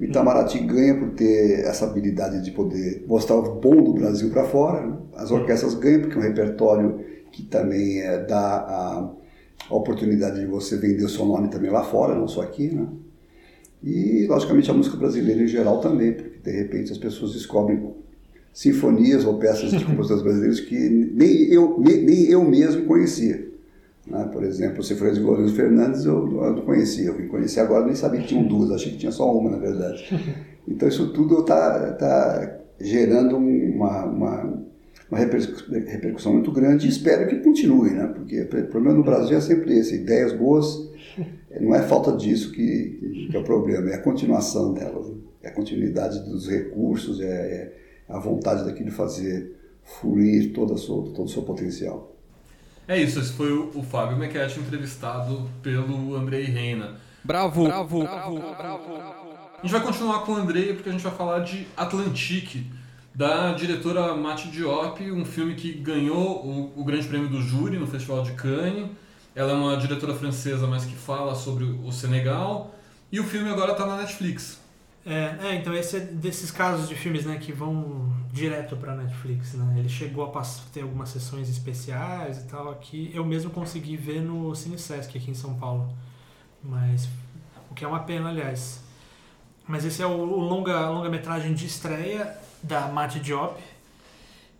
O 0.00 0.04
Itamaraty 0.04 0.60
ganha 0.60 0.94
por 0.94 1.10
ter 1.10 1.60
essa 1.64 1.84
habilidade 1.84 2.42
de 2.44 2.52
poder 2.52 3.04
mostrar 3.08 3.36
o 3.36 3.56
bom 3.56 3.82
do 3.82 3.94
Brasil 3.94 4.30
para 4.30 4.44
fora. 4.44 4.86
Né? 4.86 4.96
As 5.16 5.32
orquestras 5.32 5.74
ganham 5.74 6.02
porque 6.02 6.16
é 6.16 6.18
um 6.18 6.22
repertório 6.22 7.00
que 7.32 7.42
também 7.42 8.00
é, 8.00 8.24
dá 8.24 8.38
a, 8.38 9.10
a, 9.68 9.74
oportunidade 9.74 10.38
de 10.38 10.46
você 10.46 10.76
vender 10.76 11.04
o 11.04 11.08
seu 11.08 11.26
nome 11.26 11.48
também 11.48 11.70
lá 11.70 11.82
fora, 11.82 12.14
não 12.14 12.28
só 12.28 12.42
aqui, 12.42 12.68
né? 12.68 12.86
E, 13.82 14.26
logicamente, 14.28 14.70
a 14.70 14.74
música 14.74 14.96
brasileira 14.96 15.42
em 15.42 15.46
geral 15.46 15.80
também, 15.80 16.12
porque 16.12 16.38
de 16.38 16.50
repente 16.50 16.90
as 16.90 16.98
pessoas 16.98 17.32
descobrem 17.32 17.94
sinfonias 18.58 19.24
ou 19.24 19.38
peças 19.38 19.70
de 19.70 19.84
compositores 19.84 20.20
brasileiros 20.20 20.58
que 20.58 20.76
nem 21.14 21.44
eu, 21.44 21.78
nem, 21.78 22.24
eu 22.24 22.42
mesmo 22.42 22.86
conhecia. 22.86 23.46
Né? 24.04 24.28
Por 24.32 24.42
exemplo, 24.42 24.82
Sinfonia 24.82 25.14
de 25.14 25.20
Lourenço 25.20 25.54
Fernandes 25.54 26.04
eu, 26.04 26.16
eu, 26.42 26.54
não 26.56 26.62
conhecia, 26.62 27.06
eu 27.06 27.16
vim 27.16 27.28
conhecer 27.28 27.60
agora, 27.60 27.86
nem 27.86 27.94
sabia 27.94 28.20
que 28.20 28.26
tinham 28.26 28.48
duas, 28.48 28.72
achei 28.72 28.90
que 28.90 28.98
tinha 28.98 29.12
só 29.12 29.32
uma, 29.32 29.50
na 29.50 29.58
verdade. 29.58 30.04
Então 30.66 30.88
isso 30.88 31.12
tudo 31.12 31.40
está 31.40 31.92
tá 31.92 32.58
gerando 32.80 33.36
uma, 33.36 34.04
uma, 34.04 34.62
uma 35.08 35.18
repercussão 35.18 36.32
muito 36.32 36.50
grande 36.50 36.86
e 36.86 36.90
espero 36.90 37.28
que 37.28 37.36
continue, 37.36 37.92
né? 37.92 38.08
porque 38.08 38.42
o 38.42 38.66
problema 38.66 38.98
no 38.98 39.04
Brasil 39.04 39.36
é 39.36 39.40
sempre 39.40 39.78
esse, 39.78 39.94
ideias 39.94 40.32
boas, 40.32 40.90
não 41.60 41.74
é 41.74 41.80
falta 41.82 42.12
disso 42.12 42.52
que, 42.52 43.28
que 43.30 43.36
é 43.36 43.38
o 43.38 43.44
problema, 43.44 43.88
é 43.88 43.94
a 43.94 44.02
continuação 44.02 44.74
delas, 44.74 45.08
né? 45.08 45.14
é 45.44 45.48
a 45.48 45.52
continuidade 45.52 46.28
dos 46.28 46.48
recursos, 46.48 47.20
é, 47.20 47.24
é 47.24 47.87
a 48.08 48.18
vontade 48.18 48.64
daquilo 48.64 48.90
de 48.90 48.94
fazer 48.94 49.56
fluir 50.00 50.52
toda 50.52 50.76
sua, 50.76 51.04
todo 51.12 51.24
o 51.24 51.28
seu 51.28 51.42
potencial. 51.42 52.14
É 52.86 52.98
isso, 53.00 53.20
esse 53.20 53.32
foi 53.32 53.52
o, 53.52 53.70
o 53.74 53.82
Fábio 53.82 54.16
Mequete 54.16 54.58
entrevistado 54.60 55.48
pelo 55.62 56.16
Andrei 56.16 56.44
Reina. 56.44 56.96
Bravo, 57.22 57.64
bravo, 57.64 58.00
bravo, 58.00 58.38
bravo, 58.38 58.94
bravo. 58.96 59.28
A 59.58 59.62
gente 59.62 59.72
vai 59.72 59.82
continuar 59.82 60.20
com 60.20 60.32
o 60.32 60.36
Andrei 60.36 60.72
porque 60.72 60.88
a 60.88 60.92
gente 60.92 61.02
vai 61.02 61.12
falar 61.12 61.40
de 61.40 61.66
Atlantique, 61.76 62.64
da 63.14 63.52
diretora 63.52 64.14
Mati 64.14 64.48
Diop, 64.48 65.10
um 65.10 65.24
filme 65.24 65.54
que 65.56 65.72
ganhou 65.72 66.46
o, 66.46 66.80
o 66.80 66.84
Grande 66.84 67.08
Prêmio 67.08 67.28
do 67.28 67.42
Júri 67.42 67.76
no 67.76 67.86
Festival 67.86 68.22
de 68.22 68.32
Cannes. 68.32 68.88
Ela 69.34 69.52
é 69.52 69.54
uma 69.54 69.76
diretora 69.76 70.14
francesa, 70.14 70.66
mas 70.66 70.84
que 70.84 70.94
fala 70.94 71.34
sobre 71.34 71.64
o 71.64 71.90
Senegal. 71.90 72.74
E 73.10 73.18
o 73.18 73.24
filme 73.24 73.50
agora 73.50 73.72
está 73.72 73.84
na 73.84 73.96
Netflix. 73.96 74.60
É, 75.06 75.36
é, 75.42 75.54
então 75.54 75.72
esse 75.74 75.96
é 75.96 76.00
desses 76.00 76.50
casos 76.50 76.88
de 76.88 76.94
filmes 76.94 77.24
né, 77.24 77.38
que 77.38 77.52
vão 77.52 78.12
direto 78.32 78.76
para 78.76 78.94
Netflix. 78.94 79.54
Né? 79.54 79.76
Ele 79.78 79.88
chegou 79.88 80.24
a 80.24 80.42
ter 80.72 80.82
algumas 80.82 81.08
sessões 81.08 81.48
especiais 81.48 82.38
e 82.38 82.46
tal 82.46 82.70
aqui. 82.70 83.10
Eu 83.14 83.24
mesmo 83.24 83.50
consegui 83.50 83.96
ver 83.96 84.20
no 84.20 84.54
Cine 84.54 84.78
Sesc 84.78 85.16
aqui 85.16 85.30
em 85.30 85.34
São 85.34 85.54
Paulo. 85.54 85.92
Mas 86.62 87.08
o 87.70 87.74
que 87.74 87.84
é 87.84 87.88
uma 87.88 88.00
pena, 88.00 88.28
aliás. 88.28 88.82
Mas 89.66 89.84
esse 89.84 90.02
é 90.02 90.06
o, 90.06 90.10
o 90.10 90.40
longa 90.40 90.88
longa 90.88 91.08
metragem 91.08 91.54
de 91.54 91.66
estreia 91.66 92.36
da 92.62 92.88
Mati 92.88 93.20
Diop. 93.20 93.58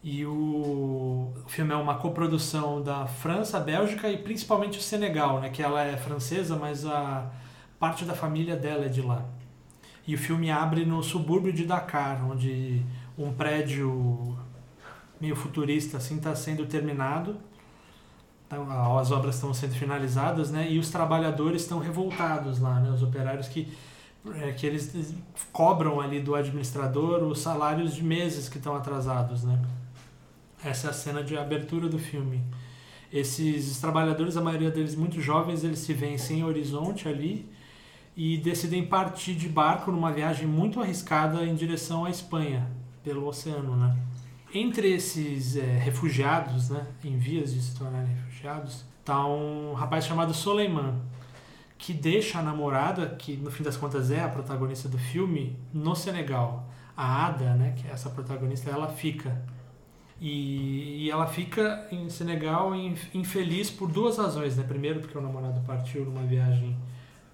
E 0.02 0.24
o, 0.24 0.32
o 1.44 1.48
filme 1.48 1.72
é 1.72 1.76
uma 1.76 1.96
coprodução 1.96 2.80
da 2.80 3.06
França, 3.06 3.58
Bélgica 3.58 4.08
e 4.08 4.16
principalmente 4.16 4.78
o 4.78 4.82
Senegal, 4.82 5.40
né? 5.40 5.50
Que 5.50 5.62
ela 5.62 5.82
é 5.82 5.96
francesa, 5.96 6.56
mas 6.56 6.86
a 6.86 7.30
parte 7.78 8.04
da 8.04 8.14
família 8.14 8.56
dela 8.56 8.84
é 8.84 8.88
de 8.88 9.02
lá. 9.02 9.24
E 10.08 10.14
o 10.14 10.18
filme 10.18 10.50
abre 10.50 10.86
no 10.86 11.02
subúrbio 11.02 11.52
de 11.52 11.66
Dakar, 11.66 12.26
onde 12.26 12.82
um 13.18 13.30
prédio 13.30 14.34
meio 15.20 15.36
futurista 15.36 15.98
assim 15.98 16.16
está 16.16 16.34
sendo 16.34 16.64
terminado. 16.64 17.36
Então, 18.46 18.98
as 18.98 19.10
obras 19.10 19.34
estão 19.34 19.52
sendo 19.52 19.74
finalizadas, 19.74 20.50
né? 20.50 20.66
E 20.72 20.78
os 20.78 20.88
trabalhadores 20.88 21.60
estão 21.60 21.78
revoltados 21.78 22.58
lá, 22.58 22.80
né? 22.80 22.90
Os 22.90 23.02
operários 23.02 23.48
que 23.48 23.70
é, 24.36 24.52
que 24.52 24.66
eles 24.66 25.14
cobram 25.52 26.00
ali 26.00 26.20
do 26.20 26.34
administrador 26.34 27.22
os 27.24 27.40
salários 27.40 27.94
de 27.94 28.02
meses 28.02 28.48
que 28.48 28.56
estão 28.56 28.74
atrasados, 28.74 29.44
né? 29.44 29.60
Essa 30.64 30.86
é 30.86 30.90
a 30.90 30.94
cena 30.94 31.22
de 31.22 31.36
abertura 31.36 31.86
do 31.86 31.98
filme. 31.98 32.42
Esses 33.12 33.78
trabalhadores, 33.78 34.38
a 34.38 34.40
maioria 34.40 34.70
deles 34.70 34.94
muito 34.94 35.20
jovens, 35.20 35.64
eles 35.64 35.80
se 35.80 35.92
veem 35.92 36.16
sem 36.16 36.42
horizonte 36.42 37.06
ali 37.06 37.57
e 38.18 38.36
decidem 38.36 38.84
partir 38.84 39.36
de 39.36 39.48
barco 39.48 39.92
numa 39.92 40.10
viagem 40.10 40.44
muito 40.44 40.80
arriscada 40.80 41.44
em 41.44 41.54
direção 41.54 42.04
à 42.04 42.10
Espanha, 42.10 42.68
pelo 43.00 43.24
oceano, 43.24 43.76
né? 43.76 43.96
Entre 44.52 44.92
esses 44.92 45.56
é, 45.56 45.78
refugiados, 45.78 46.68
né, 46.68 46.84
em 47.04 47.16
vias 47.16 47.54
de 47.54 47.62
se 47.62 47.76
tornarem 47.76 48.08
refugiados, 48.08 48.84
está 48.98 49.24
um 49.24 49.72
rapaz 49.72 50.04
chamado 50.04 50.34
Soleiman, 50.34 51.00
que 51.78 51.92
deixa 51.92 52.40
a 52.40 52.42
namorada, 52.42 53.06
que 53.06 53.36
no 53.36 53.52
fim 53.52 53.62
das 53.62 53.76
contas 53.76 54.10
é 54.10 54.20
a 54.20 54.28
protagonista 54.28 54.88
do 54.88 54.98
filme, 54.98 55.56
no 55.72 55.94
Senegal. 55.94 56.68
A 56.96 57.26
Ada, 57.26 57.54
né, 57.54 57.74
que 57.76 57.86
é 57.86 57.92
essa 57.92 58.10
protagonista, 58.10 58.68
ela 58.68 58.88
fica. 58.88 59.40
E, 60.20 61.04
e 61.04 61.10
ela 61.10 61.28
fica 61.28 61.86
em 61.92 62.08
Senegal 62.08 62.74
infeliz 63.14 63.70
por 63.70 63.88
duas 63.88 64.18
razões, 64.18 64.56
né? 64.56 64.64
Primeiro, 64.66 64.98
porque 64.98 65.16
o 65.16 65.20
namorado 65.20 65.60
partiu 65.60 66.04
numa 66.04 66.22
viagem 66.22 66.76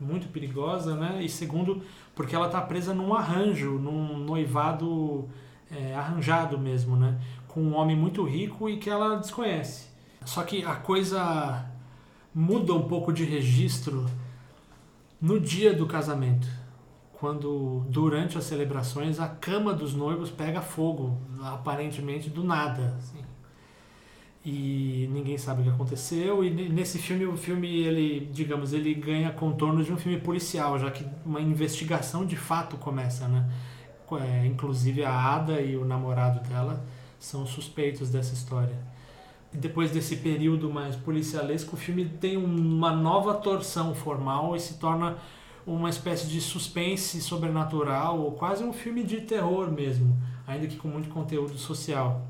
muito 0.05 0.29
perigosa, 0.29 0.95
né? 0.95 1.23
E 1.23 1.29
segundo, 1.29 1.83
porque 2.15 2.37
ela 2.37 2.47
está 2.47 2.61
presa 2.61 2.93
num 2.93 3.15
arranjo, 3.15 3.79
num 3.79 4.19
noivado 4.19 5.29
é, 5.71 5.95
arranjado 5.95 6.59
mesmo, 6.59 6.97
né? 6.97 7.19
Com 7.49 7.63
um 7.63 7.75
homem 7.75 7.97
muito 7.97 8.23
rico 8.25 8.69
e 8.69 8.77
que 8.77 8.91
ela 8.91 9.17
desconhece. 9.17 9.89
Só 10.25 10.43
que 10.43 10.65
a 10.65 10.75
coisa 10.75 11.67
muda 12.35 12.75
um 12.75 12.83
pouco 12.89 13.13
de 13.13 13.25
registro 13.25 14.07
no 15.21 15.41
dia 15.41 15.73
do 15.73 15.87
casamento, 15.87 16.47
quando 17.19 17.87
durante 17.89 18.37
as 18.37 18.45
celebrações 18.45 19.19
a 19.19 19.29
cama 19.29 19.73
dos 19.73 19.95
noivos 19.95 20.31
pega 20.31 20.61
fogo, 20.61 21.19
aparentemente 21.43 22.29
do 22.29 22.45
nada. 22.45 22.95
Assim. 22.99 23.24
E 24.45 25.09
ninguém 25.11 25.39
sabe 25.39 25.63
o 25.63 25.65
que 25.65 25.71
aconteceu. 25.71 26.45
E 26.45 26.51
nesse 26.51 26.99
filme, 26.99 27.25
o 27.25 27.37
filme, 27.37 27.69
ele, 27.69 28.29
digamos, 28.33 28.73
ele 28.73 28.93
ganha 28.95 29.31
contornos 29.33 29.87
de 29.87 29.93
um 29.93 29.97
filme 29.97 30.21
policial, 30.21 30.79
já 30.79 30.91
que 30.91 31.07
uma 31.25 31.41
investigação 31.41 32.27
de 32.27 32.37
fato 32.37 32.77
começa, 32.77 33.27
né? 33.27 33.49
É, 34.21 34.47
inclusive 34.47 35.03
a 35.03 35.13
Ada 35.13 35.61
e 35.61 35.77
o 35.77 35.85
namorado 35.85 36.47
dela 36.49 36.85
são 37.19 37.45
suspeitos 37.47 38.11
dessa 38.11 38.35
história 38.35 38.79
depois 39.55 39.93
desse 39.93 40.17
período 40.17 40.69
mais 40.69 40.97
policialesco, 40.97 41.77
o 41.77 41.79
filme 41.79 42.05
tem 42.05 42.37
uma 42.37 42.91
nova 42.91 43.35
torção 43.35 43.95
formal 43.95 44.57
e 44.57 44.61
se 44.61 44.75
torna 44.75 45.17
uma 45.67 45.89
espécie 45.89 46.27
de 46.27 46.41
suspense 46.41 47.23
sobrenatural, 47.23 48.19
ou 48.21 48.33
quase 48.33 48.65
um 48.65 48.73
filme 48.73 49.03
de 49.03 49.21
terror 49.23 49.71
mesmo, 49.71 50.17
ainda 50.47 50.67
que 50.67 50.77
com 50.77 50.89
muito 50.89 51.09
conteúdo 51.09 51.57
social. 51.57 52.27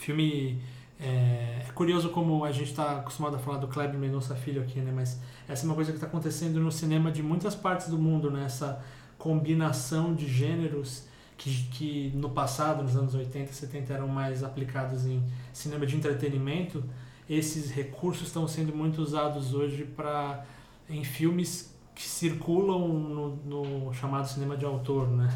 Filme 0.00 0.58
é, 0.98 1.62
é 1.68 1.72
curioso 1.74 2.08
como 2.08 2.42
a 2.42 2.50
gente 2.50 2.70
está 2.70 2.96
acostumado 2.96 3.36
a 3.36 3.38
falar 3.38 3.58
do 3.58 3.68
Kleber 3.68 3.98
Mendonça 3.98 4.34
Filho 4.34 4.62
aqui, 4.62 4.80
né? 4.80 4.90
Mas 4.94 5.20
essa 5.46 5.64
é 5.64 5.66
uma 5.66 5.74
coisa 5.74 5.92
que 5.92 5.98
está 5.98 6.06
acontecendo 6.06 6.58
no 6.58 6.72
cinema 6.72 7.12
de 7.12 7.22
muitas 7.22 7.54
partes 7.54 7.88
do 7.88 7.98
mundo, 7.98 8.30
né? 8.30 8.44
Essa 8.46 8.82
combinação 9.18 10.14
de 10.14 10.26
gêneros 10.26 11.04
que, 11.36 11.50
que 11.70 12.12
no 12.14 12.30
passado, 12.30 12.82
nos 12.82 12.96
anos 12.96 13.14
80 13.14 13.50
e 13.50 13.54
70, 13.54 13.92
eram 13.92 14.08
mais 14.08 14.42
aplicados 14.42 15.04
em 15.04 15.22
cinema 15.52 15.84
de 15.84 15.96
entretenimento, 15.96 16.82
esses 17.28 17.70
recursos 17.70 18.28
estão 18.28 18.48
sendo 18.48 18.74
muito 18.74 19.02
usados 19.02 19.52
hoje 19.52 19.84
para 19.84 20.46
em 20.88 21.04
filmes 21.04 21.74
que 21.94 22.02
circulam 22.02 22.88
no, 22.88 23.36
no, 23.36 23.92
chamado 23.92 24.26
cinema 24.26 24.56
de 24.56 24.64
autor, 24.64 25.10
né? 25.10 25.28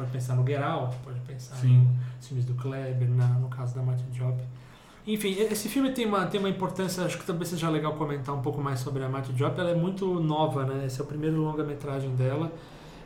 Pode 0.00 0.12
pensar 0.12 0.34
no 0.34 0.46
Get 0.46 0.62
Out, 0.62 0.96
pode 1.04 1.20
pensar 1.20 1.56
Sim. 1.56 1.86
nos 2.16 2.26
filmes 2.26 2.46
do 2.46 2.54
Kleber, 2.54 3.06
na, 3.10 3.26
no 3.34 3.50
caso 3.50 3.74
da 3.74 3.82
Martin 3.82 4.10
Job. 4.10 4.42
Enfim, 5.06 5.32
esse 5.40 5.68
filme 5.68 5.92
tem 5.92 6.06
uma, 6.06 6.24
tem 6.24 6.40
uma 6.40 6.48
importância, 6.48 7.04
acho 7.04 7.18
que 7.18 7.26
talvez 7.26 7.50
seja 7.50 7.68
legal 7.68 7.92
comentar 7.96 8.34
um 8.34 8.40
pouco 8.40 8.62
mais 8.62 8.80
sobre 8.80 9.04
a 9.04 9.10
Martin 9.10 9.34
Job. 9.34 9.60
Ela 9.60 9.72
é 9.72 9.74
muito 9.74 10.18
nova, 10.20 10.64
né? 10.64 10.86
Esse 10.86 11.02
é 11.02 11.04
o 11.04 11.06
primeiro 11.06 11.36
longa-metragem 11.36 12.16
dela. 12.16 12.50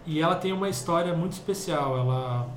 E 0.06 0.20
ela 0.20 0.36
tem 0.36 0.52
uma 0.52 0.68
história 0.68 1.12
muito 1.14 1.32
especial. 1.32 1.98
Ela, 1.98 2.48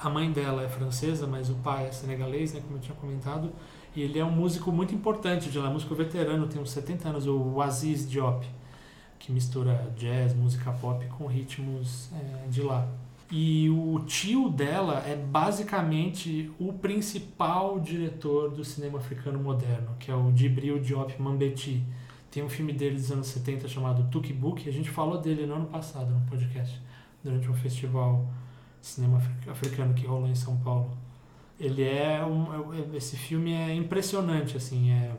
a 0.00 0.10
mãe 0.10 0.32
dela 0.32 0.64
é 0.64 0.68
francesa, 0.68 1.28
mas 1.28 1.48
o 1.48 1.54
pai 1.54 1.86
é 1.86 1.92
senegalês, 1.92 2.52
né, 2.52 2.60
como 2.66 2.76
eu 2.76 2.80
tinha 2.80 2.96
comentado. 2.96 3.52
E 3.94 4.02
ele 4.02 4.18
é 4.18 4.24
um 4.24 4.32
músico 4.32 4.72
muito 4.72 4.92
importante, 4.92 5.48
de 5.48 5.58
lá, 5.60 5.70
músico 5.70 5.94
veterano, 5.94 6.48
tem 6.48 6.60
uns 6.60 6.72
70 6.72 7.08
anos, 7.08 7.26
o 7.28 7.60
Aziz 7.60 8.10
Diop, 8.10 8.44
que 9.20 9.30
mistura 9.30 9.92
jazz, 9.96 10.34
música 10.34 10.72
pop 10.72 11.06
com 11.16 11.26
ritmos 11.28 12.08
é, 12.12 12.48
de 12.48 12.62
lá. 12.62 12.88
E 13.30 13.70
o 13.70 14.00
tio 14.06 14.48
dela 14.48 15.04
é 15.06 15.14
basicamente 15.14 16.50
o 16.58 16.72
principal 16.72 17.78
diretor 17.78 18.50
do 18.50 18.64
cinema 18.64 18.98
africano 18.98 19.38
moderno, 19.38 19.94
que 20.00 20.10
é 20.10 20.14
o 20.14 20.32
Djibril 20.32 20.80
Diop 20.80 21.20
Mambeti 21.22 21.84
tem 22.30 22.44
um 22.44 22.48
filme 22.48 22.72
dele 22.72 22.94
dos 22.94 23.10
anos 23.10 23.26
70 23.26 23.66
chamado 23.66 24.08
Tuk 24.10 24.32
Book, 24.32 24.68
a 24.68 24.72
gente 24.72 24.88
falou 24.88 25.18
dele 25.18 25.46
no 25.46 25.54
ano 25.54 25.66
passado 25.66 26.14
no 26.14 26.20
podcast, 26.26 26.80
durante 27.24 27.50
um 27.50 27.54
festival 27.54 28.24
de 28.80 28.86
cinema 28.86 29.20
africano 29.48 29.92
que 29.94 30.06
rolou 30.06 30.28
em 30.28 30.34
São 30.34 30.56
Paulo. 30.58 30.96
Ele 31.58 31.82
é 31.82 32.24
um, 32.24 32.72
é, 32.72 32.96
esse 32.96 33.16
filme 33.16 33.52
é 33.52 33.74
impressionante 33.74 34.56
assim, 34.56 34.92
é 34.92 35.12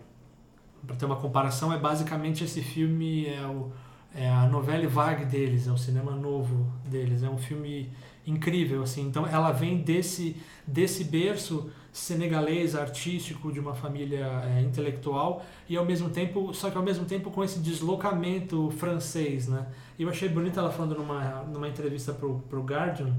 para 0.87 0.95
ter 0.95 1.05
uma 1.05 1.17
comparação, 1.17 1.71
é 1.71 1.77
basicamente 1.77 2.45
esse 2.45 2.61
filme 2.61 3.27
é, 3.27 3.45
o, 3.45 3.71
é 4.13 4.29
a 4.29 4.45
novela 4.45 4.87
vague 4.87 5.25
deles, 5.25 5.67
é 5.67 5.71
o 5.71 5.77
cinema 5.77 6.11
novo 6.11 6.71
deles, 6.85 7.23
é 7.23 7.29
um 7.29 7.37
filme 7.37 7.89
incrível 8.25 8.83
assim. 8.83 9.07
Então 9.07 9.25
ela 9.25 9.51
vem 9.51 9.77
desse 9.77 10.35
desse 10.67 11.03
berço 11.03 11.71
senegalês 11.91 12.75
artístico 12.75 13.51
de 13.51 13.59
uma 13.59 13.73
família 13.73 14.25
é, 14.45 14.61
intelectual 14.61 15.43
e 15.67 15.75
ao 15.75 15.83
mesmo 15.83 16.09
tempo 16.09 16.53
só 16.53 16.69
que 16.69 16.77
ao 16.77 16.83
mesmo 16.83 17.05
tempo 17.05 17.29
com 17.31 17.43
esse 17.43 17.59
deslocamento 17.59 18.71
francês 18.77 19.49
né 19.49 19.67
eu 19.99 20.07
achei 20.07 20.29
bonita 20.29 20.61
ela 20.61 20.71
falando 20.71 20.95
numa 20.95 21.43
numa 21.43 21.67
entrevista 21.67 22.13
pro 22.13 22.39
pro 22.49 22.63
Guardian 22.63 23.13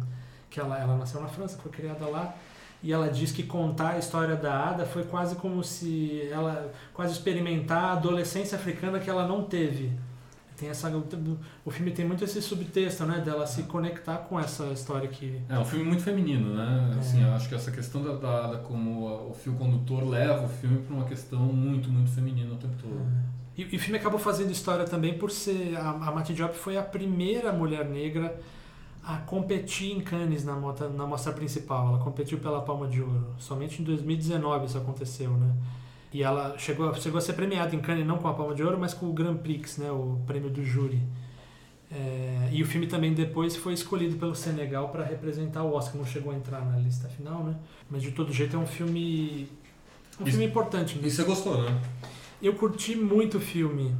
que 0.49 0.59
ela 0.59 0.79
ela 0.79 0.97
nasceu 0.97 1.21
na 1.21 1.29
França 1.29 1.59
foi 1.59 1.71
criada 1.71 2.07
lá 2.07 2.35
e 2.83 2.93
ela 2.93 3.11
diz 3.11 3.31
que 3.31 3.43
contar 3.43 3.91
a 3.91 3.99
história 3.99 4.37
da 4.37 4.71
Ada 4.71 4.87
foi 4.87 5.05
quase 5.05 5.37
como 5.37 5.63
se 5.63 6.27
ela 6.31 6.73
quase 6.95 7.13
experimentar 7.13 7.85
a 7.85 7.93
adolescência 7.93 8.57
africana 8.57 8.99
que 8.99 9.11
ela 9.11 9.29
não 9.29 9.45
teve 9.45 9.93
tem 10.63 10.71
essa 10.71 10.89
o 11.65 11.71
filme 11.73 11.91
tem 11.91 12.07
muito 12.07 12.23
esse 12.23 12.41
subtexto 12.41 13.05
né 13.05 13.21
dela 13.21 13.45
se 13.49 13.65
conectar 13.65 14.19
com 14.19 14.39
essa 14.39 14.67
história 14.67 15.09
que 15.09 15.41
é 15.49 15.59
um 15.59 15.65
filme 15.65 15.85
muito 15.85 16.05
feminino 16.05 16.55
né? 16.55 16.93
É. 16.95 16.99
assim 17.01 17.21
eu 17.21 17.33
acho 17.33 17.49
que 17.49 17.55
essa 17.57 17.73
questão 17.73 18.01
da, 18.01 18.15
da, 18.15 18.47
da, 18.53 18.59
como 18.59 19.29
o 19.29 19.35
fio 19.35 19.55
condutor 19.55 20.09
leva 20.09 20.45
o 20.45 20.49
filme 20.49 20.79
para 20.79 20.95
uma 20.95 21.05
questão 21.05 21.41
muito 21.41 21.89
muito 21.91 22.13
feminina 22.13 22.55
o 22.55 22.57
tempo 22.57 22.75
todo. 22.81 22.95
É. 22.95 23.61
e, 23.61 23.75
e, 23.75 23.77
o 23.77 23.81
filme 23.81 23.99
acabou 23.99 24.21
fazendo 24.21 24.53
história 24.53 24.85
também 24.85 25.19
por 25.19 25.33
ser 25.33 25.77
a, 25.77 25.91
a 25.91 26.23
Diop 26.23 26.55
foi 26.57 26.79
a 26.79 26.83
primeira 26.83 27.53
mulher 27.53 27.85
negra 27.85 28.41
a 29.05 29.17
competir 29.17 29.91
em 29.91 30.01
Cannes 30.01 30.45
na, 30.45 30.55
mota, 30.55 30.89
na 30.89 31.05
mostra 31.05 31.33
principal. 31.33 31.89
Ela 31.89 31.99
competiu 31.99 32.39
pela 32.39 32.63
Palma 32.63 32.87
de 32.87 33.03
Ouro. 33.03 33.35
Somente 33.37 33.83
em 33.83 33.85
2019 33.85 34.67
isso 34.67 34.79
aconteceu 34.79 35.33
né 35.33 35.53
e 36.13 36.23
ela 36.23 36.57
chegou, 36.59 36.93
chegou 36.95 37.19
a 37.19 37.21
ser 37.21 37.33
premiada 37.33 37.75
em 37.75 37.81
Cannes, 37.81 38.07
não 38.07 38.19
com 38.19 38.29
a 38.29 38.35
Palma 38.35 38.55
de 38.55 38.63
Ouro, 38.63 38.79
mas 38.79 38.93
com 38.93 39.07
o 39.07 39.13
Grand 39.13 39.37
Prix, 39.37 39.79
né, 39.79 39.91
o 39.91 40.21
prêmio 40.27 40.51
do 40.51 40.65
júri. 40.65 41.01
É, 41.91 42.49
e 42.51 42.63
o 42.63 42.67
filme 42.67 42.87
também 42.87 43.13
depois 43.13 43.55
foi 43.57 43.75
escolhido 43.75 44.17
pelo 44.17 44.35
Senegal 44.35 44.89
para 44.89 45.05
representar 45.05 45.63
o 45.63 45.75
Oscar, 45.75 45.97
não 45.97 46.07
chegou 46.07 46.33
a 46.33 46.37
entrar 46.37 46.65
na 46.65 46.79
lista 46.79 47.09
final, 47.09 47.45
né? 47.45 47.57
Mas 47.91 48.03
de 48.03 48.13
todo 48.13 48.33
jeito 48.33 48.57
é 48.57 48.59
um 48.59 48.67
filme 48.67 49.49
um 50.19 50.25
filme 50.25 50.45
importante. 50.47 50.99
E 51.03 51.11
você 51.11 51.23
gostou, 51.25 51.63
né? 51.63 51.81
Eu 52.41 52.55
curti 52.55 52.97
muito 52.97 53.39
o 53.39 53.41
filme 53.41 53.95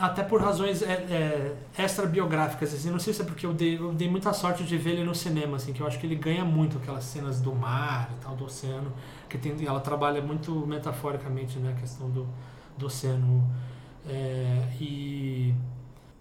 até 0.00 0.22
por 0.22 0.40
razões 0.40 0.82
é, 0.82 0.92
é, 0.92 1.56
extra 1.76 2.06
biográficas 2.06 2.72
assim 2.72 2.90
não 2.90 2.98
sei 2.98 3.12
se 3.12 3.20
é 3.20 3.24
porque 3.24 3.44
eu 3.44 3.52
dei, 3.52 3.76
eu 3.76 3.92
dei 3.92 4.08
muita 4.08 4.32
sorte 4.32 4.64
de 4.64 4.76
ver 4.76 4.92
ele 4.92 5.04
no 5.04 5.14
cinema 5.14 5.58
assim 5.58 5.72
que 5.72 5.80
eu 5.80 5.86
acho 5.86 5.98
que 5.98 6.06
ele 6.06 6.16
ganha 6.16 6.44
muito 6.44 6.78
aquelas 6.78 7.04
cenas 7.04 7.40
do 7.40 7.54
mar 7.54 8.10
e 8.16 8.24
tal 8.24 8.34
do 8.34 8.46
oceano 8.46 8.90
que 9.38 9.48
tem 9.48 9.66
ela 9.66 9.80
trabalha 9.80 10.22
muito 10.22 10.66
metaforicamente 10.66 11.58
né 11.58 11.74
a 11.76 11.80
questão 11.80 12.08
do, 12.10 12.26
do 12.78 12.86
oceano 12.86 13.44
é, 14.06 14.68
e 14.80 15.54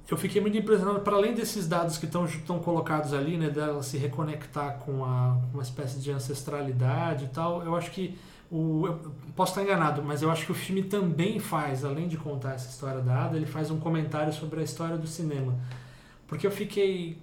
eu 0.10 0.18
fiquei 0.18 0.42
muito 0.42 0.58
impressionado 0.58 1.00
para 1.02 1.16
além 1.16 1.34
desses 1.34 1.68
dados 1.68 1.98
que 1.98 2.06
estão 2.06 2.60
colocados 2.60 3.14
ali 3.14 3.38
né 3.38 3.50
dela 3.50 3.84
se 3.84 3.98
reconectar 3.98 4.78
com 4.80 5.06
a 5.06 5.38
uma 5.54 5.64
espécie 5.64 6.00
de 6.00 6.12
ancestralidade 6.12 7.26
e 7.26 7.28
tal 7.28 7.64
eu 7.64 7.76
acho 7.76 7.92
que 7.92 8.18
o, 8.52 8.86
posso 9.36 9.54
estar 9.54 9.64
enganado, 9.64 10.04
mas 10.04 10.22
eu 10.22 10.30
acho 10.30 10.46
que 10.46 10.52
o 10.52 10.56
filme 10.56 10.84
também 10.84 11.40
faz, 11.40 11.84
além 11.84 12.08
de 12.08 12.18
contar 12.18 12.54
essa 12.54 12.70
história 12.70 13.02
da 13.02 13.26
Ada, 13.26 13.36
ele 13.36 13.48
faz 13.48 13.72
um 13.72 13.80
comentário 13.80 14.32
sobre 14.32 14.60
a 14.60 14.64
história 14.64 14.96
do 14.96 15.08
cinema. 15.08 15.56
Porque 16.28 16.46
eu 16.46 16.52
fiquei, 16.52 17.18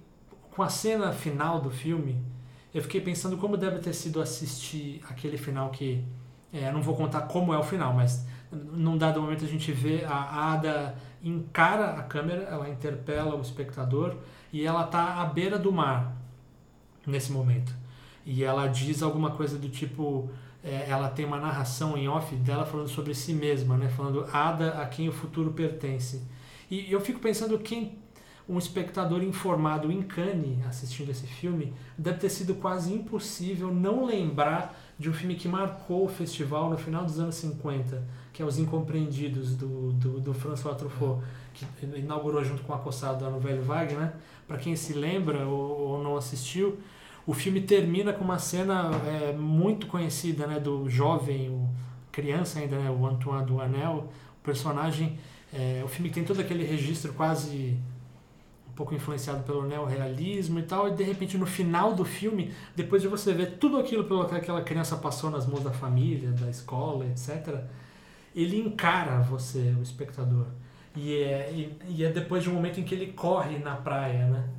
com 0.53 0.61
a 0.61 0.67
cena 0.67 1.13
final 1.13 1.61
do 1.61 1.69
filme, 1.69 2.21
eu 2.73 2.81
fiquei 2.81 3.01
pensando 3.01 3.37
como 3.37 3.57
deve 3.57 3.79
ter 3.79 3.93
sido 3.93 4.21
assistir 4.21 5.01
aquele 5.09 5.37
final 5.37 5.69
que. 5.69 6.03
É, 6.53 6.69
não 6.71 6.81
vou 6.81 6.95
contar 6.95 7.21
como 7.21 7.53
é 7.53 7.57
o 7.57 7.63
final, 7.63 7.93
mas 7.93 8.25
num 8.51 8.97
dado 8.97 9.21
momento 9.21 9.45
a 9.45 9.47
gente 9.47 9.71
vê 9.71 10.03
a 10.03 10.51
Ada 10.51 10.95
encara 11.23 11.91
a 11.91 12.03
câmera, 12.03 12.43
ela 12.43 12.67
interpela 12.67 13.35
o 13.35 13.41
espectador 13.41 14.17
e 14.51 14.65
ela 14.65 14.83
está 14.83 15.21
à 15.21 15.25
beira 15.25 15.57
do 15.57 15.71
mar 15.71 16.13
nesse 17.07 17.31
momento. 17.31 17.73
E 18.25 18.43
ela 18.43 18.67
diz 18.67 19.01
alguma 19.01 19.31
coisa 19.31 19.57
do 19.57 19.69
tipo 19.69 20.29
é, 20.63 20.85
ela 20.89 21.09
tem 21.09 21.25
uma 21.25 21.39
narração 21.39 21.97
em 21.97 22.07
off 22.07 22.35
dela 22.35 22.65
falando 22.65 22.87
sobre 22.87 23.15
si 23.15 23.33
mesma, 23.33 23.77
né? 23.77 23.89
Falando 23.89 24.27
Ada 24.31 24.81
a 24.81 24.85
quem 24.85 25.09
o 25.09 25.11
futuro 25.11 25.51
pertence. 25.51 26.21
E 26.69 26.91
eu 26.91 27.01
fico 27.01 27.19
pensando 27.19 27.57
quem 27.59 27.97
um 28.51 28.57
espectador 28.57 29.23
informado 29.23 29.89
em 29.89 30.01
Cannes 30.01 30.65
assistindo 30.67 31.09
esse 31.09 31.25
filme 31.25 31.73
deve 31.97 32.19
ter 32.19 32.29
sido 32.29 32.53
quase 32.55 32.93
impossível 32.93 33.73
não 33.73 34.05
lembrar 34.05 34.77
de 34.99 35.09
um 35.09 35.13
filme 35.13 35.35
que 35.35 35.47
marcou 35.47 36.03
o 36.03 36.09
festival 36.09 36.69
no 36.69 36.77
final 36.77 37.05
dos 37.05 37.17
anos 37.17 37.35
50, 37.35 38.03
que 38.33 38.41
é 38.41 38.45
Os 38.45 38.59
Incompreendidos, 38.59 39.55
do, 39.55 39.93
do, 39.93 40.19
do 40.19 40.33
François 40.33 40.75
Truffaut, 40.75 41.23
que 41.53 41.65
inaugurou 41.97 42.43
junto 42.43 42.61
com 42.63 42.73
a 42.73 42.75
Acossado 42.75 43.27
no 43.29 43.39
Velho 43.39 43.63
Wagner. 43.63 43.99
Né? 43.99 44.13
Para 44.45 44.57
quem 44.57 44.75
se 44.75 44.93
lembra 44.93 45.45
ou, 45.45 45.79
ou 45.79 46.03
não 46.03 46.17
assistiu, 46.17 46.77
o 47.25 47.33
filme 47.33 47.61
termina 47.61 48.11
com 48.11 48.23
uma 48.23 48.37
cena 48.37 48.91
é, 49.07 49.31
muito 49.31 49.87
conhecida, 49.87 50.45
né, 50.45 50.59
do 50.59 50.89
jovem, 50.89 51.49
o 51.49 51.69
criança 52.11 52.59
ainda, 52.59 52.77
né, 52.77 52.91
o 52.91 53.05
Antoine 53.05 53.45
Duanel, 53.45 54.09
o 54.39 54.43
personagem. 54.43 55.17
É, 55.53 55.81
o 55.83 55.87
filme 55.87 56.09
tem 56.09 56.23
todo 56.23 56.41
aquele 56.41 56.65
registro 56.65 57.13
quase 57.13 57.77
pouco 58.81 58.95
influenciado 58.95 59.43
pelo 59.43 59.63
neorrealismo 59.67 60.57
e 60.57 60.63
tal, 60.63 60.87
e 60.87 60.91
de 60.91 61.03
repente 61.03 61.37
no 61.37 61.45
final 61.45 61.93
do 61.93 62.03
filme, 62.03 62.51
depois 62.75 63.01
de 63.01 63.07
você 63.07 63.31
ver 63.31 63.57
tudo 63.59 63.77
aquilo 63.77 64.03
pelo 64.05 64.25
que 64.25 64.33
aquela 64.33 64.61
criança 64.61 64.97
passou 64.97 65.29
nas 65.29 65.45
mãos 65.45 65.63
da 65.63 65.71
família, 65.71 66.31
da 66.31 66.49
escola, 66.49 67.05
etc., 67.05 67.59
ele 68.35 68.57
encara 68.57 69.19
você, 69.19 69.75
o 69.77 69.83
espectador. 69.83 70.47
E 70.95 71.15
é, 71.15 71.51
e, 71.51 71.77
e 71.89 72.03
é 72.03 72.09
depois 72.09 72.43
de 72.43 72.49
um 72.49 72.53
momento 72.53 72.79
em 72.79 72.83
que 72.83 72.95
ele 72.95 73.13
corre 73.13 73.59
na 73.59 73.75
praia, 73.75 74.25
né? 74.25 74.49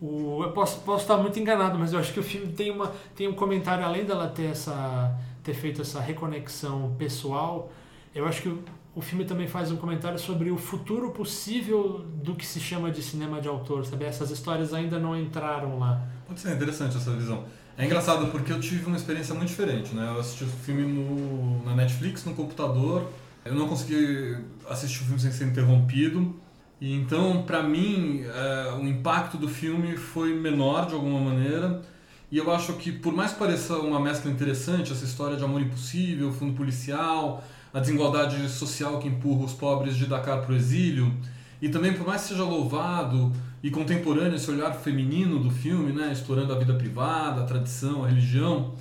O, 0.00 0.42
eu 0.42 0.50
posso, 0.50 0.80
posso 0.80 1.02
estar 1.02 1.16
muito 1.16 1.38
enganado, 1.38 1.78
mas 1.78 1.92
eu 1.92 2.00
acho 2.00 2.12
que 2.12 2.18
o 2.18 2.22
filme 2.22 2.52
tem, 2.52 2.70
uma, 2.70 2.92
tem 3.14 3.28
um 3.28 3.34
comentário, 3.34 3.84
além 3.84 4.04
dela 4.04 4.26
ter, 4.26 4.46
essa, 4.46 5.16
ter 5.44 5.54
feito 5.54 5.82
essa 5.82 6.00
reconexão 6.00 6.96
pessoal, 6.98 7.70
eu 8.12 8.26
acho 8.26 8.42
que 8.42 8.58
o, 8.94 9.00
filme 9.00 9.24
também 9.24 9.46
faz 9.46 9.70
um 9.70 9.76
comentário 9.76 10.18
sobre 10.18 10.50
o 10.50 10.56
futuro 10.56 11.10
possível 11.10 12.04
do 12.22 12.34
que 12.34 12.44
se 12.44 12.60
chama 12.60 12.90
de 12.90 13.02
cinema 13.02 13.40
de 13.40 13.48
autor, 13.48 13.84
sabe? 13.86 14.04
Essas 14.04 14.30
histórias 14.30 14.72
ainda 14.74 14.98
não 14.98 15.18
entraram 15.18 15.78
lá. 15.78 16.06
Pode 16.26 16.40
ser 16.40 16.54
interessante 16.54 16.96
essa 16.96 17.12
visão. 17.12 17.44
É 17.76 17.86
engraçado 17.86 18.26
porque 18.30 18.52
eu 18.52 18.60
tive 18.60 18.86
uma 18.86 18.96
experiência 18.96 19.34
muito 19.34 19.48
diferente, 19.48 19.94
né? 19.94 20.06
Eu 20.14 20.20
assisti 20.20 20.44
o 20.44 20.46
filme 20.46 20.82
no, 20.82 21.64
na 21.64 21.74
Netflix, 21.74 22.24
no 22.24 22.34
computador, 22.34 23.10
eu 23.44 23.54
não 23.54 23.66
consegui 23.66 24.36
assistir 24.68 25.02
o 25.02 25.04
filme 25.06 25.20
sem 25.20 25.32
ser 25.32 25.46
interrompido. 25.46 26.34
E 26.80 26.94
então, 26.94 27.42
para 27.42 27.62
mim, 27.62 28.24
é, 28.24 28.72
o 28.74 28.82
impacto 28.86 29.36
do 29.36 29.48
filme 29.48 29.96
foi 29.96 30.34
menor 30.34 30.86
de 30.86 30.94
alguma 30.94 31.20
maneira. 31.20 31.82
E 32.30 32.38
eu 32.38 32.50
acho 32.50 32.74
que, 32.74 32.90
por 32.90 33.12
mais 33.12 33.32
que 33.32 33.38
pareça 33.38 33.76
uma 33.76 34.00
mescla 34.00 34.30
interessante, 34.30 34.92
essa 34.92 35.04
história 35.04 35.36
de 35.36 35.44
amor 35.44 35.60
impossível, 35.60 36.32
fundo 36.32 36.54
policial, 36.54 37.44
a 37.72 37.80
desigualdade 37.80 38.48
social 38.48 38.98
que 38.98 39.08
empurra 39.08 39.44
os 39.44 39.52
pobres 39.52 39.96
de 39.96 40.06
Dakar 40.06 40.42
para 40.42 40.52
o 40.52 40.56
exílio, 40.56 41.12
e 41.60 41.68
também, 41.68 41.92
por 41.92 42.04
mais 42.06 42.22
que 42.22 42.28
seja 42.28 42.42
louvado 42.42 43.32
e 43.62 43.70
contemporâneo 43.70 44.34
esse 44.34 44.50
olhar 44.50 44.72
feminino 44.72 45.38
do 45.38 45.50
filme, 45.50 45.92
né, 45.92 46.10
explorando 46.12 46.52
a 46.52 46.58
vida 46.58 46.74
privada, 46.74 47.42
a 47.42 47.44
tradição, 47.44 48.04
a 48.04 48.08
religião, 48.08 48.74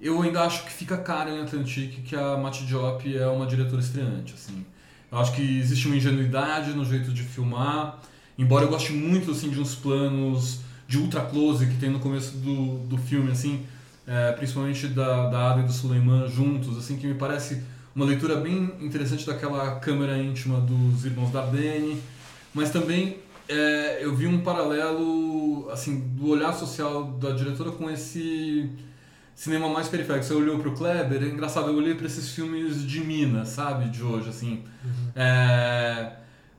eu 0.00 0.20
ainda 0.22 0.42
acho 0.42 0.64
que 0.64 0.72
fica 0.72 0.96
caro 0.96 1.30
em 1.30 1.40
Atlantique 1.40 2.02
que 2.02 2.14
a 2.14 2.36
Mati 2.36 2.64
Diop 2.64 3.16
é 3.16 3.26
uma 3.26 3.46
diretora 3.46 3.80
estreante. 3.80 4.34
Assim. 4.34 4.64
Eu 5.10 5.18
acho 5.18 5.32
que 5.34 5.58
existe 5.58 5.86
uma 5.86 5.96
ingenuidade 5.96 6.72
no 6.72 6.84
jeito 6.84 7.12
de 7.12 7.22
filmar, 7.22 7.98
embora 8.38 8.64
eu 8.64 8.68
goste 8.68 8.92
muito 8.92 9.32
assim, 9.32 9.50
de 9.50 9.60
uns 9.60 9.74
planos 9.74 10.60
de 10.86 10.98
ultra 10.98 11.22
close 11.22 11.66
que 11.66 11.76
tem 11.76 11.90
no 11.90 11.98
começo 11.98 12.36
do, 12.36 12.78
do 12.86 12.98
filme, 12.98 13.30
assim, 13.30 13.64
é, 14.06 14.32
principalmente 14.32 14.86
da, 14.88 15.28
da 15.28 15.52
Ada 15.52 15.60
e 15.60 15.64
do 15.64 15.72
Suleiman 15.72 16.28
juntos, 16.28 16.78
assim, 16.78 16.96
que 16.96 17.06
me 17.06 17.14
parece 17.14 17.62
uma 17.94 18.04
leitura 18.04 18.36
bem 18.36 18.72
interessante 18.80 19.26
daquela 19.26 19.76
câmera 19.76 20.16
íntima 20.18 20.60
dos 20.60 21.04
irmãos 21.04 21.30
Dardenne, 21.30 22.00
mas 22.54 22.70
também 22.70 23.18
é, 23.48 23.98
eu 24.02 24.14
vi 24.14 24.26
um 24.26 24.40
paralelo 24.40 25.68
assim 25.70 26.00
do 26.00 26.28
olhar 26.28 26.52
social 26.52 27.04
da 27.04 27.30
diretora 27.32 27.70
com 27.70 27.90
esse 27.90 28.70
cinema 29.34 29.68
mais 29.68 29.88
periférico. 29.88 30.24
Você 30.24 30.34
olhou 30.34 30.58
para 30.58 30.68
o 30.68 30.74
Kleber, 30.74 31.22
é 31.22 31.26
engraçado, 31.26 31.68
eu 31.68 31.76
olhei 31.76 31.94
para 31.94 32.06
esses 32.06 32.30
filmes 32.30 32.86
de 32.86 33.00
Minas, 33.00 33.48
sabe, 33.48 33.88
de 33.88 34.02
hoje, 34.02 34.28
assim. 34.28 34.62
Uhum. 34.84 35.12
É, 35.14 36.12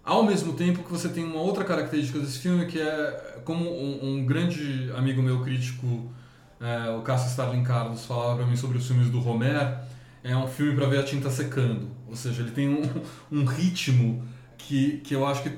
ao 0.03 0.23
mesmo 0.23 0.53
tempo 0.53 0.83
que 0.83 0.91
você 0.91 1.09
tem 1.09 1.23
uma 1.23 1.39
outra 1.39 1.63
característica 1.63 2.19
desse 2.19 2.39
filme 2.39 2.65
que 2.65 2.79
é 2.79 3.41
como 3.45 3.65
um, 3.65 3.99
um 4.03 4.25
grande 4.25 4.91
amigo 4.95 5.21
meu 5.21 5.41
crítico, 5.41 6.11
é, 6.59 6.89
o 6.91 7.01
Cássio 7.01 7.29
Starling 7.29 7.63
Carlos, 7.63 8.05
falava 8.05 8.37
para 8.37 8.45
mim 8.45 8.55
sobre 8.55 8.77
os 8.77 8.87
filmes 8.87 9.09
do 9.09 9.19
Romer, 9.19 9.79
é 10.23 10.35
um 10.35 10.47
filme 10.47 10.75
para 10.75 10.87
ver 10.87 10.99
a 10.99 11.03
tinta 11.03 11.29
secando. 11.29 11.89
Ou 12.07 12.15
seja, 12.15 12.41
ele 12.41 12.51
tem 12.51 12.69
um, 12.69 12.81
um 13.31 13.45
ritmo 13.45 14.23
que, 14.57 14.99
que 14.99 15.13
eu 15.13 15.25
acho 15.25 15.43
que 15.43 15.51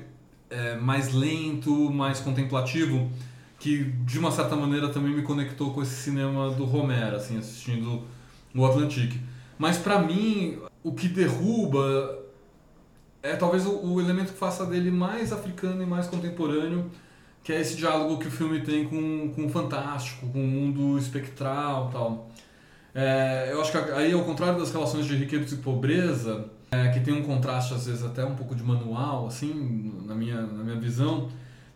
é 0.50 0.76
mais 0.76 1.12
lento, 1.12 1.90
mais 1.90 2.20
contemplativo, 2.20 3.10
que 3.58 3.84
de 3.84 4.18
uma 4.18 4.30
certa 4.30 4.56
maneira 4.56 4.88
também 4.88 5.14
me 5.14 5.22
conectou 5.22 5.72
com 5.72 5.82
esse 5.82 5.94
cinema 5.94 6.50
do 6.50 6.64
Romero, 6.64 7.16
assim, 7.16 7.38
assistindo 7.38 8.02
o 8.54 8.64
Atlantique. 8.64 9.20
Mas 9.58 9.78
para 9.78 10.00
mim, 10.00 10.58
o 10.82 10.92
que 10.92 11.08
derruba 11.08 12.18
é 13.22 13.34
talvez 13.34 13.66
o, 13.66 13.84
o, 13.84 14.00
elemento 14.00 14.32
que 14.32 14.38
faça 14.38 14.64
dele 14.66 14.90
mais 14.90 15.32
africano 15.32 15.82
e 15.82 15.86
mais 15.86 16.06
contemporâneo, 16.06 16.90
que 17.42 17.52
é 17.52 17.60
esse 17.60 17.76
diálogo 17.76 18.18
que 18.18 18.28
o 18.28 18.30
filme 18.30 18.60
tem 18.60 18.84
com, 18.84 19.32
com 19.34 19.46
o 19.46 19.48
fantástico, 19.48 20.28
com 20.28 20.44
o 20.44 20.46
mundo 20.46 20.98
espectral 20.98 21.90
tal. 21.92 22.30
É, 22.98 23.50
eu 23.52 23.60
acho 23.60 23.70
que 23.70 23.76
aí, 23.92 24.10
ao 24.14 24.24
contrário 24.24 24.58
das 24.58 24.72
relações 24.72 25.04
de 25.04 25.14
riqueza 25.14 25.54
e 25.54 25.58
pobreza, 25.58 26.46
é, 26.70 26.88
que 26.88 27.00
tem 27.00 27.12
um 27.12 27.22
contraste 27.22 27.74
às 27.74 27.84
vezes 27.84 28.02
até 28.02 28.24
um 28.24 28.34
pouco 28.34 28.54
de 28.54 28.62
manual, 28.62 29.26
assim, 29.26 29.92
na 30.06 30.14
minha, 30.14 30.40
na 30.40 30.64
minha 30.64 30.80
visão, 30.80 31.28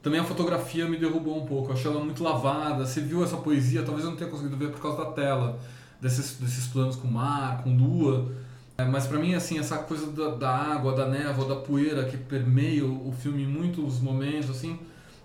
também 0.02 0.18
a 0.18 0.24
fotografia 0.24 0.88
me 0.88 0.96
derrubou 0.96 1.36
um 1.36 1.44
pouco. 1.44 1.68
Eu 1.68 1.74
achei 1.74 1.90
ela 1.90 2.02
muito 2.02 2.24
lavada. 2.24 2.86
Você 2.86 3.02
viu 3.02 3.22
essa 3.22 3.36
poesia, 3.36 3.82
talvez 3.82 4.02
eu 4.02 4.12
não 4.12 4.16
tenha 4.16 4.30
conseguido 4.30 4.56
ver 4.56 4.70
por 4.70 4.80
causa 4.80 4.96
da 5.04 5.10
tela, 5.12 5.60
desses, 6.00 6.38
desses 6.40 6.66
planos 6.68 6.96
com 6.96 7.06
mar, 7.06 7.62
com 7.64 7.76
lua. 7.76 8.32
É, 8.78 8.84
mas 8.86 9.06
para 9.06 9.18
mim, 9.18 9.34
assim, 9.34 9.58
essa 9.58 9.76
coisa 9.76 10.10
da, 10.12 10.30
da, 10.36 10.50
água, 10.50 10.94
da 10.94 11.06
névoa, 11.06 11.46
da 11.46 11.56
poeira 11.56 12.04
que 12.06 12.16
permeia 12.16 12.82
o, 12.86 13.10
o 13.10 13.12
filme 13.12 13.42
em 13.42 13.46
muitos 13.46 14.00
momentos, 14.00 14.48
assim, 14.48 14.78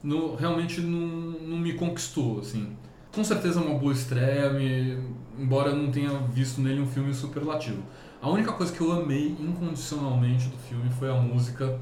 no, 0.03 0.36
realmente 0.36 0.81
não, 0.81 1.08
não 1.39 1.58
me 1.58 1.71
conquistou, 1.71 2.41
assim 2.41 2.75
com 3.15 3.23
certeza 3.23 3.62
é 3.62 3.63
uma 3.63 3.80
boa 3.80 3.93
estreia, 3.93 4.51
me, 4.51 4.99
embora 5.39 5.69
eu 5.69 5.78
não 5.78 5.89
tenha 5.89 6.10
visto 6.34 6.60
nele 6.60 6.82
um 6.82 6.88
filme 6.88 7.13
superlativo. 7.13 7.82
A 8.21 8.30
única 8.30 8.51
coisa 8.51 8.73
que 8.73 8.82
eu 8.82 8.91
amei 8.91 9.30
incondicionalmente 9.39 10.49
do 10.49 10.58
filme 10.58 10.89
foi 10.99 11.10
a 11.10 11.13
música 11.13 11.80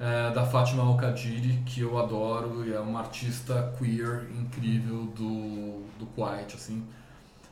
é, 0.00 0.32
da 0.32 0.44
Fátima 0.44 0.82
Al-Qadiri, 0.82 1.62
que 1.64 1.82
eu 1.82 1.96
adoro 1.98 2.66
e 2.66 2.72
é 2.72 2.80
uma 2.80 2.98
artista 2.98 3.72
queer 3.78 4.26
incrível 4.36 5.04
do, 5.16 5.82
do 6.00 6.06
Quiet, 6.16 6.56
assim. 6.56 6.82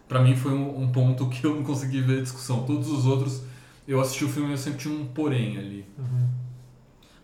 Pra 0.09 0.21
mim 0.21 0.35
foi 0.35 0.53
um, 0.53 0.83
um 0.83 0.89
ponto 0.91 1.29
que 1.29 1.45
eu 1.47 1.55
não 1.55 1.63
consegui 1.63 2.01
ver 2.01 2.23
discussão. 2.23 2.65
Todos 2.65 2.91
os 2.91 3.07
outros, 3.07 3.45
eu 3.87 4.01
assisti 4.01 4.25
o 4.25 4.29
filme 4.29 4.49
e 4.49 4.53
eu 4.55 4.59
sempre 4.59 4.81
tinha 4.81 4.95
um 4.95 5.07
porém 5.07 5.57
ali. 5.57 5.87
Uhum. 5.97 6.29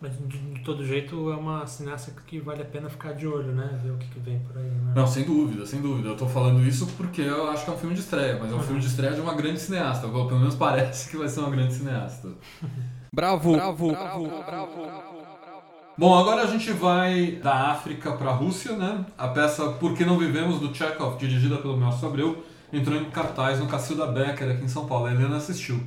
Mas 0.07 0.29
de, 0.29 0.39
de, 0.39 0.61
todo 0.61 0.87
jeito 0.87 1.33
é 1.33 1.37
uma 1.37 1.67
cineasta 1.67 2.13
que 2.27 2.39
vale 2.39 2.63
a 2.63 2.65
pena 2.65 2.89
ficar 2.89 3.13
de 3.13 3.27
olho, 3.27 3.53
né? 3.53 3.79
Ver 3.83 3.91
o 3.91 3.97
que, 3.97 4.07
que 4.07 4.21
vem 4.21 4.39
por 4.39 4.57
aí. 4.57 4.65
Né? 4.65 4.93
Não, 4.95 5.07
sem 5.07 5.25
dúvida, 5.25 5.67
sem 5.67 5.81
dúvida. 5.81 6.11
Eu 6.11 6.17
tô 6.17 6.29
falando 6.29 6.65
isso 6.65 6.87
porque 6.97 7.23
eu 7.23 7.51
acho 7.51 7.65
que 7.65 7.71
é 7.71 7.75
um 7.75 7.79
filme 7.79 7.95
de 7.95 8.01
estreia, 8.03 8.39
mas 8.41 8.51
é 8.51 8.55
um 8.55 8.59
uhum. 8.59 8.63
filme 8.63 8.81
de 8.81 8.87
estreia 8.87 9.13
de 9.15 9.21
uma 9.21 9.35
grande 9.35 9.59
cineasta. 9.59 10.07
Pelo 10.07 10.39
menos 10.39 10.55
parece 10.55 11.11
que 11.11 11.17
vai 11.17 11.29
ser 11.29 11.41
uma 11.41 11.51
grande 11.51 11.75
cineasta. 11.75 12.29
bravo, 13.13 13.55
bravo, 13.55 13.89
bravo, 13.91 14.29
bravo. 14.29 14.83
bravo. 14.85 15.17
Bom, 15.99 16.17
agora 16.17 16.43
a 16.43 16.47
gente 16.47 16.71
vai 16.73 17.33
da 17.43 17.71
África 17.71 18.13
para 18.13 18.31
a 18.31 18.35
Rússia, 18.35 18.77
né? 18.77 19.05
A 19.17 19.29
peça 19.29 19.71
Por 19.71 19.95
que 19.95 20.05
não 20.05 20.19
vivemos 20.19 20.61
do 20.61 20.73
Chekhov, 20.75 21.19
dirigida 21.19 21.57
pelo 21.57 21.77
Márcio 21.77 22.07
Abreu, 22.07 22.45
entrou 22.71 23.01
em 23.01 23.07
cartaz 23.07 23.59
no 23.59 23.67
Cacilda 23.67 24.07
Becker 24.07 24.51
aqui 24.51 24.65
em 24.65 24.69
São 24.69 24.87
Paulo. 24.87 25.07
A 25.07 25.13
Helena 25.13 25.39
assistiu. 25.39 25.81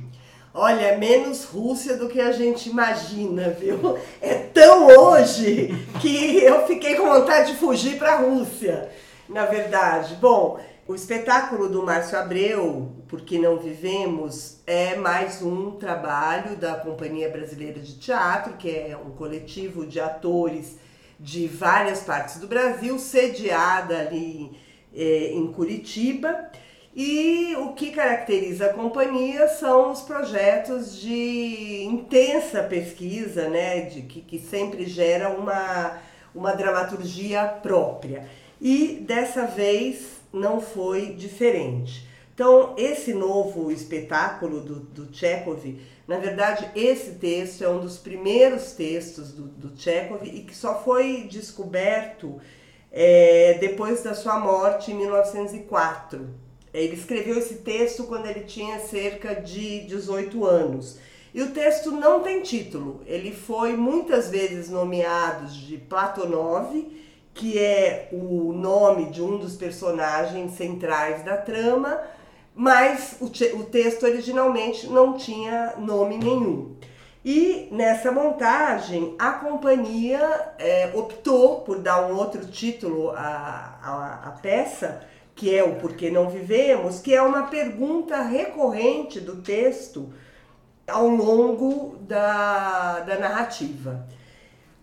Olha, 0.52 0.80
é 0.80 0.96
menos 0.96 1.44
Rússia 1.44 1.96
do 1.96 2.08
que 2.08 2.20
a 2.20 2.32
gente 2.32 2.68
imagina, 2.68 3.50
viu? 3.50 3.96
É 4.20 4.34
tão 4.34 4.88
hoje 4.88 5.68
que 6.00 6.38
eu 6.38 6.66
fiquei 6.66 6.96
com 6.96 7.06
vontade 7.06 7.52
de 7.52 7.58
fugir 7.58 7.98
para 7.98 8.14
a 8.14 8.16
Rússia, 8.16 8.90
na 9.28 9.46
verdade. 9.46 10.16
Bom, 10.16 10.58
o 10.88 10.94
espetáculo 10.94 11.68
do 11.68 11.84
Márcio 11.84 12.18
Abreu, 12.18 12.90
Por 13.06 13.20
que 13.20 13.38
Não 13.38 13.58
Vivemos, 13.58 14.56
é 14.66 14.96
mais 14.96 15.40
um 15.40 15.70
trabalho 15.72 16.56
da 16.56 16.74
Companhia 16.74 17.30
Brasileira 17.30 17.78
de 17.78 17.96
Teatro, 17.96 18.54
que 18.54 18.68
é 18.68 18.96
um 18.96 19.10
coletivo 19.10 19.86
de 19.86 20.00
atores 20.00 20.76
de 21.18 21.46
várias 21.46 22.00
partes 22.00 22.38
do 22.38 22.48
Brasil, 22.48 22.98
sediada 22.98 24.00
ali 24.00 24.50
é, 24.92 25.30
em 25.32 25.46
Curitiba. 25.52 26.50
E 27.02 27.56
o 27.56 27.72
que 27.72 27.92
caracteriza 27.92 28.66
a 28.66 28.74
companhia 28.74 29.48
são 29.48 29.90
os 29.90 30.02
projetos 30.02 31.00
de 31.00 31.82
intensa 31.84 32.62
pesquisa, 32.62 33.48
né, 33.48 33.86
de, 33.86 34.02
que, 34.02 34.20
que 34.20 34.38
sempre 34.38 34.84
gera 34.84 35.30
uma, 35.30 35.98
uma 36.34 36.52
dramaturgia 36.52 37.42
própria. 37.62 38.28
E 38.60 39.02
dessa 39.06 39.46
vez 39.46 40.20
não 40.30 40.60
foi 40.60 41.14
diferente. 41.14 42.06
Então, 42.34 42.74
esse 42.76 43.14
novo 43.14 43.72
espetáculo 43.72 44.60
do, 44.60 44.80
do 44.80 45.08
Chekhov, 45.10 45.80
na 46.06 46.18
verdade, 46.18 46.70
esse 46.74 47.12
texto 47.12 47.64
é 47.64 47.68
um 47.70 47.80
dos 47.80 47.96
primeiros 47.96 48.72
textos 48.72 49.32
do, 49.32 49.44
do 49.44 49.80
Chekhov 49.80 50.22
e 50.22 50.42
que 50.42 50.54
só 50.54 50.82
foi 50.82 51.26
descoberto 51.30 52.38
é, 52.92 53.56
depois 53.58 54.02
da 54.02 54.12
sua 54.12 54.38
morte 54.38 54.92
em 54.92 54.96
1904. 54.96 56.49
Ele 56.72 56.94
escreveu 56.94 57.38
esse 57.38 57.56
texto 57.56 58.04
quando 58.04 58.26
ele 58.26 58.40
tinha 58.40 58.78
cerca 58.78 59.34
de 59.34 59.80
18 59.80 60.44
anos. 60.44 60.98
E 61.32 61.42
o 61.42 61.50
texto 61.50 61.92
não 61.92 62.20
tem 62.20 62.42
título. 62.42 63.00
Ele 63.06 63.32
foi 63.32 63.76
muitas 63.76 64.30
vezes 64.30 64.68
nomeado 64.68 65.46
de 65.46 65.78
Platonov, 65.78 66.74
que 67.34 67.58
é 67.58 68.08
o 68.12 68.52
nome 68.52 69.06
de 69.10 69.22
um 69.22 69.38
dos 69.38 69.56
personagens 69.56 70.52
centrais 70.52 71.24
da 71.24 71.36
trama, 71.36 72.00
mas 72.54 73.16
o, 73.20 73.26
o 73.26 73.64
texto 73.64 74.04
originalmente 74.04 74.88
não 74.88 75.16
tinha 75.16 75.74
nome 75.78 76.18
nenhum. 76.18 76.74
E 77.24 77.68
nessa 77.70 78.10
montagem, 78.10 79.14
a 79.18 79.32
companhia 79.32 80.52
é, 80.58 80.90
optou 80.94 81.60
por 81.60 81.78
dar 81.78 82.10
um 82.10 82.16
outro 82.16 82.46
título 82.46 83.10
à, 83.10 83.78
à, 83.82 84.28
à 84.28 84.30
peça, 84.32 85.02
que 85.40 85.56
é 85.56 85.64
o 85.64 85.76
Porquê 85.76 86.10
Não 86.10 86.28
Vivemos, 86.28 87.00
que 87.00 87.14
é 87.14 87.22
uma 87.22 87.44
pergunta 87.44 88.20
recorrente 88.20 89.18
do 89.18 89.36
texto 89.36 90.12
ao 90.86 91.08
longo 91.08 91.96
da, 92.02 93.00
da 93.00 93.18
narrativa. 93.18 94.06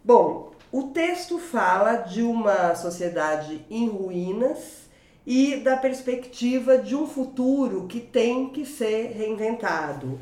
Bom, 0.03 0.49
o 0.71 0.85
texto 0.85 1.37
fala 1.37 1.97
de 1.97 2.23
uma 2.23 2.73
sociedade 2.73 3.63
em 3.69 3.87
ruínas 3.87 4.89
e 5.27 5.57
da 5.57 5.77
perspectiva 5.77 6.79
de 6.79 6.95
um 6.95 7.05
futuro 7.05 7.85
que 7.85 7.99
tem 7.99 8.49
que 8.49 8.65
ser 8.65 9.11
reinventado 9.15 10.19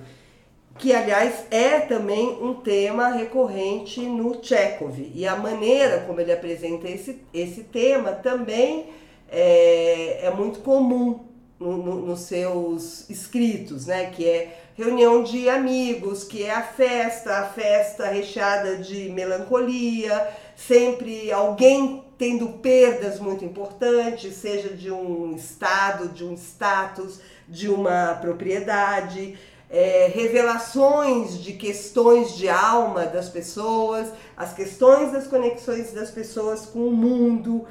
que 0.77 0.93
aliás 0.93 1.45
é 1.49 1.79
também 1.79 2.38
um 2.41 2.55
tema 2.55 3.07
recorrente 3.07 4.01
no 4.01 4.43
Chekhov. 4.43 5.09
E 5.15 5.25
a 5.25 5.33
maneira 5.38 6.01
como 6.01 6.19
ele 6.19 6.33
apresenta 6.33 6.89
esse, 6.89 7.21
esse 7.33 7.63
tema 7.63 8.11
também 8.11 8.88
é, 9.30 10.26
é 10.26 10.32
muito 10.32 10.59
comum 10.59 11.26
no, 11.59 11.78
no, 11.78 11.95
nos 12.05 12.21
seus 12.21 13.09
escritos, 13.09 13.86
né? 13.86 14.07
que 14.07 14.28
é 14.28 14.59
reunião 14.76 15.23
de 15.23 15.49
amigos, 15.49 16.23
que 16.23 16.43
é 16.43 16.53
a 16.53 16.61
festa, 16.61 17.39
a 17.39 17.45
festa 17.45 18.07
recheada 18.07 18.78
de 18.78 19.09
melancolia, 19.09 20.28
sempre 20.55 21.32
alguém 21.32 22.03
tendo 22.17 22.47
perdas 22.59 23.19
muito 23.19 23.43
importantes, 23.43 24.36
seja 24.36 24.69
de 24.69 24.91
um 24.91 25.36
estado, 25.36 26.09
de 26.09 26.23
um 26.23 26.34
status, 26.34 27.19
de 27.47 27.69
uma 27.69 28.15
propriedade 28.15 29.38
é, 29.69 30.11
revelações 30.13 31.41
de 31.41 31.53
questões 31.53 32.36
de 32.36 32.47
alma 32.47 33.05
das 33.05 33.30
pessoas, 33.30 34.09
as 34.38 34.53
questões 34.53 35.11
das 35.11 35.28
conexões 35.28 35.91
das 35.91 36.11
pessoas 36.11 36.65
com 36.65 36.88
o 36.88 36.91
mundo, 36.91 37.65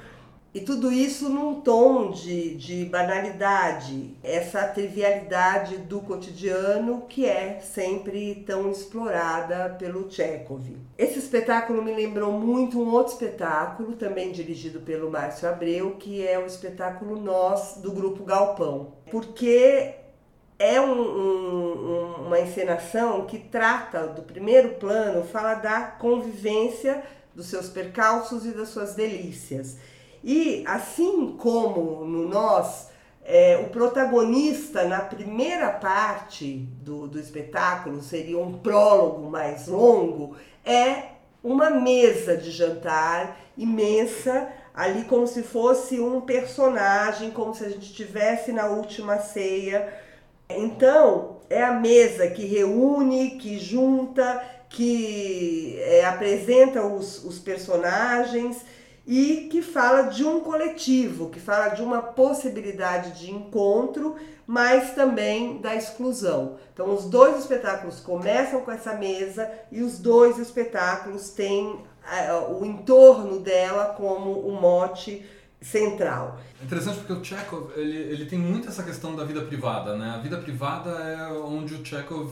e 0.55 0.61
tudo 0.61 0.93
isso 0.93 1.29
num 1.29 1.61
tom 1.63 2.13
de, 2.13 2.55
de 2.55 2.85
banalidade, 2.85 4.17
essa 4.23 4.69
trivialidade 4.69 5.79
do 5.79 6.01
cotidiano 6.01 7.07
que 7.09 7.27
é 7.27 7.59
sempre 7.59 8.45
tão 8.47 8.71
explorada 8.71 9.75
pelo 9.77 10.09
Chekhov. 10.09 10.63
Esse 10.97 11.19
espetáculo 11.19 11.83
me 11.83 11.93
lembrou 11.93 12.31
muito 12.31 12.81
um 12.81 12.93
outro 12.93 13.15
espetáculo, 13.15 13.97
também 13.97 14.31
dirigido 14.31 14.79
pelo 14.79 15.11
Márcio 15.11 15.49
Abreu, 15.49 15.97
que 15.97 16.25
é 16.25 16.39
o 16.39 16.47
espetáculo 16.47 17.21
Nós, 17.21 17.79
do 17.79 17.91
Grupo 17.91 18.23
Galpão. 18.23 18.93
Porque 19.11 19.95
é 20.57 20.81
um, 20.81 21.01
um, 21.01 22.15
uma 22.27 22.39
encenação 22.39 23.27
que 23.27 23.41
trata 23.41 24.07
do 24.07 24.23
primeiro 24.23 24.75
plano, 24.75 25.25
fala 25.25 25.55
da 25.55 25.81
convivência, 25.83 27.03
dos 27.35 27.47
seus 27.47 27.69
percalços 27.69 28.47
e 28.47 28.53
das 28.53 28.69
suas 28.69 28.95
delícias. 28.95 29.77
E 30.27 30.65
assim 30.67 31.37
como 31.39 32.03
no 32.07 32.27
Nós, 32.27 32.89
é, 33.23 33.59
o 33.59 33.69
protagonista 33.69 34.85
na 34.85 35.01
primeira 35.01 35.69
parte 35.69 36.67
do, 36.83 37.07
do 37.07 37.21
espetáculo 37.21 38.01
seria 38.03 38.39
um 38.39 38.55
prólogo 38.55 39.31
mais 39.31 39.69
longo, 39.69 40.35
é 40.65 41.11
uma 41.43 41.69
mesa 41.69 42.39
de 42.39 42.51
jantar 42.51 43.39
imensa, 43.55 44.49
ali 44.73 45.05
como 45.05 45.27
se 45.27 45.43
fosse 45.43 46.01
um 46.01 46.23
personagem, 46.23 47.31
como 47.31 47.55
se 47.55 47.67
a 47.67 47.69
gente 47.69 47.91
estivesse 47.91 48.51
na 48.51 48.67
última 48.67 49.19
ceia. 49.19 49.93
Então, 50.49 51.37
é 51.51 51.63
a 51.63 51.73
mesa 51.73 52.29
que 52.29 52.47
reúne, 52.47 53.33
que 53.33 53.59
junta, 53.59 54.43
que 54.71 55.79
é, 55.81 56.07
apresenta 56.07 56.83
os, 56.83 57.23
os 57.25 57.39
personagens 57.39 58.65
e 59.07 59.49
que 59.51 59.61
fala 59.61 60.03
de 60.03 60.25
um 60.25 60.41
coletivo, 60.41 61.29
que 61.29 61.39
fala 61.39 61.69
de 61.69 61.83
uma 61.83 62.01
possibilidade 62.01 63.21
de 63.21 63.31
encontro, 63.31 64.17
mas 64.47 64.95
também 64.95 65.61
da 65.61 65.75
exclusão. 65.75 66.57
Então, 66.73 66.95
os 66.95 67.05
dois 67.05 67.39
espetáculos 67.39 68.01
começam 68.01 68.61
com 68.63 68.73
essa 68.73 68.95
mesa 68.95 69.51
e 69.71 69.83
os 69.83 69.99
dois 69.99 70.39
espetáculos 70.39 71.31
têm 71.31 71.67
uh, 71.67 72.59
o 72.59 72.65
entorno 72.65 73.41
dela 73.41 73.95
como 73.97 74.33
o 74.41 74.59
mote 74.59 75.25
central. 75.61 76.39
É 76.61 76.65
interessante 76.65 76.99
porque 76.99 77.13
o 77.13 77.25
Chekhov 77.25 77.73
ele, 77.77 77.97
ele 77.97 78.27
tem 78.27 78.39
muito 78.39 78.69
essa 78.69 78.83
questão 78.83 79.15
da 79.17 79.25
vida 79.25 79.43
privada, 79.43 79.97
né? 79.97 80.11
A 80.15 80.19
vida 80.19 80.37
privada 80.39 80.91
é 80.91 81.33
onde 81.33 81.75
o 81.75 81.85
Chekhov 81.85 82.31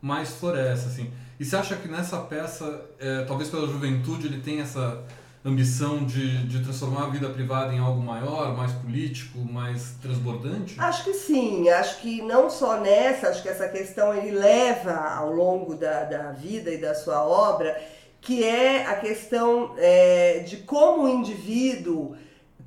mais 0.00 0.30
floresce, 0.30 0.86
assim. 0.86 1.12
E 1.38 1.44
você 1.44 1.56
acha 1.56 1.76
que 1.76 1.88
nessa 1.88 2.18
peça, 2.20 2.82
é, 2.98 3.24
talvez 3.24 3.50
pela 3.50 3.66
juventude, 3.66 4.26
ele 4.26 4.40
tem 4.40 4.60
essa 4.60 5.02
ambição 5.44 6.04
de, 6.04 6.46
de 6.46 6.62
transformar 6.62 7.04
a 7.04 7.08
vida 7.08 7.28
privada 7.30 7.72
em 7.72 7.78
algo 7.78 8.00
maior, 8.02 8.54
mais 8.56 8.72
político, 8.72 9.38
mais 9.38 9.94
transbordante? 10.02 10.74
Acho 10.78 11.04
que 11.04 11.14
sim. 11.14 11.68
Acho 11.68 12.00
que 12.00 12.20
não 12.22 12.50
só 12.50 12.78
nessa, 12.78 13.28
acho 13.28 13.42
que 13.42 13.48
essa 13.48 13.68
questão 13.68 14.14
ele 14.14 14.32
leva 14.32 14.92
ao 14.92 15.32
longo 15.32 15.74
da, 15.74 16.04
da 16.04 16.32
vida 16.32 16.70
e 16.70 16.78
da 16.78 16.94
sua 16.94 17.24
obra, 17.24 17.80
que 18.20 18.44
é 18.44 18.86
a 18.86 18.96
questão 18.96 19.74
é, 19.78 20.40
de 20.40 20.58
como 20.58 21.04
o 21.04 21.08
indivíduo 21.08 22.16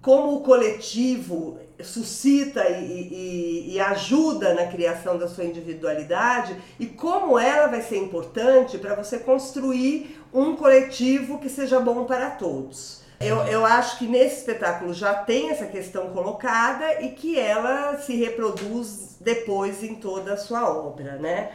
como 0.03 0.35
o 0.35 0.41
coletivo 0.41 1.57
suscita 1.81 2.69
e, 2.69 3.07
e, 3.09 3.73
e, 3.73 3.79
ajuda 3.79 4.53
na 4.53 4.67
criação 4.67 5.17
da 5.17 5.29
sua 5.29 5.45
individualidade 5.45 6.55
e 6.77 6.85
como 6.85 7.39
ela 7.39 7.67
vai 7.67 7.81
ser 7.81 7.97
importante 7.97 8.77
para 8.77 8.95
você 8.95 9.17
construir 9.17 10.21
um 10.33 10.55
coletivo 10.55 11.39
que 11.39 11.49
seja 11.49 11.79
bom 11.79 12.05
para 12.05 12.31
todos. 12.31 13.01
Eu, 13.19 13.37
eu 13.43 13.65
acho 13.65 13.99
que 13.99 14.07
nesse 14.07 14.39
espetáculo 14.39 14.93
já 14.93 15.13
tem 15.13 15.49
essa 15.49 15.65
questão 15.65 16.09
colocada 16.09 17.01
e 17.01 17.11
que 17.11 17.39
ela 17.39 17.97
se 17.97 18.15
reproduz 18.15 19.15
depois 19.21 19.81
em 19.83 19.95
toda 19.95 20.33
a 20.33 20.37
sua 20.37 20.69
obra, 20.69 21.15
né? 21.15 21.51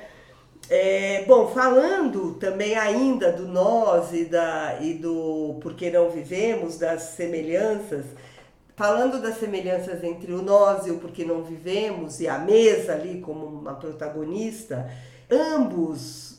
É, 0.71 1.25
bom, 1.27 1.49
falando 1.49 2.35
também 2.35 2.77
ainda 2.77 3.33
do 3.33 3.49
nós 3.49 4.13
e, 4.13 4.25
da, 4.25 4.79
e 4.81 4.95
do 4.95 5.59
Por 5.61 5.75
que 5.75 5.91
Não 5.91 6.11
Vivemos, 6.11 6.79
das 6.79 7.03
semelhanças, 7.03 8.05
falando 8.77 9.21
das 9.21 9.39
semelhanças 9.39 10.05
entre 10.05 10.33
o 10.33 10.41
nós 10.41 10.87
e 10.87 10.91
o 10.91 10.99
porque 10.99 11.25
não 11.25 11.43
vivemos 11.43 12.21
e 12.21 12.29
a 12.29 12.39
mesa 12.39 12.93
ali 12.93 13.21
como 13.21 13.45
uma 13.45 13.75
protagonista, 13.75 14.89
ambos 15.31 16.38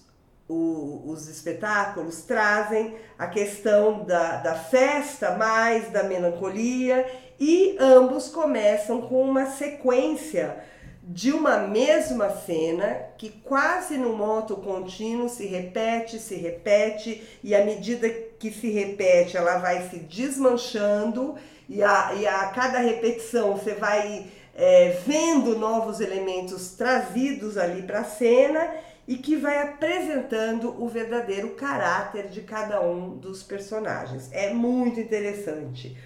o, 0.49 1.03
os 1.05 1.29
espetáculos 1.29 2.23
trazem 2.23 2.95
a 3.17 3.27
questão 3.27 4.03
da, 4.03 4.37
da 4.37 4.55
festa 4.55 5.37
mais 5.37 5.91
da 5.91 6.01
melancolia 6.03 7.05
e 7.39 7.77
ambos 7.79 8.29
começam 8.29 9.03
com 9.03 9.21
uma 9.21 9.45
sequência 9.45 10.57
de 11.03 11.31
uma 11.31 11.57
mesma 11.59 12.29
cena 12.29 12.97
que 13.17 13.29
quase 13.29 13.97
no 13.97 14.13
moto 14.13 14.57
contínuo 14.57 15.29
se 15.29 15.45
repete, 15.45 16.19
se 16.19 16.35
repete 16.35 17.39
e 17.43 17.53
à 17.53 17.63
medida 17.63 18.09
que 18.09 18.51
se 18.51 18.69
repete 18.71 19.37
ela 19.37 19.59
vai 19.59 19.87
se 19.89 19.97
desmanchando 19.97 21.35
e 21.67 21.83
a, 21.83 22.13
e 22.15 22.25
a 22.25 22.47
cada 22.47 22.79
repetição 22.79 23.53
você 23.53 23.75
vai 23.75 24.25
é, 24.55 24.99
vendo 25.05 25.57
novos 25.57 25.99
elementos 25.99 26.71
trazidos 26.71 27.57
ali 27.57 27.83
para 27.83 27.99
a 27.99 28.03
cena 28.03 28.88
e 29.09 29.17
que 29.17 29.35
vai 29.35 29.59
apresentando 29.59 30.79
o 30.79 30.87
verdadeiro 30.87 31.55
caráter 31.55 32.27
de 32.27 32.41
cada 32.41 32.79
um 32.79 33.17
dos 33.17 33.41
personagens. 33.41 34.29
É 34.31 34.53
muito 34.53 34.99
interessante. 34.99 35.97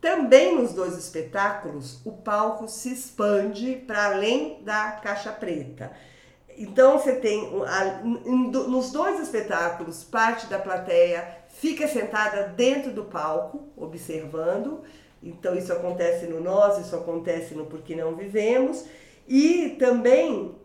Também 0.00 0.56
nos 0.56 0.72
dois 0.72 0.96
espetáculos, 0.96 2.00
o 2.02 2.12
palco 2.12 2.66
se 2.66 2.94
expande 2.94 3.84
para 3.86 4.06
além 4.06 4.62
da 4.62 4.92
caixa 4.92 5.30
preta. 5.30 5.92
Então 6.56 6.98
você 6.98 7.16
tem 7.16 7.52
nos 8.24 8.90
dois 8.90 9.20
espetáculos, 9.20 10.02
parte 10.02 10.46
da 10.46 10.58
plateia 10.58 11.40
fica 11.50 11.86
sentada 11.86 12.44
dentro 12.56 12.90
do 12.90 13.04
palco, 13.04 13.68
observando. 13.76 14.80
Então, 15.22 15.54
isso 15.54 15.70
acontece 15.74 16.24
no 16.24 16.40
Nós, 16.40 16.78
isso 16.78 16.96
acontece 16.96 17.54
no 17.54 17.66
Porque 17.66 17.94
Não 17.94 18.16
Vivemos. 18.16 18.86
E 19.28 19.76
também 19.78 20.58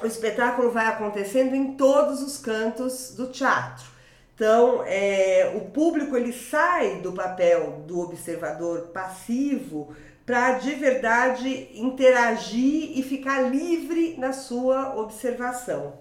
o 0.00 0.06
espetáculo 0.06 0.70
vai 0.70 0.86
acontecendo 0.86 1.54
em 1.54 1.74
todos 1.74 2.22
os 2.22 2.38
cantos 2.38 3.14
do 3.14 3.28
teatro. 3.28 3.90
Então, 4.34 4.82
é, 4.86 5.52
o 5.54 5.70
público 5.70 6.16
ele 6.16 6.32
sai 6.32 7.00
do 7.00 7.12
papel 7.12 7.84
do 7.86 8.00
observador 8.00 8.88
passivo 8.92 9.94
para 10.24 10.52
de 10.52 10.74
verdade 10.74 11.68
interagir 11.74 12.98
e 12.98 13.02
ficar 13.02 13.42
livre 13.42 14.16
na 14.18 14.32
sua 14.32 14.96
observação 14.96 16.00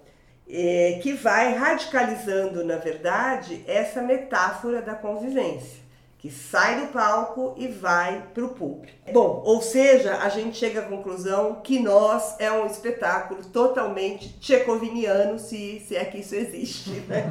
é, 0.51 0.99
que 1.01 1.13
vai 1.13 1.53
radicalizando, 1.53 2.63
na 2.63 2.75
verdade, 2.75 3.63
essa 3.65 4.01
metáfora 4.01 4.81
da 4.81 4.93
convivência, 4.93 5.79
que 6.21 6.29
sai 6.29 6.79
do 6.79 6.93
palco 6.93 7.55
e 7.57 7.67
vai 7.67 8.27
para 8.31 8.45
o 8.45 8.49
público. 8.49 9.11
Bom, 9.11 9.41
ou 9.43 9.59
seja, 9.59 10.17
a 10.17 10.29
gente 10.29 10.55
chega 10.55 10.81
à 10.81 10.83
conclusão 10.83 11.55
que 11.63 11.79
nós 11.79 12.35
é 12.37 12.51
um 12.51 12.67
espetáculo 12.67 13.43
totalmente 13.45 14.29
tchecoviniano, 14.39 15.39
se, 15.39 15.79
se 15.79 15.95
é 15.95 16.05
que 16.05 16.19
isso 16.19 16.35
existe. 16.35 16.91
Né? 17.07 17.23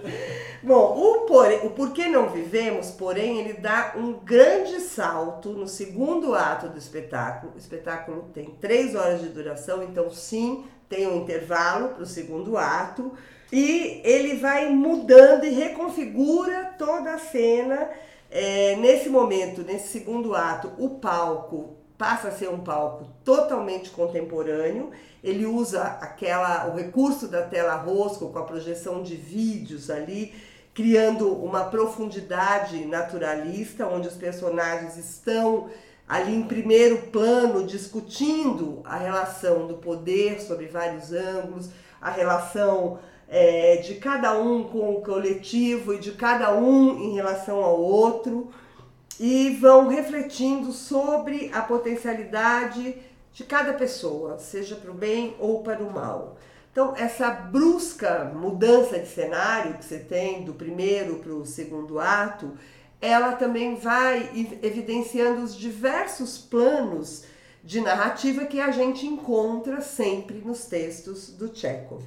Bom, 0.64 0.96
o, 0.96 1.26
por, 1.26 1.46
o 1.62 1.70
Porquê 1.70 2.08
Não 2.08 2.30
Vivemos, 2.30 2.90
porém, 2.92 3.38
ele 3.38 3.52
dá 3.52 3.92
um 3.96 4.14
grande 4.14 4.80
salto 4.80 5.50
no 5.50 5.68
segundo 5.68 6.34
ato 6.34 6.70
do 6.70 6.78
espetáculo. 6.78 7.52
O 7.54 7.58
espetáculo 7.58 8.30
tem 8.32 8.56
três 8.58 8.94
horas 8.94 9.20
de 9.20 9.28
duração, 9.28 9.82
então 9.82 10.10
sim, 10.10 10.64
tem 10.88 11.06
um 11.06 11.18
intervalo 11.18 11.90
para 11.90 12.04
o 12.04 12.06
segundo 12.06 12.56
ato. 12.56 13.12
E 13.52 14.00
ele 14.02 14.36
vai 14.36 14.70
mudando 14.70 15.44
e 15.44 15.50
reconfigura 15.50 16.72
toda 16.78 17.12
a 17.12 17.18
cena 17.18 17.90
é, 18.34 18.76
nesse 18.76 19.10
momento, 19.10 19.62
nesse 19.62 19.88
segundo 19.88 20.34
ato, 20.34 20.72
o 20.78 20.88
palco 20.88 21.76
passa 21.98 22.28
a 22.28 22.32
ser 22.32 22.48
um 22.48 22.60
palco 22.60 23.06
totalmente 23.22 23.90
contemporâneo. 23.90 24.90
Ele 25.22 25.44
usa 25.44 25.82
aquela 25.82 26.66
o 26.66 26.76
recurso 26.76 27.28
da 27.28 27.42
tela 27.42 27.74
rosco 27.74 28.30
com 28.30 28.38
a 28.38 28.44
projeção 28.44 29.02
de 29.02 29.14
vídeos 29.14 29.90
ali, 29.90 30.34
criando 30.72 31.30
uma 31.30 31.64
profundidade 31.64 32.86
naturalista, 32.86 33.86
onde 33.86 34.08
os 34.08 34.14
personagens 34.14 34.96
estão 34.96 35.68
ali 36.08 36.34
em 36.34 36.42
primeiro 36.42 37.02
plano 37.08 37.66
discutindo 37.66 38.80
a 38.84 38.96
relação 38.96 39.66
do 39.66 39.74
poder 39.74 40.40
sobre 40.40 40.66
vários 40.66 41.12
ângulos, 41.12 41.68
a 42.00 42.10
relação 42.10 42.98
é, 43.34 43.76
de 43.78 43.94
cada 43.94 44.38
um 44.38 44.62
com 44.64 44.90
o 44.90 45.00
coletivo 45.00 45.94
e 45.94 45.98
de 45.98 46.12
cada 46.12 46.54
um 46.54 47.02
em 47.02 47.14
relação 47.14 47.64
ao 47.64 47.80
outro, 47.80 48.50
e 49.18 49.56
vão 49.58 49.88
refletindo 49.88 50.70
sobre 50.70 51.50
a 51.54 51.62
potencialidade 51.62 52.94
de 53.32 53.44
cada 53.44 53.72
pessoa, 53.72 54.38
seja 54.38 54.76
para 54.76 54.90
o 54.90 54.94
bem 54.94 55.34
ou 55.38 55.62
para 55.62 55.82
o 55.82 55.90
mal. 55.90 56.36
Então, 56.70 56.94
essa 56.94 57.30
brusca 57.30 58.30
mudança 58.34 58.98
de 58.98 59.08
cenário 59.08 59.78
que 59.78 59.84
você 59.84 59.98
tem 59.98 60.44
do 60.44 60.52
primeiro 60.52 61.16
para 61.16 61.32
o 61.32 61.46
segundo 61.46 61.98
ato, 61.98 62.52
ela 63.00 63.32
também 63.32 63.76
vai 63.76 64.30
evidenciando 64.62 65.42
os 65.42 65.56
diversos 65.56 66.36
planos 66.36 67.24
de 67.64 67.80
narrativa 67.80 68.44
que 68.44 68.60
a 68.60 68.70
gente 68.70 69.06
encontra 69.06 69.80
sempre 69.80 70.38
nos 70.38 70.66
textos 70.66 71.30
do 71.30 71.54
Chekhov. 71.54 72.02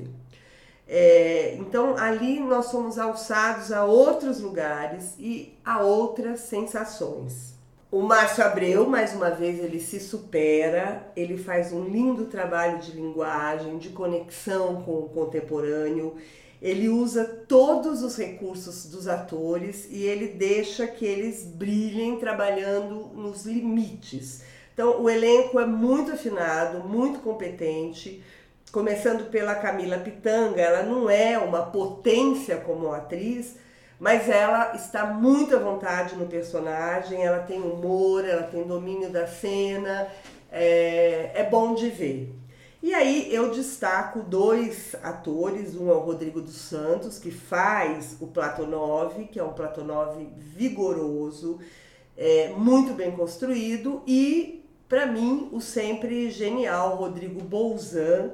É, 0.87 1.55
então 1.59 1.97
ali 1.97 2.39
nós 2.39 2.65
somos 2.65 2.99
alçados 2.99 3.71
a 3.71 3.85
outros 3.85 4.39
lugares 4.39 5.15
e 5.17 5.57
a 5.65 5.81
outras 5.81 6.41
sensações. 6.41 7.55
O 7.91 8.01
Márcio 8.01 8.43
Abreu, 8.43 8.87
mais 8.87 9.13
uma 9.13 9.31
vez, 9.31 9.57
ele 9.59 9.79
se 9.79 9.99
supera, 9.99 11.11
ele 11.15 11.37
faz 11.37 11.71
um 11.71 11.85
lindo 11.85 12.25
trabalho 12.25 12.79
de 12.79 12.91
linguagem, 12.91 13.77
de 13.77 13.89
conexão 13.89 14.81
com 14.81 14.99
o 14.99 15.09
contemporâneo, 15.09 16.15
ele 16.61 16.89
usa 16.89 17.23
todos 17.47 18.01
os 18.01 18.17
recursos 18.17 18.87
dos 18.87 19.07
atores 19.07 19.87
e 19.89 20.03
ele 20.03 20.27
deixa 20.29 20.87
que 20.87 21.05
eles 21.05 21.45
brilhem 21.45 22.17
trabalhando 22.17 23.11
nos 23.13 23.45
limites. 23.45 24.41
Então, 24.73 25.01
o 25.01 25.09
elenco 25.09 25.59
é 25.59 25.65
muito 25.65 26.11
afinado, 26.11 26.87
muito 26.87 27.19
competente 27.19 28.21
começando 28.75 29.31
pela 29.31 29.55
Camila 29.55 29.97
Pitanga, 29.99 30.61
ela 30.61 30.83
não 30.83 31.09
é 31.09 31.37
uma 31.37 31.61
potência 31.61 32.57
como 32.57 32.91
atriz, 32.91 33.55
mas 33.97 34.27
ela 34.27 34.75
está 34.75 35.05
muito 35.05 35.55
à 35.55 35.59
vontade 35.59 36.17
no 36.17 36.25
personagem, 36.25 37.23
ela 37.23 37.39
tem 37.39 37.61
humor, 37.61 38.27
ela 38.27 38.43
tem 38.43 38.63
domínio 38.63 39.09
da 39.09 39.27
cena, 39.27 40.09
é, 40.51 41.31
é 41.35 41.43
bom 41.49 41.73
de 41.73 41.89
ver. 41.89 42.35
E 42.83 42.93
aí 42.93 43.33
eu 43.33 43.49
destaco 43.51 44.19
dois 44.19 44.93
atores, 45.01 45.73
um 45.73 45.89
é 45.89 45.93
o 45.93 45.99
Rodrigo 45.99 46.41
dos 46.41 46.57
Santos, 46.57 47.17
que 47.17 47.31
faz 47.31 48.17
o 48.19 48.27
Platonov, 48.27 49.23
que 49.31 49.39
é 49.39 49.43
um 49.43 49.53
Platonov 49.53 50.17
vigoroso, 50.35 51.61
é, 52.17 52.49
muito 52.49 52.93
bem 52.93 53.11
construído, 53.11 54.03
e 54.05 54.65
para 54.89 55.05
mim 55.05 55.47
o 55.53 55.61
sempre 55.61 56.29
genial 56.29 56.97
Rodrigo 56.97 57.41
Bolzan, 57.41 58.33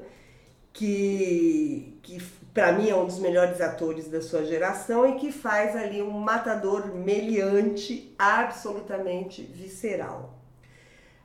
que, 0.73 1.97
que 2.01 2.21
para 2.53 2.71
mim 2.73 2.89
é 2.89 2.95
um 2.95 3.05
dos 3.05 3.19
melhores 3.19 3.61
atores 3.61 4.07
da 4.07 4.21
sua 4.21 4.43
geração 4.43 5.07
e 5.07 5.15
que 5.15 5.31
faz 5.31 5.75
ali 5.75 6.01
um 6.01 6.11
matador 6.11 6.93
meliante 6.93 8.13
absolutamente 8.17 9.41
visceral. 9.41 10.37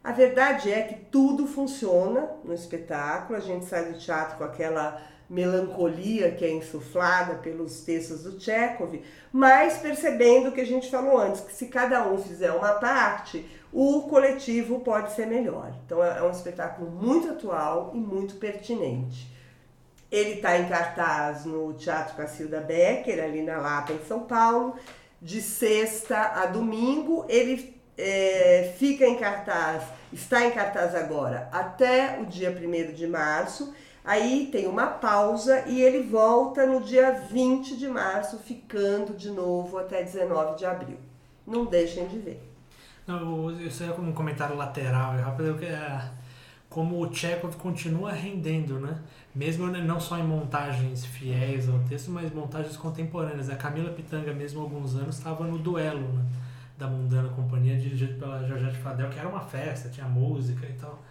A 0.03 0.13
verdade 0.13 0.73
é 0.73 0.83
que 0.83 0.95
tudo 0.95 1.47
funciona 1.49 2.31
no 2.45 2.55
espetáculo, 2.55 3.37
a 3.37 3.43
gente 3.43 3.65
sai 3.65 3.93
do 3.93 3.99
teatro 3.99 4.39
com 4.39 4.45
aquela 4.45 5.03
melancolia 5.29 6.31
que 6.31 6.45
é 6.45 6.53
insuflada 6.53 7.35
pelos 7.35 7.81
textos 7.81 8.23
do 8.23 8.41
Chekhov, 8.41 9.03
mas 9.33 9.79
percebendo 9.79 10.49
o 10.49 10.53
que 10.53 10.61
a 10.61 10.67
gente 10.67 10.89
falou 10.89 11.19
antes, 11.19 11.41
que 11.41 11.53
se 11.53 11.67
cada 11.67 12.07
um 12.07 12.19
fizer 12.19 12.53
uma 12.53 12.75
parte, 12.75 13.45
o 13.73 14.03
coletivo 14.03 14.79
pode 14.81 15.13
ser 15.13 15.27
melhor. 15.27 15.75
Então 15.85 16.03
é 16.03 16.23
um 16.23 16.31
espetáculo 16.31 16.89
muito 16.89 17.29
atual 17.29 17.91
e 17.93 17.99
muito 17.99 18.37
pertinente. 18.37 19.36
Ele 20.17 20.37
está 20.37 20.57
em 20.57 20.67
cartaz 20.67 21.45
no 21.45 21.75
Teatro 21.75 22.17
Cacilda 22.17 22.59
Becker, 22.59 23.23
ali 23.23 23.43
na 23.43 23.59
Lapa, 23.59 23.93
em 23.93 24.03
São 24.07 24.21
Paulo, 24.21 24.75
de 25.21 25.43
sexta 25.43 26.33
a 26.43 26.47
domingo. 26.47 27.27
Ele 27.29 27.79
é, 27.99 28.75
fica 28.79 29.07
em 29.07 29.19
cartaz, 29.19 29.83
está 30.11 30.47
em 30.47 30.53
cartaz 30.53 30.95
agora 30.95 31.51
até 31.53 32.19
o 32.19 32.25
dia 32.25 32.51
1 32.51 32.95
de 32.95 33.07
março. 33.07 33.75
Aí 34.03 34.49
tem 34.51 34.67
uma 34.67 34.87
pausa 34.87 35.65
e 35.67 35.83
ele 35.83 36.05
volta 36.05 36.65
no 36.65 36.81
dia 36.81 37.11
20 37.11 37.77
de 37.77 37.87
março, 37.87 38.39
ficando 38.39 39.13
de 39.13 39.31
novo 39.31 39.77
até 39.77 40.03
19 40.03 40.57
de 40.57 40.65
abril. 40.65 40.99
Não 41.47 41.67
deixem 41.67 42.07
de 42.07 42.19
ver. 42.19 42.43
Isso 43.61 43.85
é 43.85 43.89
como 43.89 44.09
um 44.09 44.15
comentário 44.15 44.57
lateral, 44.57 45.15
rápido, 45.19 45.59
que 45.59 45.67
é 45.67 46.01
como 46.71 47.01
o 47.01 47.13
Chekhov 47.13 47.57
continua 47.57 48.13
rendendo, 48.13 48.79
né? 48.79 48.99
Mesmo 49.37 49.67
não 49.67 50.01
só 50.01 50.19
em 50.19 50.25
montagens 50.25 51.05
fiéis 51.05 51.69
ao 51.69 51.79
texto, 51.81 52.11
mas 52.11 52.33
montagens 52.33 52.75
contemporâneas. 52.75 53.51
A 53.51 53.57
Camila 53.57 53.91
Pitanga, 53.91 54.33
mesmo 54.33 54.61
há 54.61 54.63
alguns 54.63 54.97
anos, 54.97 55.19
estava 55.19 55.47
no 55.47 55.59
duelo 55.59 56.11
né? 56.15 56.25
da 56.79 56.87
Mundana 56.87 57.29
Companhia, 57.29 57.77
dirigido 57.77 58.19
pela 58.19 58.43
Georgette 58.47 58.79
Fadel, 58.79 59.11
que 59.11 59.19
era 59.19 59.29
uma 59.29 59.41
festa, 59.41 59.91
tinha 59.91 60.09
música 60.09 60.67
e 60.67 60.73
tal. 60.73 61.03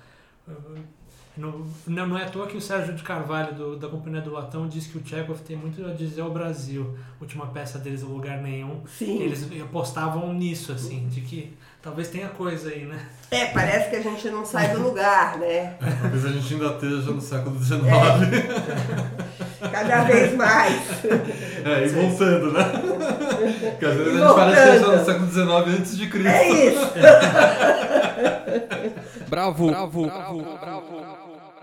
Não, 1.38 1.68
não 1.86 2.18
é 2.18 2.24
à 2.24 2.30
toa 2.30 2.48
que 2.48 2.58
o 2.58 2.62
Sérgio 2.62 2.96
de 2.96 3.04
Carvalho, 3.04 3.54
do, 3.54 3.78
da 3.78 3.88
Companhia 3.90 4.22
do 4.22 4.32
Latão, 4.32 4.68
diz 4.68 4.88
que 4.88 4.98
o 4.98 5.06
Chekhov 5.06 5.40
tem 5.42 5.56
muito 5.56 5.86
a 5.86 5.94
dizer 5.94 6.22
ao 6.22 6.32
Brasil. 6.32 6.98
Última 7.22 7.46
peça 7.48 7.78
deles, 7.78 8.02
O 8.02 8.08
Lugar 8.08 8.42
Nenhum, 8.42 8.82
Sim. 8.88 9.22
eles 9.22 9.48
apostavam 9.62 10.34
nisso, 10.34 10.72
assim, 10.72 11.08
de 11.10 11.22
que 11.22 11.54
talvez 11.86 12.08
tenha 12.10 12.30
coisa 12.30 12.70
aí, 12.70 12.84
né? 12.84 13.00
É, 13.30 13.46
parece 13.46 13.92
que 13.92 13.96
a 13.96 14.02
gente 14.02 14.28
não 14.30 14.44
sai 14.44 14.70
do 14.70 14.82
lugar, 14.82 15.38
né? 15.38 15.76
Talvez 16.02 16.26
a 16.26 16.30
gente 16.30 16.54
ainda 16.56 16.66
esteja 16.74 17.12
no 17.12 17.22
século 17.22 17.64
XIX. 17.64 17.84
É. 19.62 19.68
Cada 19.68 20.04
vez 20.04 20.36
mais. 20.36 20.82
É, 21.64 21.86
e 21.86 21.90
voltando, 21.90 22.52
né? 22.52 22.64
Porque 23.72 23.86
às 23.86 23.96
vezes 23.96 24.16
a 24.16 24.26
gente 24.26 24.36
parece 24.36 24.62
que 24.62 24.68
esteja 24.68 24.98
no 24.98 25.06
século 25.06 25.32
XIX 25.32 25.80
antes 25.80 25.98
de 25.98 26.10
Cristo. 26.10 26.30
É 26.30 26.66
isso. 26.66 26.92
bravo, 29.30 29.68
bravo, 29.68 30.06
bravo, 30.08 30.44
bravo. 30.60 31.06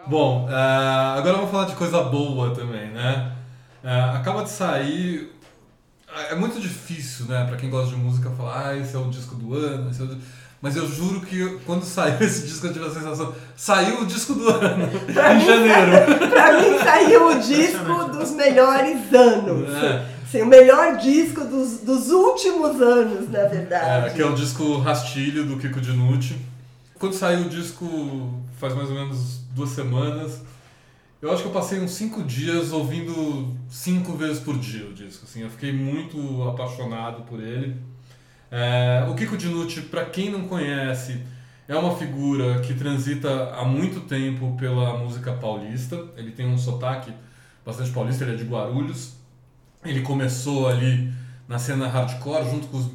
Bom, 0.06 0.46
uh, 0.46 1.18
agora 1.18 1.34
vamos 1.34 1.50
falar 1.50 1.66
de 1.66 1.74
coisa 1.74 2.00
boa 2.02 2.54
também, 2.54 2.90
né? 2.90 3.32
Uh, 3.82 4.16
acaba 4.16 4.44
de 4.44 4.50
sair. 4.50 5.32
É 6.30 6.34
muito 6.34 6.60
difícil, 6.60 7.26
né, 7.26 7.44
pra 7.46 7.56
quem 7.56 7.70
gosta 7.70 7.90
de 7.94 7.96
música, 7.96 8.30
falar, 8.30 8.68
ah, 8.68 8.76
esse 8.76 8.94
é 8.94 8.98
o 8.98 9.08
disco 9.10 9.34
do 9.34 9.54
ano, 9.54 9.90
esse 9.90 10.00
é 10.00 10.04
o... 10.04 10.18
Mas 10.60 10.76
eu 10.76 10.88
juro 10.88 11.20
que 11.22 11.58
quando 11.66 11.84
saiu 11.84 12.18
esse 12.24 12.46
disco 12.46 12.66
eu 12.68 12.72
tive 12.72 12.86
a 12.86 12.90
sensação. 12.90 13.34
Saiu 13.56 14.02
o 14.02 14.06
disco 14.06 14.34
do 14.34 14.48
ano, 14.48 14.88
pra 15.12 15.34
em 15.34 15.38
mim, 15.38 15.44
janeiro. 15.46 16.18
pra 16.30 16.52
mim 16.60 16.78
saiu 16.78 17.28
o 17.28 17.38
disco 17.40 18.04
dos 18.16 18.30
melhores 18.32 19.12
anos. 19.12 19.68
É. 19.82 20.06
Assim, 20.24 20.42
o 20.42 20.46
melhor 20.46 20.96
disco 20.98 21.44
dos, 21.44 21.78
dos 21.80 22.10
últimos 22.10 22.80
anos, 22.80 23.28
na 23.28 23.40
É, 23.40 23.48
verdade. 23.48 24.14
que 24.14 24.22
é 24.22 24.26
o 24.26 24.34
disco 24.34 24.78
Rastilho 24.78 25.44
do 25.44 25.58
Kiko 25.58 25.80
Dinucci. 25.80 26.36
Quando 26.98 27.14
saiu 27.14 27.40
o 27.46 27.48
disco, 27.48 28.32
faz 28.60 28.72
mais 28.74 28.88
ou 28.88 28.94
menos 28.94 29.40
duas 29.50 29.70
semanas, 29.70 30.40
eu 31.22 31.32
acho 31.32 31.42
que 31.42 31.48
eu 31.48 31.52
passei 31.52 31.78
uns 31.78 31.92
cinco 31.92 32.24
dias 32.24 32.72
ouvindo 32.72 33.56
cinco 33.70 34.14
vezes 34.14 34.40
por 34.40 34.58
dia 34.58 34.88
o 34.88 34.92
disco. 34.92 35.24
Assim, 35.24 35.42
eu 35.42 35.48
fiquei 35.48 35.72
muito 35.72 36.42
apaixonado 36.48 37.22
por 37.22 37.40
ele. 37.40 37.76
É, 38.50 39.06
o 39.08 39.14
Kiko 39.14 39.36
Dinucci, 39.36 39.82
para 39.82 40.04
quem 40.04 40.30
não 40.30 40.48
conhece, 40.48 41.22
é 41.68 41.76
uma 41.76 41.96
figura 41.96 42.60
que 42.60 42.74
transita 42.74 43.54
há 43.54 43.64
muito 43.64 44.00
tempo 44.00 44.56
pela 44.58 44.98
música 44.98 45.32
paulista. 45.32 45.96
Ele 46.16 46.32
tem 46.32 46.44
um 46.46 46.58
sotaque 46.58 47.12
bastante 47.64 47.92
paulista, 47.92 48.24
ele 48.24 48.32
é 48.32 48.36
de 48.36 48.44
Guarulhos. 48.44 49.14
Ele 49.84 50.02
começou 50.02 50.66
ali 50.66 51.12
na 51.46 51.56
cena 51.56 51.86
hardcore 51.86 52.50
junto 52.50 52.66
com 52.66 52.78
os 52.78 52.90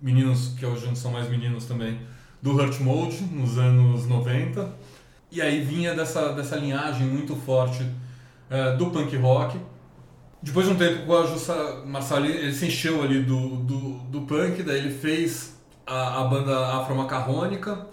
meninos 0.00 0.54
que 0.58 0.66
hoje 0.66 0.84
não 0.84 0.94
são 0.94 1.10
mais 1.10 1.26
meninos 1.30 1.64
também, 1.64 2.00
do 2.42 2.52
Hurt 2.52 2.80
Mode, 2.80 3.22
nos 3.22 3.56
anos 3.56 4.06
90. 4.06 4.70
E 5.32 5.40
aí 5.40 5.62
vinha 5.62 5.94
dessa, 5.94 6.34
dessa 6.34 6.56
linhagem 6.56 7.06
muito 7.06 7.34
forte 7.34 7.82
é, 8.50 8.76
do 8.76 8.90
punk 8.90 9.16
rock. 9.16 9.58
Depois 10.42 10.66
de 10.66 10.74
um 10.74 10.76
tempo 10.76 11.06
com 11.06 11.16
a 11.16 11.26
Jussa 11.26 11.82
Marçal, 11.86 12.22
ele 12.22 12.52
se 12.52 12.66
encheu 12.66 13.02
ali 13.02 13.22
do, 13.22 13.56
do, 13.56 13.78
do 14.10 14.20
punk, 14.22 14.62
daí 14.62 14.80
ele 14.80 14.92
fez 14.92 15.56
a, 15.86 16.20
a 16.20 16.24
banda 16.24 16.76
afro-macarrônica, 16.76 17.86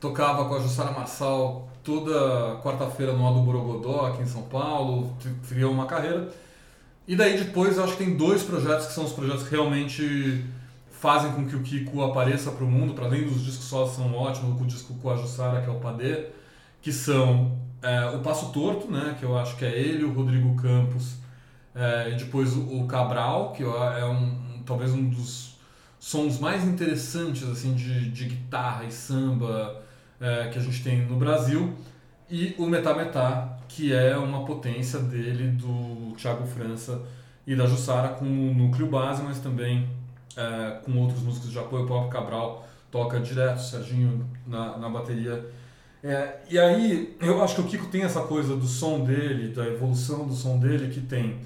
tocava 0.00 0.46
com 0.46 0.56
a 0.56 0.58
Jussara 0.58 0.90
Marçal 0.90 1.68
toda 1.84 2.58
quarta-feira 2.60 3.12
no 3.12 3.24
Aldo 3.24 3.42
Borogodó, 3.42 4.06
aqui 4.06 4.22
em 4.22 4.26
São 4.26 4.42
Paulo, 4.42 5.16
criou 5.48 5.72
uma 5.72 5.86
carreira. 5.86 6.28
E 7.06 7.14
daí 7.14 7.38
depois 7.38 7.76
eu 7.76 7.84
acho 7.84 7.96
que 7.96 8.04
tem 8.04 8.16
dois 8.16 8.42
projetos 8.42 8.86
que 8.86 8.94
são 8.94 9.04
os 9.04 9.12
projetos 9.12 9.44
que 9.44 9.50
realmente 9.50 10.44
fazem 10.90 11.30
com 11.34 11.46
que 11.46 11.54
o 11.54 11.62
Kiko 11.62 12.02
apareça 12.02 12.50
para 12.50 12.64
o 12.64 12.68
mundo, 12.68 12.94
para 12.94 13.04
além 13.04 13.22
dos 13.22 13.44
discos 13.44 13.66
só 13.66 13.86
são 13.86 14.12
ótimos, 14.12 14.60
o 14.60 14.64
disco 14.64 14.92
com 14.94 15.10
a 15.10 15.16
Jussara, 15.16 15.62
que 15.62 15.68
é 15.68 15.72
o 15.72 15.76
Padê, 15.76 16.39
que 16.82 16.92
são 16.92 17.58
é, 17.82 18.06
o 18.10 18.20
Passo 18.20 18.52
Torto, 18.52 18.90
né, 18.90 19.16
que 19.18 19.24
eu 19.24 19.38
acho 19.38 19.56
que 19.56 19.64
é 19.64 19.78
ele, 19.78 20.04
o 20.04 20.12
Rodrigo 20.12 20.54
Campos, 20.56 21.16
é, 21.74 22.10
e 22.10 22.16
depois 22.16 22.56
o, 22.56 22.84
Cabral, 22.86 23.52
que 23.52 23.62
é 23.62 24.04
um, 24.04 24.62
talvez 24.66 24.92
um 24.92 25.08
dos 25.08 25.58
sons 25.98 26.38
mais 26.38 26.64
interessantes 26.64 27.48
assim 27.48 27.74
de, 27.74 28.10
de 28.10 28.24
guitarra 28.24 28.84
e 28.84 28.92
samba 28.92 29.82
é, 30.20 30.48
que 30.48 30.58
a 30.58 30.62
gente 30.62 30.82
tem 30.82 31.06
no 31.06 31.16
Brasil, 31.16 31.74
e 32.28 32.54
o 32.58 32.66
Metá 32.66 32.94
Metá, 32.94 33.58
que 33.68 33.92
é 33.92 34.16
uma 34.16 34.44
potência 34.44 34.98
dele, 35.00 35.48
do 35.52 36.14
Thiago 36.16 36.46
França 36.46 37.02
e 37.46 37.56
da 37.56 37.66
Jussara, 37.66 38.10
com 38.10 38.24
o 38.24 38.54
núcleo 38.54 38.88
base, 38.88 39.22
mas 39.22 39.38
também 39.40 39.88
é, 40.36 40.80
com 40.84 40.96
outros 40.98 41.22
músicos 41.22 41.50
de 41.50 41.58
apoio. 41.58 41.84
O 41.84 41.86
próprio 41.86 42.10
Cabral 42.10 42.68
toca 42.90 43.18
direto, 43.20 43.60
Serginho 43.60 44.28
na, 44.46 44.76
na 44.78 44.88
bateria. 44.88 45.44
É, 46.02 46.38
e 46.50 46.58
aí, 46.58 47.16
eu 47.20 47.42
acho 47.42 47.56
que 47.56 47.60
o 47.60 47.64
Kiko 47.64 47.86
tem 47.86 48.02
essa 48.02 48.22
coisa 48.22 48.56
do 48.56 48.66
som 48.66 49.04
dele, 49.04 49.52
da 49.52 49.66
evolução 49.66 50.26
do 50.26 50.34
som 50.34 50.58
dele, 50.58 50.92
que 50.92 51.00
tem 51.00 51.40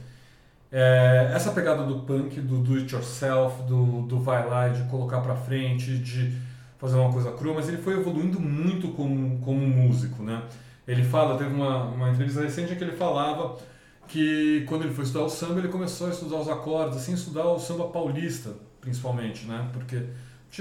é, 0.70 1.30
essa 1.34 1.52
pegada 1.52 1.84
do 1.84 2.00
punk, 2.00 2.40
do 2.40 2.58
do 2.58 2.74
it 2.74 2.92
yourself, 2.92 3.62
do, 3.64 4.02
do 4.02 4.20
vai 4.20 4.48
lá 4.48 4.68
de 4.68 4.82
colocar 4.88 5.20
pra 5.20 5.34
frente, 5.36 5.98
de 5.98 6.32
fazer 6.78 6.96
uma 6.96 7.12
coisa 7.12 7.32
crua, 7.32 7.54
mas 7.54 7.68
ele 7.68 7.78
foi 7.78 7.94
evoluindo 7.94 8.40
muito 8.40 8.88
como, 8.88 9.38
como 9.40 9.66
músico, 9.66 10.22
né? 10.22 10.42
Ele 10.86 11.02
fala, 11.02 11.38
teve 11.38 11.54
uma, 11.54 11.84
uma 11.84 12.10
entrevista 12.10 12.42
recente 12.42 12.72
em 12.72 12.76
que 12.76 12.84
ele 12.84 12.96
falava 12.96 13.56
que 14.06 14.64
quando 14.68 14.84
ele 14.84 14.92
foi 14.94 15.04
estudar 15.04 15.24
o 15.24 15.30
samba, 15.30 15.60
ele 15.60 15.68
começou 15.68 16.08
a 16.08 16.10
estudar 16.10 16.36
os 16.36 16.48
acordes, 16.48 16.98
assim, 16.98 17.14
estudar 17.14 17.46
o 17.46 17.58
samba 17.58 17.88
paulista, 17.88 18.50
principalmente, 18.80 19.46
né? 19.46 19.68
Porque 19.72 20.02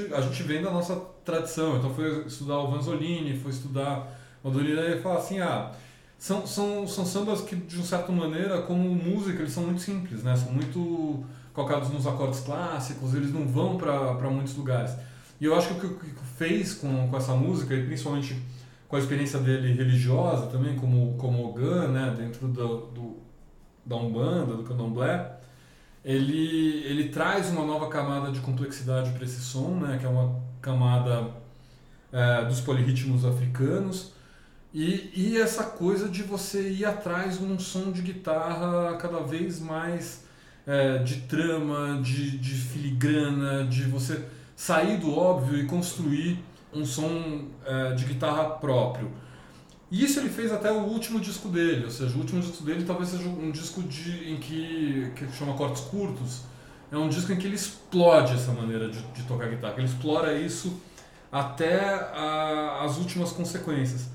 a 0.02 0.22
gente 0.22 0.44
vem 0.44 0.62
da 0.62 0.72
nossa 0.72 0.96
tradição, 1.24 1.78
então 1.78 1.94
foi 1.94 2.26
estudar 2.26 2.60
o 2.60 2.72
Vanzolini, 2.72 3.38
foi 3.38 3.52
estudar 3.52 4.20
o 4.44 4.50
Adorina, 4.50 4.82
e 4.82 4.92
ele 4.92 5.02
fala 5.02 5.20
assim, 5.20 5.40
ah, 5.40 5.72
são, 6.18 6.48
são, 6.48 6.88
são 6.88 7.06
sambas 7.06 7.42
que, 7.42 7.56
de 7.56 7.76
uma 7.76 7.86
certa 7.86 8.12
maneira, 8.12 8.62
como 8.62 8.90
música, 8.90 9.40
eles 9.42 9.52
são 9.52 9.64
muito 9.64 9.82
simples, 9.82 10.24
né? 10.24 10.36
São 10.36 10.52
muito 10.52 11.24
colocados 11.54 11.90
nos 11.90 12.08
acordes 12.08 12.40
clássicos, 12.40 13.14
eles 13.14 13.34
não 13.34 13.48
vão 13.48 13.78
para 13.78 14.30
muitos 14.30 14.56
lugares. 14.56 14.96
E 15.40 15.46
eu 15.46 15.56
acho 15.56 15.68
que 15.68 15.74
o 15.74 15.80
que 15.80 15.86
o 15.86 16.00
Kiko 16.00 16.24
fez 16.38 16.74
com, 16.74 17.10
com 17.10 17.18
essa 17.18 17.34
música, 17.34 17.76
e 17.76 17.86
principalmente 17.86 18.42
com 18.88 18.96
a 18.96 19.00
experiência 19.00 19.40
dele 19.40 19.74
religiosa 19.74 20.48
também, 20.48 20.76
como, 20.76 21.16
como 21.18 21.46
Ogan, 21.46 21.90
né, 21.90 22.16
dentro 22.18 22.48
do, 22.48 22.78
do, 22.88 23.18
da 23.86 23.96
Umbanda, 23.96 24.56
do 24.56 24.64
Candomblé, 24.64 25.33
ele, 26.04 26.84
ele 26.86 27.10
traz 27.10 27.50
uma 27.50 27.66
nova 27.66 27.88
camada 27.88 28.32
de 28.32 28.40
complexidade 28.42 29.12
para 29.12 29.24
esse 29.24 29.42
som, 29.42 29.76
né, 29.76 29.98
que 29.98 30.06
é 30.06 30.10
uma 30.10 30.42
camada 30.62 31.32
é, 32.12 32.46
dos 32.46 32.60
polirritmos 32.62 33.26
africanos, 33.26 34.12
e, 34.74 35.12
e 35.16 35.38
essa 35.38 35.64
coisa 35.64 36.10
de 36.10 36.24
você 36.24 36.72
ir 36.72 36.86
atrás 36.86 37.40
um 37.40 37.60
som 37.60 37.92
de 37.92 38.02
guitarra 38.02 38.98
cada 38.98 39.20
vez 39.20 39.60
mais 39.60 40.26
é, 40.66 40.98
de 40.98 41.22
trama, 41.22 42.02
de, 42.02 42.38
de 42.38 42.56
filigrana, 42.56 43.66
de 43.66 43.84
você 43.84 44.26
sair 44.56 44.98
do 44.98 45.16
óbvio 45.16 45.60
e 45.60 45.66
construir 45.66 46.44
um 46.74 46.86
som 46.86 47.50
é, 47.66 47.94
de 47.94 48.06
guitarra 48.06 48.46
próprio. 48.56 49.12
E 49.94 50.04
isso 50.04 50.20
ele 50.20 50.30
fez 50.30 50.52
até 50.52 50.72
o 50.72 50.86
último 50.86 51.20
disco 51.20 51.48
dele, 51.50 51.86
ou 51.86 51.92
seja, 51.92 52.16
o 52.16 52.18
último 52.18 52.42
disco 52.42 52.64
dele 52.64 52.84
talvez 52.84 53.10
seja 53.10 53.30
um 53.30 53.52
disco 53.52 53.84
de, 53.84 54.34
em 54.34 54.38
que, 54.38 55.12
que 55.16 55.32
chama 55.34 55.54
Cortes 55.54 55.84
Curtos, 55.84 56.42
é 56.92 56.98
um 56.98 57.08
disco 57.08 57.32
em 57.32 57.38
que 57.38 57.46
ele 57.46 57.54
explode 57.54 58.34
essa 58.34 58.52
maneira 58.54 58.90
de, 58.90 59.00
de 59.00 59.22
tocar 59.28 59.48
guitarra, 59.48 59.76
ele 59.78 59.86
explora 59.86 60.36
isso 60.36 60.82
até 61.32 61.80
a, 61.94 62.80
as 62.84 62.98
últimas 62.98 63.34
consequências. 63.34 64.10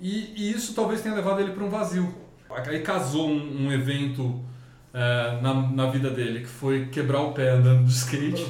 E, 0.00 0.34
e, 0.36 0.50
isso 0.50 0.74
talvez 0.74 1.02
tenha 1.02 1.14
levado 1.14 1.40
ele 1.40 1.52
para 1.52 1.62
um 1.62 1.70
vazio. 1.70 2.12
Aí 2.50 2.80
casou 2.80 3.28
um, 3.28 3.66
um 3.66 3.72
evento 3.72 4.44
é, 4.92 5.40
na, 5.40 5.54
na 5.54 5.86
vida 5.86 6.10
dele, 6.10 6.40
que 6.40 6.48
foi 6.48 6.86
quebrar 6.86 7.20
o 7.20 7.32
pé 7.32 7.50
andando 7.50 7.84
de 7.84 7.92
skate. 7.92 8.44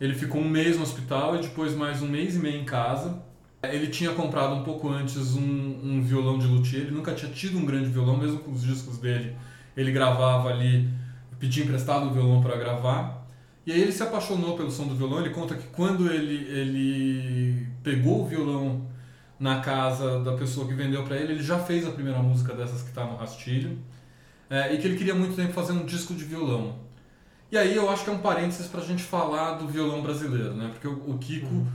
Ele 0.00 0.12
ficou 0.12 0.40
um 0.40 0.48
mês 0.48 0.76
no 0.76 0.82
hospital 0.82 1.36
e 1.36 1.42
depois 1.42 1.72
mais 1.72 2.02
um 2.02 2.08
mês 2.08 2.34
e 2.34 2.40
meio 2.40 2.60
em 2.60 2.64
casa. 2.64 3.24
Ele 3.62 3.88
tinha 3.88 4.12
comprado 4.12 4.54
um 4.54 4.62
pouco 4.62 4.88
antes 4.88 5.34
um, 5.34 5.80
um 5.82 6.02
violão 6.02 6.38
de 6.38 6.46
luthier, 6.46 6.82
ele 6.82 6.92
nunca 6.92 7.14
tinha 7.14 7.30
tido 7.32 7.58
um 7.58 7.64
grande 7.64 7.88
violão, 7.88 8.16
mesmo 8.16 8.38
com 8.38 8.52
os 8.52 8.62
discos 8.62 8.98
dele. 8.98 9.34
Ele 9.76 9.90
gravava 9.90 10.48
ali, 10.50 10.88
pedia 11.38 11.64
emprestado 11.64 12.06
o 12.06 12.12
violão 12.12 12.42
para 12.42 12.56
gravar. 12.56 13.26
E 13.66 13.72
aí 13.72 13.80
ele 13.80 13.92
se 13.92 14.02
apaixonou 14.02 14.56
pelo 14.56 14.70
som 14.70 14.86
do 14.86 14.94
violão. 14.94 15.20
Ele 15.20 15.30
conta 15.30 15.54
que 15.54 15.66
quando 15.68 16.10
ele, 16.10 16.48
ele 16.48 17.66
pegou 17.82 18.22
o 18.22 18.26
violão 18.26 18.86
na 19.38 19.60
casa 19.60 20.20
da 20.20 20.32
pessoa 20.32 20.66
que 20.66 20.74
vendeu 20.74 21.02
para 21.02 21.16
ele, 21.16 21.34
ele 21.34 21.42
já 21.42 21.58
fez 21.58 21.86
a 21.86 21.90
primeira 21.90 22.20
música 22.22 22.54
dessas 22.54 22.82
que 22.82 22.88
está 22.88 23.04
no 23.04 23.16
rastilho. 23.16 23.78
É, 24.48 24.72
e 24.72 24.78
que 24.78 24.86
ele 24.86 24.96
queria 24.96 25.14
muito 25.14 25.34
tempo 25.34 25.52
fazer 25.52 25.72
um 25.72 25.84
disco 25.84 26.14
de 26.14 26.24
violão. 26.24 26.76
E 27.50 27.58
aí 27.58 27.74
eu 27.74 27.90
acho 27.90 28.04
que 28.04 28.10
é 28.10 28.12
um 28.12 28.18
parênteses 28.18 28.68
para 28.68 28.80
a 28.80 28.84
gente 28.84 29.02
falar 29.02 29.54
do 29.54 29.66
violão 29.66 30.02
brasileiro, 30.02 30.54
né? 30.54 30.70
Porque 30.72 30.86
o, 30.86 31.10
o 31.10 31.18
Kiko 31.18 31.46
uhum. 31.46 31.66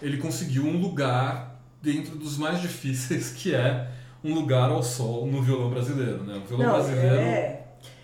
Ele 0.00 0.18
conseguiu 0.18 0.64
um 0.64 0.78
lugar 0.80 1.60
dentro 1.80 2.16
dos 2.16 2.36
mais 2.36 2.60
difíceis, 2.60 3.30
que 3.36 3.54
é 3.54 3.88
um 4.22 4.34
lugar 4.34 4.70
ao 4.70 4.82
sol 4.82 5.26
no 5.26 5.42
violão 5.42 5.70
brasileiro, 5.70 6.24
né? 6.24 6.40
O 6.44 6.46
violão 6.46 6.66
Não, 6.66 6.74
brasileiro. 6.74 7.16
É... 7.16 7.62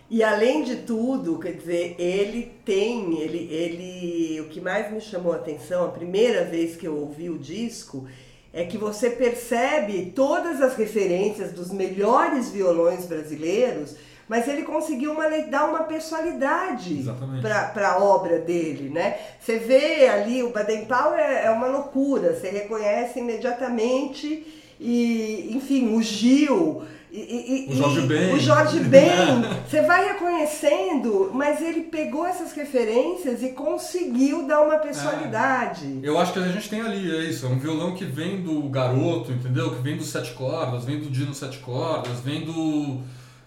E 0.08 0.22
além 0.22 0.62
de 0.62 0.76
tudo, 0.76 1.38
quer 1.38 1.52
dizer, 1.52 1.96
ele 1.98 2.52
tem, 2.66 3.18
ele, 3.18 3.48
ele, 3.50 4.40
o 4.42 4.48
que 4.50 4.60
mais 4.60 4.92
me 4.92 5.00
chamou 5.00 5.32
a 5.32 5.36
atenção, 5.36 5.86
a 5.86 5.88
primeira 5.88 6.44
vez 6.44 6.76
que 6.76 6.86
eu 6.86 6.94
ouvi 6.98 7.30
o 7.30 7.38
disco, 7.38 8.06
é 8.52 8.64
que 8.64 8.76
você 8.76 9.08
percebe 9.08 10.12
todas 10.14 10.60
as 10.60 10.76
referências 10.76 11.52
dos 11.52 11.70
melhores 11.70 12.50
violões 12.50 13.06
brasileiros 13.06 13.96
mas 14.32 14.48
ele 14.48 14.62
conseguiu 14.62 15.12
uma, 15.12 15.28
dar 15.50 15.66
uma 15.66 15.80
personalidade 15.80 17.04
para 17.42 17.92
a 17.92 18.02
obra 18.02 18.38
dele, 18.38 18.88
né? 18.88 19.16
Você 19.38 19.58
vê 19.58 20.08
ali, 20.08 20.42
o 20.42 20.48
Baden 20.48 20.86
Powell 20.86 21.16
é, 21.16 21.44
é 21.44 21.50
uma 21.50 21.66
loucura, 21.66 22.32
você 22.32 22.48
reconhece 22.48 23.18
imediatamente 23.18 24.46
e, 24.80 25.50
enfim, 25.54 25.94
o 25.94 26.00
Gil... 26.00 26.82
E, 27.14 27.68
e, 27.68 27.72
o 27.74 27.76
Jorge 27.76 28.00
Ben. 28.06 28.32
O 28.32 28.40
Jorge 28.40 28.80
Ben. 28.80 29.44
Você 29.68 29.82
vai 29.82 30.14
reconhecendo, 30.14 31.30
mas 31.34 31.60
ele 31.60 31.82
pegou 31.82 32.26
essas 32.26 32.52
referências 32.52 33.42
e 33.42 33.50
conseguiu 33.50 34.46
dar 34.46 34.62
uma 34.62 34.78
personalidade. 34.78 36.00
É. 36.02 36.08
Eu 36.08 36.18
acho 36.18 36.32
que 36.32 36.38
a 36.38 36.48
gente 36.48 36.70
tem 36.70 36.80
ali, 36.80 37.14
é 37.14 37.24
isso. 37.24 37.44
É 37.44 37.50
um 37.50 37.58
violão 37.58 37.94
que 37.94 38.06
vem 38.06 38.40
do 38.40 38.62
garoto, 38.70 39.30
entendeu? 39.30 39.74
Que 39.74 39.82
vem 39.82 39.98
dos 39.98 40.06
sete 40.06 40.32
cordas, 40.32 40.86
vem 40.86 41.00
do 41.00 41.10
Dino 41.10 41.34
sete 41.34 41.58
cordas, 41.58 42.20
vem 42.20 42.46
do 42.46 43.02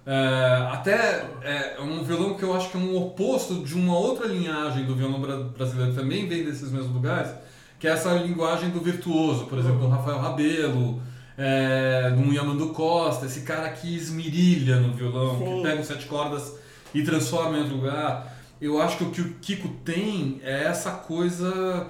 é, 0.05 0.69
até 0.71 1.25
é 1.41 1.81
um 1.81 2.03
violão 2.03 2.35
que 2.35 2.43
eu 2.43 2.55
acho 2.55 2.69
que 2.69 2.77
é 2.77 2.79
um 2.79 2.95
oposto 2.95 3.63
de 3.63 3.73
uma 3.73 3.97
outra 3.97 4.27
linhagem 4.27 4.85
do 4.85 4.95
violão 4.95 5.19
brasileiro, 5.19 5.93
também 5.95 6.27
vem 6.27 6.43
desses 6.43 6.71
mesmos 6.71 6.93
lugares, 6.93 7.31
que 7.79 7.87
é 7.87 7.91
essa 7.91 8.13
linguagem 8.13 8.69
do 8.69 8.79
virtuoso, 8.79 9.45
por 9.45 9.57
exemplo, 9.57 9.79
do 9.79 9.87
Rafael 9.87 10.19
Rabelo, 10.19 11.01
é, 11.37 12.11
do 12.11 12.31
Yamandu 12.31 12.69
Costa, 12.69 13.25
esse 13.25 13.41
cara 13.41 13.69
que 13.69 13.95
esmirilha 13.95 14.79
no 14.79 14.93
violão, 14.93 15.39
Sim. 15.39 15.45
que 15.45 15.61
pega 15.63 15.81
os 15.81 15.87
sete 15.87 16.05
cordas 16.05 16.53
e 16.93 17.03
transforma 17.03 17.57
em 17.57 17.61
outro 17.61 17.75
lugar. 17.77 18.33
Eu 18.61 18.81
acho 18.81 18.97
que 18.97 19.03
o 19.03 19.11
que 19.11 19.21
o 19.21 19.33
Kiko 19.35 19.67
tem 19.83 20.39
é 20.43 20.65
essa 20.65 20.91
coisa 20.91 21.87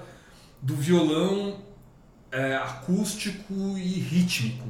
do 0.60 0.74
violão 0.74 1.58
é, 2.32 2.56
acústico 2.56 3.54
e 3.76 4.00
rítmico 4.00 4.68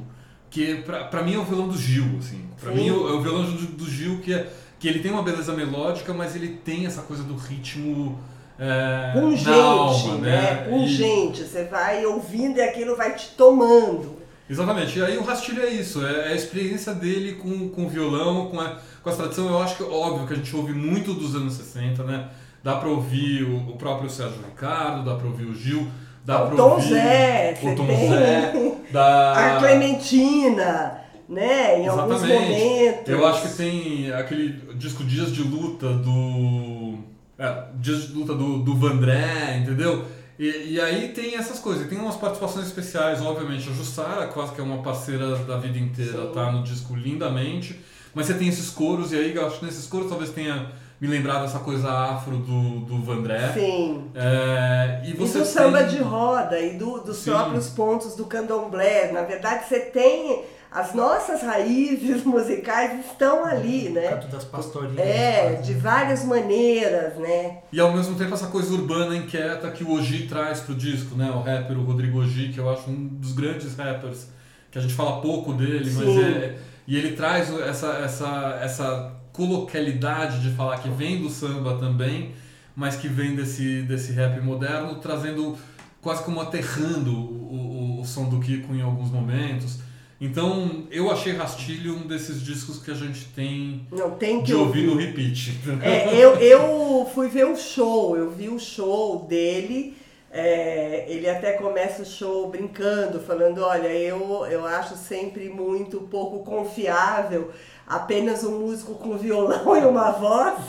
que 0.49 0.83
para 1.11 1.23
mim 1.23 1.35
é 1.35 1.37
o 1.37 1.43
violão 1.43 1.67
do 1.67 1.77
Gil, 1.77 2.17
assim. 2.19 2.45
Para 2.59 2.71
mim 2.71 2.87
é 2.87 2.91
o 2.91 3.21
violão 3.21 3.43
do, 3.43 3.67
do, 3.67 3.89
Gil 3.89 4.19
que 4.19 4.33
é 4.33 4.47
que 4.79 4.87
ele 4.87 4.99
tem 4.99 5.11
uma 5.11 5.23
beleza 5.23 5.53
melódica, 5.53 6.13
mas 6.13 6.35
ele 6.35 6.49
tem 6.63 6.85
essa 6.85 7.01
coisa 7.01 7.23
do 7.23 7.35
ritmo 7.35 8.19
é, 8.59 9.11
pungente, 9.13 9.49
alma, 9.49 10.15
né? 10.15 10.41
né? 10.41 10.55
Pungente, 10.69 11.41
e... 11.41 11.45
você 11.45 11.63
vai 11.63 12.05
ouvindo 12.05 12.57
e 12.57 12.61
aquilo 12.61 12.95
vai 12.95 13.15
te 13.15 13.29
tomando. 13.29 14.17
Exatamente. 14.49 14.99
E 14.99 15.03
aí 15.03 15.17
o 15.17 15.23
Rastilho 15.23 15.63
é 15.63 15.69
isso, 15.69 16.05
é, 16.05 16.27
é 16.27 16.31
a 16.33 16.35
experiência 16.35 16.93
dele 16.93 17.33
com, 17.33 17.69
com 17.69 17.85
o 17.85 17.89
violão, 17.89 18.47
com 18.49 18.59
a, 18.59 18.77
com 19.01 19.09
a 19.09 19.13
tradição. 19.13 19.47
Eu 19.47 19.61
acho 19.61 19.77
que 19.77 19.83
óbvio 19.83 20.27
que 20.27 20.33
a 20.33 20.37
gente 20.37 20.55
ouve 20.55 20.73
muito 20.73 21.13
dos 21.13 21.35
anos 21.35 21.53
60, 21.53 22.03
né? 22.03 22.29
dá 22.67 22.75
pra 22.75 22.89
ouvir 22.89 23.43
o, 23.43 23.71
o 23.71 23.77
próprio 23.77 24.09
Sérgio 24.09 24.41
Ricardo, 24.43 25.05
dá 25.05 25.15
pra 25.15 25.27
ouvir 25.27 25.45
o 25.45 25.55
Gil, 25.55 25.87
dá 26.27 26.43
O 26.43 26.55
Tom 26.55 26.71
ouvir 26.71 26.89
Zé, 26.89 27.59
o 27.63 27.75
Tom 27.75 27.87
tem 27.87 28.09
Zé, 28.09 28.73
dá... 28.91 29.55
a 29.55 29.59
Clementina, 29.59 31.01
né? 31.29 31.79
Em 31.79 31.87
alguns 31.87 32.21
momentos. 32.21 33.07
Eu 33.07 33.25
acho 33.25 33.43
que 33.43 33.55
tem 33.55 34.11
aquele 34.11 34.75
disco 34.75 35.05
Dias 35.05 35.31
de 35.31 35.41
Luta 35.41 35.93
do. 35.93 36.97
É, 37.39 37.63
Dias 37.75 38.07
de 38.07 38.13
Luta 38.13 38.33
do, 38.35 38.59
do 38.59 38.75
Vandré, 38.75 39.57
entendeu? 39.61 40.05
E, 40.37 40.73
e 40.73 40.81
aí 40.81 41.09
tem 41.09 41.35
essas 41.35 41.59
coisas, 41.59 41.87
tem 41.87 41.97
umas 41.97 42.15
participações 42.17 42.67
especiais, 42.67 43.21
obviamente. 43.21 43.69
A 43.69 43.73
Jussara, 43.73 44.27
quase 44.27 44.53
que 44.53 44.59
é 44.59 44.63
uma 44.63 44.83
parceira 44.83 45.37
da 45.37 45.57
vida 45.57 45.79
inteira, 45.79 46.23
Sim. 46.23 46.31
tá 46.33 46.51
no 46.51 46.61
disco 46.61 46.93
lindamente. 46.93 47.79
Mas 48.13 48.25
você 48.25 48.33
tem 48.33 48.49
esses 48.49 48.69
coros, 48.69 49.13
e 49.13 49.15
aí 49.15 49.33
eu 49.33 49.47
acho 49.47 49.59
que 49.59 49.65
nesses 49.65 49.87
coros 49.87 50.09
talvez 50.09 50.31
tenha 50.31 50.71
me 50.99 51.07
lembrado 51.07 51.45
essa 51.45 51.59
coisa 51.59 51.89
afro 51.91 52.37
do, 52.37 52.79
do 52.81 53.01
Vandré. 53.03 53.51
Sim. 53.53 54.05
É, 54.15 55.01
e 55.05 55.11
E 55.11 55.13
você 55.13 55.39
do 55.39 55.45
samba 55.45 55.79
tem- 55.83 55.97
de 55.97 56.03
roda 56.03 56.59
e 56.59 56.77
do- 56.77 56.99
dos 57.01 57.17
Sim. 57.17 57.31
próprios 57.31 57.69
pontos 57.69 58.15
do 58.15 58.25
candomblé. 58.25 59.11
Na 59.11 59.21
verdade, 59.21 59.67
você 59.67 59.79
tem. 59.79 60.43
As 60.69 60.93
nossas 60.93 61.41
raízes 61.43 62.23
musicais 62.25 63.05
estão 63.05 63.45
ali, 63.45 63.87
né? 63.89 64.09
Canto 64.09 64.27
das 64.27 64.43
pastorinhas. 64.43 64.99
É, 64.99 65.53
de 65.63 65.73
várias 65.73 66.25
maneiras, 66.25 67.15
né? 67.15 67.59
E 67.71 67.79
ao 67.79 67.93
mesmo 67.93 68.15
tempo 68.15 68.33
essa 68.33 68.47
coisa 68.47 68.73
urbana 68.73 69.15
inquieta 69.15 69.71
que 69.71 69.83
o 69.83 69.91
Oji 69.93 70.27
traz 70.27 70.59
pro 70.59 70.75
disco, 70.75 71.15
né? 71.15 71.31
O 71.31 71.39
rapper, 71.39 71.77
o 71.79 71.83
Rodrigo 71.83 72.19
Oji, 72.19 72.49
que 72.49 72.59
eu 72.59 72.69
acho 72.69 72.89
um 72.89 73.07
dos 73.07 73.31
grandes 73.31 73.75
rappers, 73.77 74.27
que 74.69 74.77
a 74.77 74.81
gente 74.81 74.93
fala 74.93 75.21
pouco 75.21 75.53
dele, 75.53 75.89
mas 75.95 76.05
Sim. 76.05 76.23
é. 76.23 76.55
E 76.85 76.97
ele 76.97 77.15
traz 77.15 77.49
essa, 77.61 77.87
essa, 78.03 78.59
essa 78.61 79.11
coloquialidade 79.37 80.41
de 80.41 80.49
falar 80.55 80.79
que 80.79 80.89
vem 80.89 81.21
do 81.21 81.29
samba 81.29 81.77
também, 81.77 82.31
mas 82.75 82.95
que 82.95 83.07
vem 83.07 83.35
desse, 83.35 83.83
desse 83.83 84.11
rap 84.11 84.41
moderno, 84.41 84.95
trazendo 84.95 85.55
quase 86.01 86.23
como 86.23 86.41
aterrando 86.41 87.11
o, 87.13 87.97
o, 87.97 88.01
o 88.01 88.05
som 88.05 88.27
do 88.27 88.39
Kiko 88.39 88.73
em 88.73 88.81
alguns 88.81 89.11
momentos. 89.11 89.79
Então 90.19 90.87
eu 90.89 91.11
achei 91.11 91.33
Rastilho 91.33 91.95
um 91.95 92.07
desses 92.07 92.41
discos 92.41 92.81
que 92.81 92.89
a 92.89 92.95
gente 92.95 93.25
tem 93.35 93.85
Não 93.91 94.11
tem 94.11 94.39
que 94.39 94.47
de 94.47 94.55
ouvir 94.55 94.87
no 94.87 94.95
repeat. 94.95 95.55
É, 95.83 96.09
eu, 96.17 96.35
eu 96.37 97.07
fui 97.13 97.27
ver 97.27 97.45
o 97.45 97.55
show, 97.55 98.17
eu 98.17 98.31
vi 98.31 98.49
o 98.49 98.59
show 98.59 99.27
dele. 99.29 99.95
é, 100.31 101.05
ele 101.07 101.29
até 101.29 101.53
começa 101.53 102.01
o 102.01 102.05
show 102.05 102.49
brincando, 102.49 103.19
falando: 103.19 103.61
Olha, 103.61 103.89
eu, 103.89 104.43
eu 104.49 104.65
acho 104.65 104.95
sempre 104.95 105.49
muito 105.49 106.01
pouco 106.01 106.43
confiável 106.43 107.51
apenas 107.87 108.43
um 108.43 108.59
músico 108.59 108.95
com 108.95 109.17
violão 109.17 109.77
e 109.77 109.85
uma 109.85 110.11
voz, 110.11 110.59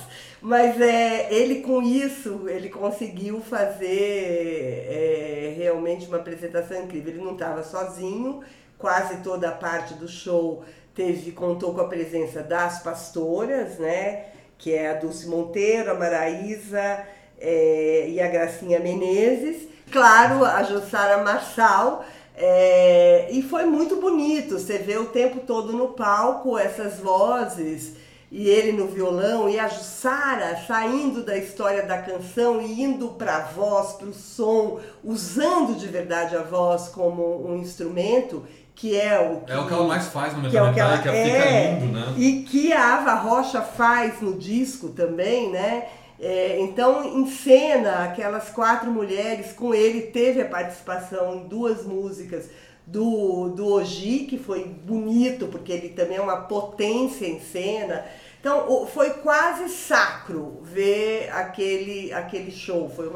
mas 0.41 0.81
é, 0.81 1.33
ele 1.35 1.63
com 1.63 1.83
isso 1.83 2.49
ele 2.49 2.69
conseguiu 2.69 3.41
fazer 3.41 4.87
é, 4.89 5.55
realmente 5.57 6.07
uma 6.07 6.19
apresentação 6.19 6.85
incrível. 6.85 7.13
Ele 7.13 7.25
não 7.25 7.33
estava 7.33 7.63
sozinho, 7.65 8.41
quase 8.79 9.17
toda 9.17 9.49
a 9.49 9.53
parte 9.53 9.95
do 9.95 10.07
show 10.07 10.63
teve 10.99 11.31
contou 11.31 11.73
com 11.75 11.81
a 11.81 11.89
presença 11.89 12.43
das 12.43 12.83
pastoras, 12.83 13.79
né? 13.79 14.27
Que 14.59 14.75
é 14.75 14.91
a 14.91 14.95
Dulce 14.95 15.29
Monteiro, 15.29 15.93
a 15.93 15.95
Maraísa 15.95 17.05
é, 17.41 18.09
e 18.09 18.21
a 18.21 18.27
Gracinha 18.27 18.81
Menezes. 18.81 19.69
Claro, 19.93 20.45
a 20.45 20.65
Jussara 20.65 21.23
Marçal. 21.23 22.05
É, 22.41 23.29
e 23.33 23.43
foi 23.43 23.65
muito 23.65 23.97
bonito. 23.97 24.59
Você 24.59 24.79
vê 24.79 24.97
o 24.97 25.07
tempo 25.07 25.41
todo 25.41 25.73
no 25.73 25.89
palco 25.89 26.57
essas 26.57 26.99
vozes 27.01 27.95
e 28.31 28.49
ele 28.49 28.73
no 28.73 28.87
violão 28.87 29.49
e 29.49 29.59
a 29.59 29.69
Jussara 29.69 30.59
saindo 30.67 31.25
da 31.25 31.37
história 31.37 31.85
da 31.85 31.99
canção 31.99 32.61
e 32.61 32.83
indo 32.83 33.09
para 33.09 33.37
a 33.37 33.41
voz, 33.41 33.95
para 33.95 34.09
o 34.09 34.13
som, 34.13 34.81
usando 35.03 35.75
de 35.77 35.87
verdade 35.87 36.37
a 36.37 36.43
voz 36.43 36.89
como 36.89 37.51
um 37.51 37.57
instrumento, 37.57 38.45
que 38.75 38.99
é 38.99 39.19
o 39.19 39.41
que, 39.41 39.51
É 39.51 39.59
o 39.59 39.67
que 39.67 39.73
ela 39.73 39.89
mais 39.89 40.07
faz 40.09 40.35
no 40.35 40.43
que 40.43 40.47
é 40.47 40.51
que 40.51 40.57
ela 40.57 40.71
Metallica, 40.71 41.13
fica 41.13 41.37
é, 41.37 41.81
lindo, 41.81 41.93
né? 41.93 42.15
e 42.17 42.43
que 42.43 42.73
a 42.73 42.99
Ava 42.99 43.15
Rocha 43.15 43.63
faz 43.63 44.21
no 44.21 44.35
disco 44.35 44.91
também, 44.91 45.51
né? 45.51 45.89
É, 46.21 46.61
então, 46.61 47.05
em 47.05 47.27
cena, 47.31 48.05
aquelas 48.05 48.51
quatro 48.51 48.91
mulheres, 48.91 49.53
com 49.53 49.73
ele 49.73 50.03
teve 50.03 50.41
a 50.41 50.49
participação 50.49 51.37
em 51.37 51.49
duas 51.49 51.85
músicas 51.85 52.49
do, 52.85 53.51
do 53.51 53.67
Oji, 53.67 54.27
que 54.29 54.39
foi 54.39 54.65
bonito, 54.65 55.47
porque 55.47 55.71
ele 55.71 55.91
também 55.91 56.17
é 56.17 56.21
uma 56.21 56.43
potência 56.43 57.27
em 57.27 57.41
cena. 57.41 58.05
Então, 58.41 58.87
foi 58.87 59.11
quase 59.11 59.69
sacro 59.69 60.61
ver 60.63 61.29
aquele, 61.33 62.13
aquele 62.13 62.51
show. 62.51 62.89
Foi 62.89 63.09
um 63.09 63.13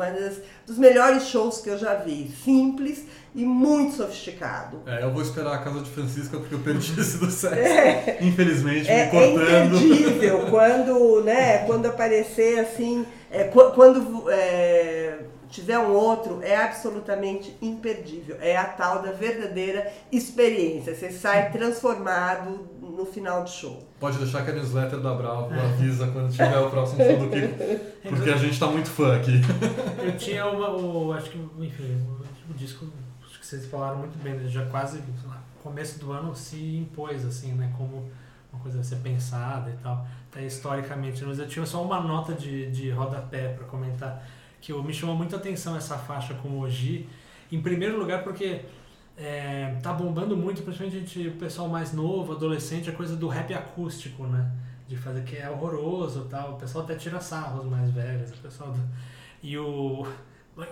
dos 0.67 0.79
melhores 0.79 1.29
shows 1.29 1.61
que 1.61 1.71
eu 1.71 1.79
já 1.79 1.95
vi. 1.95 2.31
Simples 2.45 3.05
e 3.35 3.45
muito 3.45 3.95
sofisticado. 3.97 4.81
É, 4.87 5.03
eu 5.03 5.11
vou 5.11 5.23
esperar 5.23 5.55
a 5.55 5.59
casa 5.59 5.81
de 5.81 5.91
Francisca 5.91 6.37
porque 6.39 6.55
eu 6.55 6.59
perdi 6.61 6.93
esse 7.01 7.17
do 7.19 7.31
sexo. 7.31 7.57
É. 7.59 8.19
Infelizmente, 8.21 8.91
É, 8.91 9.07
me 9.07 9.11
cortando. 9.11 9.45
é 9.49 9.65
imperdível 9.67 10.47
quando, 10.51 11.23
né, 11.25 11.59
quando 11.67 11.87
aparecer 11.87 12.59
assim, 12.61 13.07
é, 13.31 13.45
qu- 13.45 13.71
quando 13.73 14.31
é, 14.31 15.19
tiver 15.49 15.79
um 15.79 15.93
outro, 15.93 16.41
é 16.43 16.57
absolutamente 16.57 17.57
imperdível. 17.63 18.37
É 18.41 18.57
a 18.57 18.65
tal 18.65 19.01
da 19.03 19.13
verdadeira 19.13 19.91
experiência. 20.11 20.95
Você 20.95 21.11
sai 21.11 21.51
transformado 21.51 22.69
no 22.97 23.07
final 23.07 23.43
do 23.43 23.51
show. 23.51 23.83
Pode 23.99 24.19
deixar 24.19 24.45
que 24.45 24.51
a 24.51 24.55
newsletter 24.55 25.01
da 25.01 25.15
Bravo 25.15 25.53
avisa 25.53 26.07
quando 26.09 26.31
tiver 26.31 26.59
o 26.59 26.71
próximo 26.71 27.03
show 27.05 27.19
do 27.19 27.29
Kiko. 27.31 27.89
Porque 28.09 28.31
a 28.31 28.37
gente 28.37 28.59
tá 28.59 28.67
muito 28.67 28.91
fã 28.91 29.17
aqui. 29.17 29.41
Eu 30.03 30.17
tinha 30.17 30.47
uma, 30.47 30.71
o, 30.71 31.13
acho 31.13 31.31
que, 31.31 31.39
enfim, 31.59 31.97
o, 32.07 32.51
o 32.51 32.55
disco, 32.55 32.87
acho 33.27 33.41
que 33.41 33.47
vocês 33.47 33.67
falaram 33.67 33.99
muito 33.99 34.17
bem, 34.23 34.35
ele 34.35 34.49
já 34.49 34.67
quase, 34.67 34.99
sei 34.99 35.29
lá, 35.29 35.43
começo 35.63 35.99
do 35.99 36.13
ano 36.13 36.35
se 36.35 36.77
impôs, 36.77 37.25
assim, 37.25 37.53
né, 37.53 37.73
como 37.79 38.11
uma 38.53 38.61
coisa 38.61 38.81
a 38.81 38.85
ser 38.85 38.97
pensada 38.97 39.71
e 39.71 39.83
tal, 39.83 40.07
até 40.31 40.45
historicamente, 40.45 41.25
mas 41.25 41.39
eu 41.39 41.49
tinha 41.49 41.65
só 41.65 41.83
uma 41.83 42.01
nota 42.01 42.35
de, 42.35 42.71
de 42.71 42.91
rodapé 42.91 43.49
para 43.49 43.65
comentar, 43.67 44.27
que 44.61 44.73
me 44.73 44.93
chamou 44.93 45.17
muita 45.17 45.37
atenção 45.37 45.77
essa 45.77 45.97
faixa 45.97 46.35
com 46.35 46.49
o 46.49 46.61
Oji, 46.61 47.09
em 47.51 47.61
primeiro 47.61 47.99
lugar 47.99 48.23
porque 48.23 48.63
é, 49.17 49.77
tá 49.83 49.93
bombando 49.93 50.37
muito, 50.37 50.63
principalmente 50.63 51.01
gente, 51.01 51.29
o 51.29 51.33
pessoal 51.33 51.69
mais 51.69 51.93
novo, 51.93 52.33
adolescente, 52.33 52.89
a 52.89 52.93
coisa 52.93 53.15
do 53.15 53.29
rap 53.29 53.53
acústico, 53.53 54.25
né? 54.27 54.51
De 54.89 54.97
fazer 54.97 55.23
que 55.25 55.37
é 55.37 55.49
horroroso 55.51 56.27
tal. 56.31 56.55
O 56.55 56.57
pessoal 56.57 56.85
até 56.85 56.95
tira 56.95 57.21
sarros 57.21 57.65
mais 57.67 57.91
velhos. 57.91 58.31
O 58.31 58.37
pessoal 58.39 58.73
do... 58.73 58.81
E 59.43 59.59
o. 59.59 60.07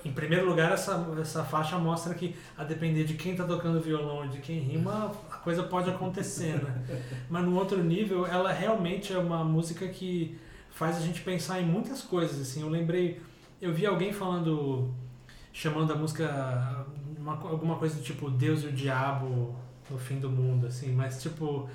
Em 0.05 0.12
primeiro 0.12 0.47
lugar, 0.47 0.72
essa, 0.72 1.09
essa 1.20 1.43
faixa 1.43 1.78
mostra 1.78 2.14
que, 2.14 2.36
a 2.57 2.62
depender 2.64 3.05
de 3.05 3.14
quem 3.14 3.34
tá 3.34 3.45
tocando 3.45 3.80
violão 3.80 4.26
e 4.26 4.28
de 4.28 4.38
quem 4.38 4.59
rima, 4.59 5.11
a 5.30 5.36
coisa 5.36 5.62
pode 5.62 5.88
acontecer, 5.88 6.62
né? 6.62 6.82
Mas 7.30 7.45
no 7.45 7.57
outro 7.57 7.82
nível, 7.82 8.26
ela 8.26 8.53
realmente 8.53 9.12
é 9.12 9.18
uma 9.18 9.43
música 9.43 9.88
que 9.88 10.38
faz 10.70 10.99
a 10.99 11.01
gente 11.01 11.22
pensar 11.22 11.61
em 11.61 11.64
muitas 11.64 12.03
coisas, 12.03 12.38
assim. 12.41 12.61
Eu 12.61 12.68
lembrei, 12.68 13.22
eu 13.61 13.72
vi 13.72 13.86
alguém 13.86 14.12
falando, 14.12 14.95
chamando 15.51 15.95
a 15.95 15.97
música 15.97 16.86
uma, 17.21 17.33
alguma 17.33 17.77
coisa 17.77 17.97
do 17.97 18.03
tipo 18.03 18.31
Deus 18.31 18.62
e 18.62 18.66
o 18.66 18.73
Diabo 18.73 19.55
no 19.91 19.99
fim 19.99 20.18
do 20.18 20.31
mundo, 20.31 20.66
assim, 20.66 20.93
mas 20.93 21.23
tipo. 21.23 21.68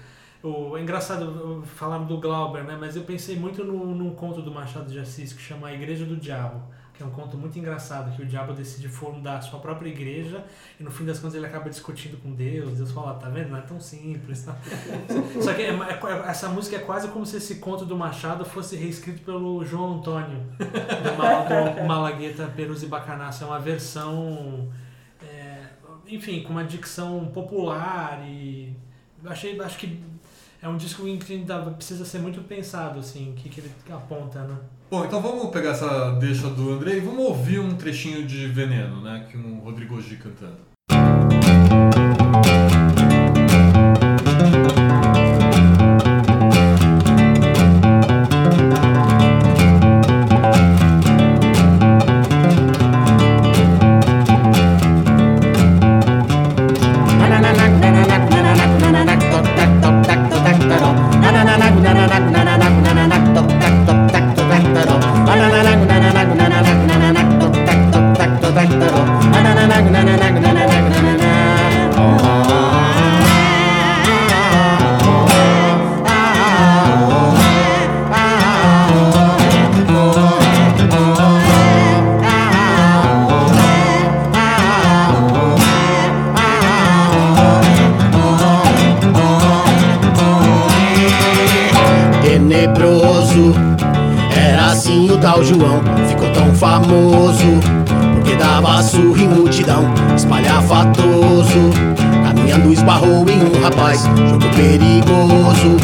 O, 0.43 0.78
é 0.78 0.82
engraçado 0.82 1.64
falar 1.76 1.98
do 2.00 2.20
Glauber, 2.20 2.64
né? 2.64 2.78
Mas 2.80 2.96
eu 2.96 3.04
pensei 3.04 3.36
muito 3.36 3.64
no, 3.64 3.96
num 3.96 4.14
conto 4.14 4.43
do 4.43 4.52
Machado 4.52 4.91
de 4.91 5.00
Assis 5.00 5.34
que 5.34 5.41
chama 5.41 5.70
A 5.70 5.74
Igreja 5.74 6.06
do 6.06 6.16
Diabo, 6.16 6.62
que 6.93 7.02
é 7.02 7.06
um 7.06 7.10
conto 7.10 7.36
muito 7.36 7.58
engraçado, 7.58 8.16
que 8.16 8.22
o 8.22 8.26
diabo 8.28 8.54
decide 8.54 8.88
fundar 8.88 9.38
a 9.38 9.41
sua 9.41 9.60
própria 9.60 9.89
igreja 9.89 10.46
e 10.80 10.84
no 10.84 10.91
fim 10.91 11.04
das 11.04 11.18
contas 11.20 11.36
ele 11.36 11.48
acaba 11.48 11.68
discutindo 11.70 12.22
com 12.22 12.32
Deus. 12.32 12.78
Deus 12.78 12.91
fala, 12.91 13.16
tá 13.16 13.28
vendo? 13.28 13.50
Não 13.50 13.58
é 13.58 13.62
tão 13.62 13.80
simples. 13.80 14.43
Tá? 14.43 14.56
Só 15.41 15.52
que 15.54 15.64
é- 15.64 15.72
é- 15.72 16.30
essa 16.30 16.48
música 16.50 16.76
é 16.76 16.80
quase 16.80 17.08
como 17.08 17.26
se 17.26 17.38
esse 17.38 17.56
conto 17.56 17.84
do 17.84 17.98
Machado 17.98 18.46
fosse 18.46 18.76
reescrito 18.76 19.22
pelo 19.24 19.66
João 19.66 19.96
Antônio, 19.98 20.39
do, 20.60 21.18
Mal, 21.18 21.46
do 21.74 21.88
Malagueta 21.88 22.46
Peruzzi 22.56 22.86
Bacanaço. 22.86 23.43
É 23.43 23.48
uma 23.48 23.60
versão, 23.60 24.70
é, 24.70 24.85
enfim, 26.08 26.43
com 26.43 26.49
uma 26.49 26.64
dicção 26.64 27.26
popular 27.34 28.24
e 28.28 28.76
achei, 29.26 29.60
acho 29.60 29.78
que 29.78 29.99
é 30.62 30.70
um 30.70 30.78
disco 30.78 31.03
que 31.03 31.45
precisa 31.76 32.06
ser 32.06 32.20
muito 32.20 32.41
pensado, 32.41 32.99
assim, 32.99 33.32
o 33.32 33.34
que, 33.34 33.49
que 33.49 33.62
ele 33.62 33.72
aponta, 33.89 34.41
né? 34.43 34.58
Bom, 34.89 35.06
então 35.06 35.22
vamos 35.22 35.49
pegar 35.49 35.72
essa 35.72 36.12
deixa 36.14 36.49
do 36.49 36.72
André 36.72 36.97
e 36.97 36.99
vamos 36.99 37.26
ouvir 37.26 37.60
um 37.60 37.76
trechinho 37.76 38.26
de 38.26 38.47
Veneno, 38.47 39.01
né? 39.01 39.28
Que 39.30 39.38
o 39.38 39.60
Rodrigo 39.60 39.99
G 40.01 40.16
cantando. 40.16 40.58
Jogo 103.94 104.46
perigoso. 104.56 105.78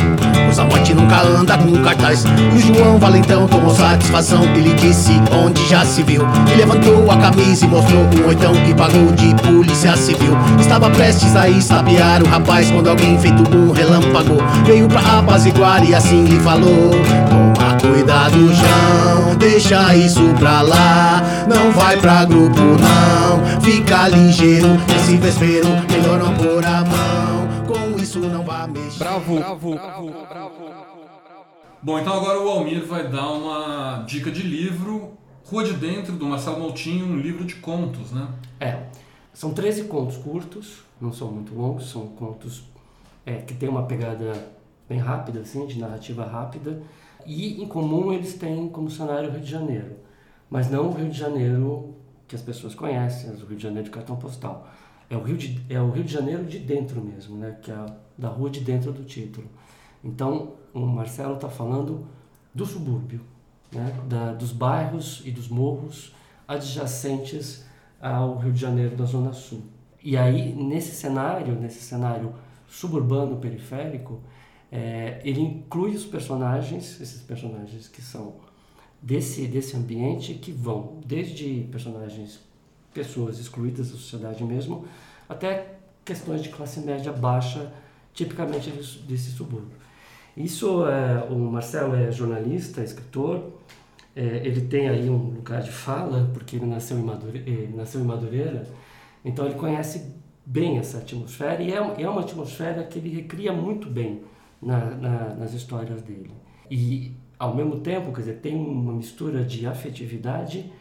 Pois 0.46 0.60
a 0.60 0.66
morte 0.66 0.94
nunca 0.94 1.22
anda 1.22 1.58
com 1.58 1.72
cartaz. 1.84 2.26
O 2.26 2.60
João 2.60 2.98
Valentão 2.98 3.48
tomou 3.48 3.74
satisfação. 3.74 4.44
Ele 4.56 4.74
disse 4.74 5.12
onde 5.32 5.66
já 5.68 5.86
se 5.86 6.04
viu. 6.04 6.24
E 6.52 6.56
levantou 6.56 7.10
a 7.10 7.18
camisa 7.18 7.66
e 7.66 7.68
mostrou 7.68 8.02
um 8.02 8.28
oitão 8.28 8.54
e 8.68 8.74
pagou 8.74 9.12
de 9.12 9.36
polícia 9.36 9.96
civil. 9.96 10.36
Estava 10.60 10.90
prestes 10.90 11.36
a 11.36 11.48
estapear 11.48 12.24
o 12.24 12.28
rapaz 12.28 12.70
quando 12.72 12.90
alguém 12.90 13.18
feito 13.20 13.44
um 13.56 13.72
relâmpago 13.72 14.38
veio 14.66 14.88
pra 14.88 15.20
apaziguar 15.20 15.88
e 15.88 15.94
assim 15.94 16.26
lhe 16.26 16.40
falou: 16.40 16.92
Toma 17.30 17.78
cuidado, 17.80 18.54
João, 18.54 19.36
deixa 19.36 19.96
isso 19.96 20.24
pra 20.40 20.62
lá. 20.62 21.24
Não 21.48 21.72
vai 21.72 21.98
pra 21.98 22.26
grupo, 22.26 22.60
não. 22.60 23.62
Fica 23.62 24.08
ligeiro, 24.08 24.78
esse 24.98 25.18
vespeiro, 25.18 25.68
melhor 25.90 26.20
não 26.20 26.34
pôr 26.34 26.51
Bravo, 29.02 29.36
bravo, 29.36 29.72
bravo, 29.72 30.12
bravo. 30.30 30.64
Bom, 31.82 31.98
então 31.98 32.14
agora 32.14 32.40
o 32.40 32.48
Almir 32.48 32.86
vai 32.86 33.10
dar 33.10 33.32
uma 33.32 34.04
dica 34.04 34.30
de 34.30 34.44
livro, 34.44 35.14
Rua 35.44 35.64
de 35.64 35.74
Dentro, 35.74 36.14
do 36.14 36.28
Marcelo 36.28 36.60
Moutinho, 36.60 37.08
um 37.08 37.18
livro 37.18 37.44
de 37.44 37.56
contos, 37.56 38.12
né? 38.12 38.28
É, 38.60 38.84
são 39.34 39.56
13 39.56 39.86
contos 39.86 40.18
curtos, 40.18 40.84
não 41.02 41.12
são 41.12 41.32
muito 41.32 41.56
longos, 41.56 41.90
são 41.90 42.10
contos 42.10 42.62
é, 43.26 43.38
que 43.38 43.56
têm 43.56 43.68
uma 43.68 43.88
pegada 43.88 44.34
bem 44.88 45.00
rápida, 45.00 45.40
assim, 45.40 45.66
de 45.66 45.80
narrativa 45.80 46.24
rápida, 46.24 46.80
e 47.26 47.60
em 47.60 47.68
comum 47.68 48.14
eles 48.14 48.36
têm 48.36 48.70
como 48.70 48.88
cenário 48.92 49.30
o 49.30 49.32
Rio 49.32 49.42
de 49.42 49.50
Janeiro, 49.50 49.96
mas 50.48 50.70
não 50.70 50.90
o 50.90 50.94
Rio 50.94 51.10
de 51.10 51.18
Janeiro 51.18 51.96
que 52.28 52.36
as 52.36 52.42
pessoas 52.44 52.76
conhecem, 52.76 53.32
o 53.32 53.46
Rio 53.48 53.58
de 53.58 53.64
Janeiro 53.64 53.86
de 53.86 53.90
cartão 53.90 54.16
postal. 54.16 54.70
É 55.12 55.18
o 55.18 55.22
Rio 55.22 55.38
de, 55.38 55.62
é 55.68 55.82
o 55.82 55.92
Rio 55.92 56.06
de 56.06 56.14
Janeiro 56.14 56.46
de 56.46 56.58
dentro 56.58 57.02
mesmo, 57.02 57.36
né? 57.36 57.58
que 57.62 57.70
é 57.70 57.86
da 58.18 58.30
rua 58.30 58.50
de 58.50 58.62
dentro 58.62 58.94
do 58.94 59.04
título. 59.04 59.46
Então, 60.02 60.54
o 60.74 60.80
Marcelo 60.80 61.36
está 61.36 61.50
falando 61.50 62.08
do 62.56 62.66
subúrbio, 62.66 63.20
né? 63.74 63.94
da, 64.08 64.32
dos 64.32 64.54
bairros 64.54 65.22
e 65.26 65.32
dos 65.32 65.50
morros 65.50 66.16
adjacentes 66.48 67.66
ao 68.00 68.38
Rio 68.38 68.54
de 68.54 68.62
Janeiro 68.62 68.96
da 68.96 69.04
Zona 69.04 69.34
Sul. 69.34 69.64
E 70.02 70.16
aí, 70.16 70.56
nesse 70.56 70.96
cenário, 70.96 71.60
nesse 71.60 71.82
cenário 71.82 72.34
suburbano 72.66 73.36
periférico, 73.36 74.22
é, 74.72 75.20
ele 75.26 75.42
inclui 75.42 75.94
os 75.94 76.06
personagens, 76.06 77.02
esses 77.02 77.22
personagens 77.22 77.90
que 77.90 78.02
são 78.02 78.36
desse, 79.02 79.46
desse 79.46 79.76
ambiente, 79.76 80.36
que 80.36 80.54
vão 80.54 81.02
desde 81.06 81.68
personagens, 81.70 82.40
pessoas 82.94 83.40
excluídas 83.40 83.92
da 83.92 83.98
sociedade 83.98 84.44
mesmo, 84.44 84.86
até 85.28 85.76
questões 86.04 86.42
de 86.42 86.50
classe 86.50 86.80
média 86.82 87.12
baixa, 87.12 87.72
tipicamente 88.14 88.70
desse, 89.08 89.32
subúrbio. 89.32 89.78
Isso, 90.36 90.86
é, 90.86 91.24
o 91.30 91.36
Marcelo 91.36 91.96
é 91.96 92.12
jornalista, 92.12 92.84
escritor, 92.84 93.52
é, 94.16 94.42
ele 94.44 94.62
tem 94.62 94.90
aí 94.90 95.10
um 95.10 95.18
lugar 95.18 95.62
de 95.62 95.72
fala, 95.72 96.30
porque 96.34 96.58
ele 96.58 96.66
nasceu 96.66 96.98
em, 96.98 97.04
Madureira, 97.04 97.50
ele 97.50 97.74
nasceu 97.76 98.02
em 98.02 98.04
Madureira, 98.04 98.68
então 99.24 99.46
ele 99.46 99.56
conhece 99.56 100.14
bem 100.46 100.78
essa 100.78 100.98
atmosfera 100.98 101.62
e 101.62 101.72
é, 101.72 101.78
é 101.78 102.10
uma 102.10 102.22
atmosfera 102.22 102.84
que 102.84 103.00
ele 103.00 103.10
recria 103.10 103.54
muito 103.54 103.90
bem 103.90 104.22
na, 104.62 104.92
na, 104.96 105.36
nas 105.36 105.54
histórias 105.54 106.02
dele. 106.02 106.32
E, 106.70 107.14
ao 107.40 107.56
mesmo 107.56 107.80
tempo, 107.80 108.12
quer 108.12 108.22
dizer, 108.22 108.40
tem 108.40 108.56
uma 108.56 108.94
mistura 108.94 109.44
de 109.44 109.66
afetividade 109.66 110.72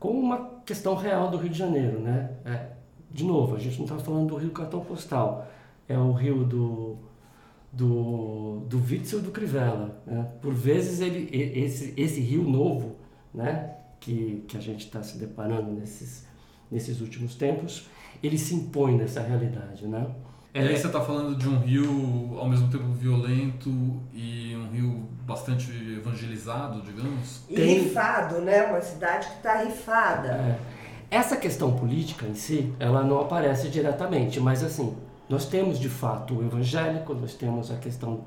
com 0.00 0.10
uma 0.10 0.62
questão 0.66 0.96
real 0.96 1.30
do 1.30 1.36
Rio 1.36 1.50
de 1.50 1.58
Janeiro, 1.58 2.00
né? 2.00 2.30
É, 2.44 2.70
de 3.10 3.22
novo, 3.24 3.54
a 3.54 3.58
gente 3.58 3.76
não 3.78 3.84
está 3.84 3.98
falando 3.98 4.28
do 4.28 4.36
Rio 4.36 4.50
Cartão 4.50 4.80
Postal, 4.80 5.46
é 5.88 5.96
o 5.96 6.12
Rio 6.12 6.44
do 6.44 6.98
do, 7.72 8.64
do 8.68 8.78
Witzel 8.78 9.20
e 9.20 9.22
do 9.22 9.30
Crivella. 9.30 10.02
Né? 10.06 10.26
Por 10.40 10.52
vezes 10.52 11.00
ele, 11.00 11.28
esse, 11.32 11.94
esse 11.96 12.20
rio 12.20 12.42
novo, 12.42 12.96
né? 13.32 13.76
que, 14.00 14.44
que 14.48 14.56
a 14.56 14.60
gente 14.60 14.86
está 14.86 15.02
se 15.02 15.18
deparando 15.18 15.70
nesses, 15.72 16.26
nesses 16.70 17.00
últimos 17.00 17.34
tempos, 17.34 17.88
ele 18.22 18.38
se 18.38 18.54
impõe 18.54 18.96
nessa 18.96 19.20
realidade. 19.20 19.86
Né? 19.86 20.06
É, 20.52 20.64
e 20.64 20.68
aí 20.68 20.76
você 20.76 20.88
está 20.88 21.00
falando 21.00 21.36
de 21.36 21.48
um 21.48 21.58
rio 21.58 22.36
ao 22.38 22.48
mesmo 22.48 22.68
tempo 22.68 22.84
violento 22.92 23.70
e 24.12 24.56
um 24.56 24.68
rio 24.72 25.08
bastante 25.24 25.70
evangelizado, 25.70 26.82
digamos? 26.82 27.42
E 27.48 27.54
Tem... 27.54 27.82
rifado, 27.82 28.40
né? 28.40 28.64
Uma 28.64 28.80
cidade 28.80 29.28
que 29.28 29.36
está 29.36 29.62
rifada. 29.62 30.28
É. 30.28 30.58
Essa 31.10 31.36
questão 31.36 31.76
política 31.76 32.26
em 32.26 32.34
si, 32.34 32.72
ela 32.80 33.02
não 33.02 33.20
aparece 33.20 33.68
diretamente, 33.68 34.40
mas 34.40 34.62
assim, 34.64 34.96
nós 35.28 35.46
temos 35.46 35.78
de 35.78 35.88
fato 35.88 36.38
o 36.38 36.44
evangélico, 36.44 37.14
nós 37.14 37.34
temos 37.34 37.70
a 37.70 37.76
questão 37.76 38.24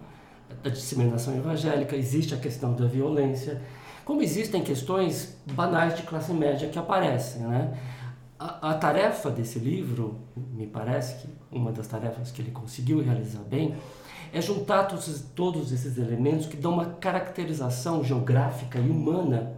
da 0.61 0.69
disseminação 0.69 1.35
evangélica, 1.35 1.95
existe 1.95 2.33
a 2.33 2.37
questão 2.37 2.73
da 2.73 2.85
violência, 2.85 3.61
como 4.05 4.21
existem 4.21 4.61
questões 4.61 5.37
banais 5.53 5.95
de 5.95 6.03
classe 6.03 6.33
média 6.33 6.67
que 6.69 6.77
aparecem, 6.77 7.41
né? 7.43 7.73
A, 8.43 8.71
a, 8.71 8.73
tarefa 8.73 9.29
desse 9.29 9.57
livro, 9.57 10.19
me 10.35 10.67
parece 10.67 11.21
que 11.21 11.33
uma 11.49 11.71
das 11.71 11.87
tarefas 11.87 12.29
que 12.29 12.41
ele 12.41 12.51
conseguiu 12.51 13.01
realizar 13.01 13.39
bem, 13.43 13.73
é 14.33 14.41
juntar 14.41 14.83
todos, 14.83 15.21
todos 15.33 15.71
esses 15.71 15.97
elementos 15.97 16.45
que 16.47 16.57
dão 16.57 16.73
uma 16.73 16.87
caracterização 16.87 18.03
geográfica 18.03 18.79
e 18.79 18.89
humana 18.89 19.53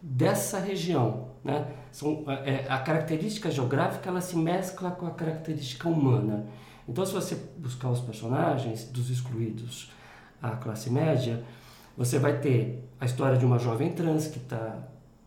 dessa 0.00 0.60
região. 0.60 1.30
Né? 1.42 1.66
São, 1.90 2.22
é, 2.28 2.64
a 2.68 2.78
característica 2.78 3.50
geográfica 3.50 4.08
ela 4.08 4.20
se 4.20 4.36
mescla 4.36 4.92
com 4.92 5.06
a 5.08 5.10
característica 5.10 5.88
humana. 5.88 6.46
Então, 6.88 7.04
se 7.04 7.12
você 7.12 7.34
buscar 7.58 7.88
os 7.88 8.00
personagens 8.00 8.84
dos 8.84 9.10
excluídos, 9.10 9.90
a 10.40 10.50
classe 10.50 10.88
média, 10.88 11.42
você 11.96 12.20
vai 12.20 12.38
ter 12.38 12.88
a 13.00 13.06
história 13.06 13.36
de 13.36 13.44
uma 13.44 13.58
jovem 13.58 13.90
trans 13.90 14.28
que 14.28 14.38
está 14.38 14.78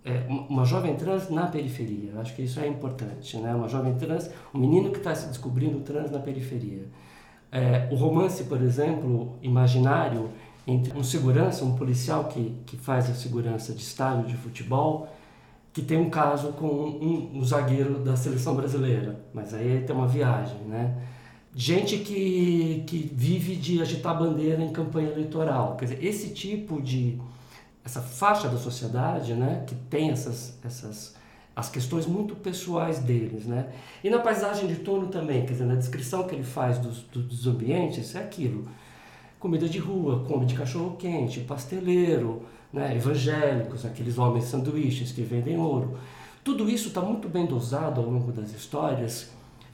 é, 0.07 0.25
uma 0.29 0.63
jovem 0.63 0.95
trans 0.95 1.29
na 1.29 1.47
periferia. 1.47 2.11
Eu 2.13 2.21
acho 2.21 2.33
que 2.33 2.41
isso 2.41 2.61
é 2.61 2.67
importante, 2.67 3.35
né? 3.37 3.53
Uma 3.53 3.67
jovem 3.67 3.93
trans, 3.95 4.29
um 4.53 4.59
menino 4.59 4.89
que 4.89 4.99
está 4.99 5.13
se 5.13 5.27
descobrindo 5.27 5.81
trans 5.81 6.09
na 6.09 6.19
periferia. 6.19 6.87
É, 7.51 7.89
o 7.91 7.95
romance, 7.95 8.45
por 8.45 8.61
exemplo, 8.61 9.37
imaginário 9.41 10.29
entre 10.65 10.97
um 10.97 11.03
segurança, 11.03 11.65
um 11.65 11.75
policial 11.75 12.25
que, 12.25 12.55
que 12.65 12.77
faz 12.77 13.09
a 13.09 13.13
segurança 13.13 13.73
de 13.73 13.81
estádio 13.81 14.27
de 14.27 14.37
futebol, 14.37 15.09
que 15.73 15.81
tem 15.81 15.97
um 15.97 16.09
caso 16.09 16.53
com 16.53 16.67
um, 16.67 17.31
um, 17.35 17.43
zagueiro 17.43 17.99
da 17.99 18.15
seleção 18.15 18.55
brasileira, 18.55 19.19
mas 19.33 19.53
aí 19.53 19.83
tem 19.85 19.95
uma 19.95 20.07
viagem, 20.07 20.59
né? 20.67 20.95
Gente 21.53 21.97
que, 21.97 22.83
que 22.87 23.11
vive 23.13 23.55
de 23.55 23.81
agitar 23.81 24.17
bandeira 24.17 24.61
em 24.61 24.71
campanha 24.71 25.09
eleitoral. 25.09 25.75
Quer 25.75 25.85
dizer, 25.85 26.05
esse 26.05 26.29
tipo 26.29 26.81
de 26.81 27.19
essa 27.87 28.01
faixa 28.01 28.49
da 28.49 28.57
sociedade, 28.57 29.33
né, 29.33 29.63
que 29.65 29.73
tem 29.73 30.09
essas, 30.11 30.59
essas 30.61 31.15
as 31.55 31.69
questões 31.69 32.05
muito 32.05 32.35
pessoais 32.35 32.99
deles, 32.99 33.45
né? 33.47 33.69
E 34.03 34.11
na 34.11 34.19
paisagem 34.19 34.67
de 34.67 34.75
torno 34.75 35.07
também, 35.07 35.43
quer 35.43 35.53
dizer, 35.53 35.65
na 35.65 35.73
descrição 35.73 36.27
que 36.27 36.35
ele 36.35 36.43
faz 36.43 36.77
dos, 36.77 36.99
dos 36.99 37.47
ambientes, 37.47 38.13
é 38.13 38.19
aquilo. 38.19 38.67
Comida 39.39 39.67
de 39.67 39.79
rua, 39.79 40.23
come 40.27 40.45
de 40.45 40.53
cachorro 40.53 40.97
quente, 40.97 41.39
pasteleiro, 41.39 42.43
né, 42.71 42.95
evangélicos, 42.95 43.85
aqueles 43.85 44.19
homens 44.19 44.43
sanduíches 44.43 45.11
que 45.11 45.23
vendem 45.23 45.57
ouro. 45.57 45.97
Tudo 46.43 46.69
isso 46.69 46.89
está 46.89 47.01
muito 47.01 47.27
bem 47.27 47.47
dosado 47.47 48.01
ao 48.01 48.07
longo 48.07 48.31
das 48.31 48.51
histórias, 48.51 49.31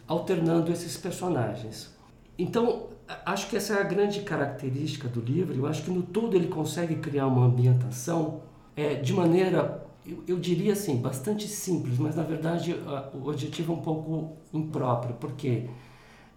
alternando 0.08 0.72
esses 0.72 0.96
personagens. 0.96 1.93
Então, 2.38 2.88
acho 3.26 3.50
que 3.50 3.58
essa 3.58 3.74
é 3.74 3.82
a 3.82 3.84
grande 3.84 4.22
característica 4.22 5.08
do 5.08 5.22
livro. 5.22 5.56
Eu 5.56 5.68
acho 5.68 5.84
que 5.84 5.92
no 5.92 6.02
todo 6.02 6.36
ele 6.36 6.48
consegue 6.48 6.96
criar 6.96 7.28
uma 7.28 7.46
ambientação 7.46 8.42
é, 8.76 8.96
de 8.96 9.14
maneira, 9.14 9.86
eu, 10.06 10.24
eu, 10.28 10.40
diria 10.40 10.74
assim, 10.74 10.98
bastante 10.98 11.48
simples, 11.48 11.98
mas 12.00 12.16
na 12.16 12.24
verdade 12.24 12.76
o 13.14 13.30
objetivo 13.30 13.74
é 13.74 13.76
um 13.76 13.82
pouco 13.82 14.38
impróprio, 14.52 15.16
porque 15.20 15.70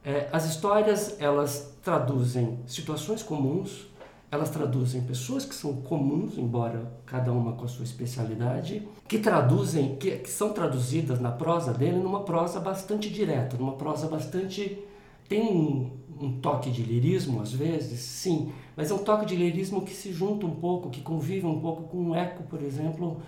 é, 0.05 0.29
as 0.33 0.45
histórias 0.45 1.17
elas 1.19 1.77
traduzem 1.83 2.59
situações 2.67 3.23
comuns, 3.23 3.87
elas 4.31 4.51
traduzem 4.51 5.03
pessoas 5.03 5.45
que 5.45 5.55
são 5.55 5.77
comuns, 5.77 6.37
embora 6.37 6.93
cada 7.07 7.33
uma 7.33 7.53
com 7.53 7.65
a 7.65 7.69
sua 7.69 7.85
especialidade, 7.85 8.87
que 9.09 9.19
traduzem, 9.19 9.97
que, 9.97 10.19
que 10.19 10.29
são 10.29 10.53
traduzidas 10.53 11.21
na 11.21 11.31
prosa 11.31 11.73
dele 11.73 11.99
numa 11.99 12.23
prosa 12.23 12.61
bastante 12.61 13.09
direta, 13.09 13.57
numa 13.57 13.77
prosa 13.77 14.09
bastante 14.09 14.85
tem 15.29 15.91
um, 16.21 16.41
toque 16.41 16.71
de 16.71 16.83
lirismo 16.83 17.41
às 17.41 17.53
vezes, 17.53 18.01
sim, 18.01 18.53
mas 18.77 18.91
é 18.91 18.95
um 18.95 18.99
toque 18.99 19.27
de 19.27 19.37
lirismo 19.37 19.83
que 19.83 19.93
se 19.93 20.13
junta 20.13 20.47
um 20.47 20.55
pouco, 20.55 20.91
que 20.91 21.01
convive 21.01 21.47
um 21.47 21.61
pouco 21.61 21.85
com 21.85 21.99
um 21.99 22.15
eco, 22.15 22.43
por 22.45 22.63
exemplo, 22.63 23.21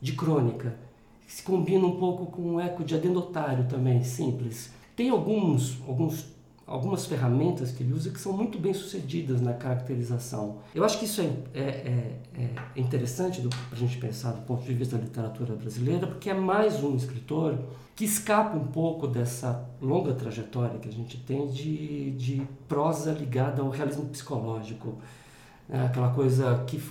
de 0.00 0.12
crônica, 0.12 0.76
que 1.26 1.32
se 1.32 1.42
combina 1.42 1.86
um 1.86 1.96
pouco 1.96 2.26
com 2.26 2.42
um 2.42 2.60
eco 2.60 2.84
de 2.84 2.94
adendotário 2.94 3.68
também, 3.68 4.02
simples. 4.02 4.72
Tem 4.96 5.08
alguns, 5.08 5.80
alguns 5.86 6.31
algumas 6.66 7.06
ferramentas 7.06 7.72
que 7.72 7.82
ele 7.82 7.92
usa 7.92 8.10
que 8.10 8.20
são 8.20 8.32
muito 8.32 8.58
bem 8.58 8.72
sucedidas 8.72 9.40
na 9.40 9.52
caracterização. 9.52 10.58
Eu 10.74 10.84
acho 10.84 10.98
que 10.98 11.04
isso 11.04 11.20
é, 11.20 11.26
é, 11.54 11.60
é, 12.34 12.50
é 12.76 12.80
interessante 12.80 13.40
para 13.40 13.50
a 13.72 13.76
gente 13.76 13.98
pensar 13.98 14.32
do 14.32 14.42
ponto 14.42 14.62
de 14.62 14.72
vista 14.72 14.96
da 14.96 15.02
literatura 15.02 15.54
brasileira, 15.54 16.06
porque 16.06 16.30
é 16.30 16.34
mais 16.34 16.82
um 16.82 16.96
escritor 16.96 17.58
que 17.94 18.04
escapa 18.04 18.56
um 18.56 18.66
pouco 18.68 19.06
dessa 19.06 19.68
longa 19.80 20.14
trajetória 20.14 20.78
que 20.78 20.88
a 20.88 20.92
gente 20.92 21.18
tem 21.18 21.46
de, 21.48 22.12
de 22.12 22.42
prosa 22.68 23.12
ligada 23.12 23.60
ao 23.60 23.68
realismo 23.68 24.06
psicológico, 24.06 24.98
né? 25.68 25.86
aquela 25.86 26.10
coisa 26.10 26.64
que, 26.66 26.82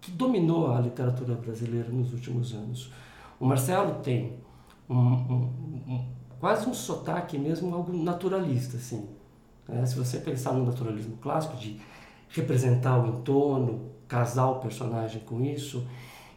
que 0.00 0.10
dominou 0.10 0.72
a 0.72 0.80
literatura 0.80 1.34
brasileira 1.34 1.88
nos 1.90 2.12
últimos 2.12 2.54
anos. 2.54 2.90
O 3.38 3.46
Marcelo 3.46 3.96
tem 4.02 4.38
um, 4.88 4.96
um, 4.96 6.04
quase 6.40 6.68
um 6.68 6.74
sotaque 6.74 7.38
mesmo, 7.38 7.74
algo 7.74 7.92
naturalista, 7.92 8.76
assim. 8.76 9.08
Né? 9.68 9.84
Se 9.86 9.96
você 9.96 10.18
pensar 10.18 10.52
no 10.52 10.64
naturalismo 10.64 11.16
clássico, 11.18 11.56
de 11.56 11.80
representar 12.30 12.98
o 12.98 13.08
entorno, 13.08 13.90
casar 14.06 14.48
o 14.48 14.56
personagem 14.56 15.20
com 15.20 15.42
isso. 15.44 15.86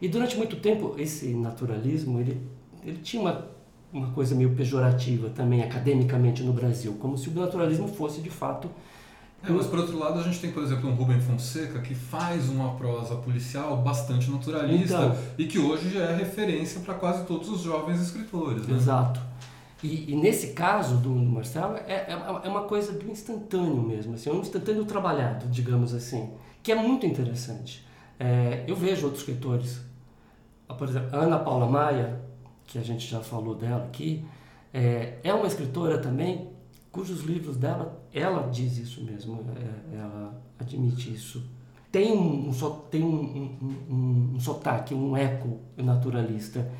E 0.01 0.07
durante 0.07 0.35
muito 0.37 0.57
tempo, 0.57 0.95
esse 0.97 1.33
naturalismo, 1.33 2.19
ele, 2.19 2.41
ele 2.83 2.97
tinha 2.97 3.21
uma, 3.21 3.47
uma 3.93 4.11
coisa 4.11 4.35
meio 4.35 4.55
pejorativa 4.55 5.29
também, 5.29 5.63
academicamente, 5.63 6.43
no 6.43 6.53
Brasil, 6.53 6.97
como 6.99 7.17
se 7.17 7.29
o 7.29 7.33
naturalismo 7.33 7.87
fosse, 7.87 8.21
de 8.21 8.29
fato, 8.29 8.69
é, 9.43 9.49
mas 9.49 9.65
por 9.65 9.79
outro 9.79 9.97
lado, 9.97 10.19
a 10.19 10.23
gente 10.23 10.39
tem, 10.39 10.51
por 10.51 10.61
exemplo, 10.61 10.87
um 10.87 10.93
Rubem 10.93 11.19
Fonseca 11.19 11.79
que 11.79 11.95
faz 11.95 12.47
uma 12.47 12.75
prosa 12.75 13.15
policial 13.15 13.77
bastante 13.77 14.29
naturalista 14.29 14.93
então, 14.93 15.15
e 15.37 15.45
que 15.45 15.57
hoje 15.57 15.89
já 15.89 16.01
é 16.01 16.15
referência 16.15 16.79
para 16.81 16.93
quase 16.93 17.25
todos 17.25 17.49
os 17.49 17.61
jovens 17.61 17.99
escritores. 17.99 18.67
Né? 18.67 18.77
Exato. 18.77 19.19
E, 19.83 20.11
e, 20.11 20.15
nesse 20.15 20.53
caso 20.53 20.97
do, 20.97 21.09
do 21.09 21.31
Marcelo, 21.31 21.75
é, 21.75 21.93
é, 21.93 22.41
é, 22.43 22.49
uma 22.49 22.63
coisa 22.63 22.91
do 22.91 23.09
instantâneo 23.09 23.81
mesmo, 23.81 24.13
assim, 24.13 24.29
é 24.29 24.33
um 24.33 24.41
instantâneo 24.41 24.85
trabalhado, 24.85 25.47
digamos 25.47 25.93
assim, 25.93 26.31
que 26.61 26.71
é 26.71 26.75
muito 26.75 27.05
interessante. 27.05 27.85
É, 28.19 28.63
eu 28.67 28.75
vejo 28.75 29.05
outros 29.05 29.23
escritores, 29.23 29.81
por 30.77 30.87
exemplo, 30.87 31.09
Ana 31.17 31.39
Paula 31.39 31.67
Maia, 31.67 32.21
que 32.67 32.77
a 32.77 32.83
gente 32.83 33.07
já 33.07 33.21
falou 33.21 33.55
dela 33.55 33.85
aqui, 33.85 34.23
é, 34.71 35.17
é 35.23 35.33
uma 35.33 35.47
escritora 35.47 35.97
também 35.97 36.49
cujos 36.91 37.21
livros 37.23 37.57
dela, 37.57 37.99
ela 38.13 38.49
diz 38.49 38.77
isso 38.77 39.03
mesmo, 39.03 39.43
é, 39.55 39.97
ela 39.97 40.39
admite 40.59 41.11
isso. 41.13 41.43
Tem 41.91 42.11
um, 42.11 42.49
um, 42.49 42.71
tem 42.89 43.03
um, 43.03 43.15
um, 43.15 43.77
um, 43.89 44.31
um 44.35 44.39
sotaque, 44.39 44.93
um 44.93 45.17
eco 45.17 45.59
naturalista 45.75 46.71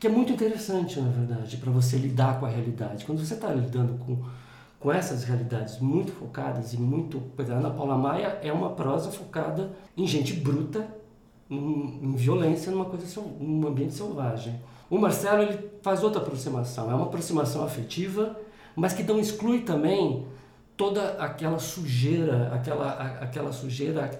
que 0.00 0.06
é 0.06 0.10
muito 0.10 0.32
interessante, 0.32 0.98
na 0.98 1.10
verdade, 1.10 1.58
para 1.58 1.70
você 1.70 1.98
lidar 1.98 2.40
com 2.40 2.46
a 2.46 2.48
realidade. 2.48 3.04
Quando 3.04 3.22
você 3.22 3.34
está 3.34 3.52
lidando 3.52 3.98
com, 3.98 4.16
com 4.80 4.90
essas 4.90 5.24
realidades 5.24 5.78
muito 5.78 6.10
focadas 6.10 6.72
e 6.72 6.78
muito. 6.78 7.22
Exemplo, 7.38 7.60
Ana 7.60 7.70
Paula 7.70 7.98
Maia 7.98 8.38
é 8.42 8.50
uma 8.50 8.70
prosa 8.70 9.10
focada 9.10 9.70
em 9.94 10.06
gente 10.06 10.32
bruta, 10.32 10.88
em, 11.50 12.00
em 12.02 12.16
violência, 12.16 12.72
numa 12.72 12.86
coisa, 12.86 13.20
num 13.38 13.68
ambiente 13.68 13.92
selvagem. 13.92 14.58
O 14.88 14.96
Marcelo 14.96 15.42
ele 15.42 15.70
faz 15.82 16.02
outra 16.02 16.22
aproximação, 16.22 16.90
é 16.90 16.94
uma 16.94 17.04
aproximação 17.04 17.62
afetiva, 17.62 18.40
mas 18.74 18.94
que 18.94 19.02
não 19.02 19.20
exclui 19.20 19.60
também 19.60 20.26
toda 20.78 21.10
aquela 21.22 21.58
sujeira, 21.58 22.50
aquela, 22.54 22.90
aquela 23.20 23.52
sujeira, 23.52 24.10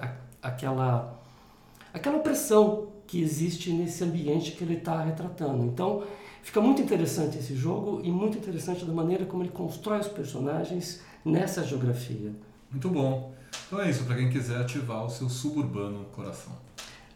aquela, 0.43 1.19
aquela 1.95 2.19
opressão 2.19 2.89
que 3.11 3.21
existe 3.21 3.73
nesse 3.73 4.05
ambiente 4.05 4.53
que 4.53 4.63
ele 4.63 4.77
está 4.77 5.03
retratando. 5.03 5.65
Então, 5.65 6.05
fica 6.45 6.61
muito 6.61 6.81
interessante 6.81 7.39
esse 7.39 7.57
jogo 7.57 8.01
e 8.05 8.11
muito 8.11 8.39
interessante 8.39 8.85
da 8.85 8.93
maneira 8.93 9.27
como 9.27 9.43
ele 9.43 9.51
constrói 9.51 9.99
os 9.99 10.07
personagens 10.07 11.03
nessa 11.25 11.65
geografia. 11.65 12.33
Muito 12.71 12.89
bom. 12.89 13.35
Então 13.67 13.81
é 13.81 13.91
isso, 13.91 14.05
para 14.05 14.15
quem 14.15 14.31
quiser 14.31 14.61
ativar 14.61 15.05
o 15.05 15.11
seu 15.11 15.29
suburbano 15.29 16.05
coração. 16.13 16.53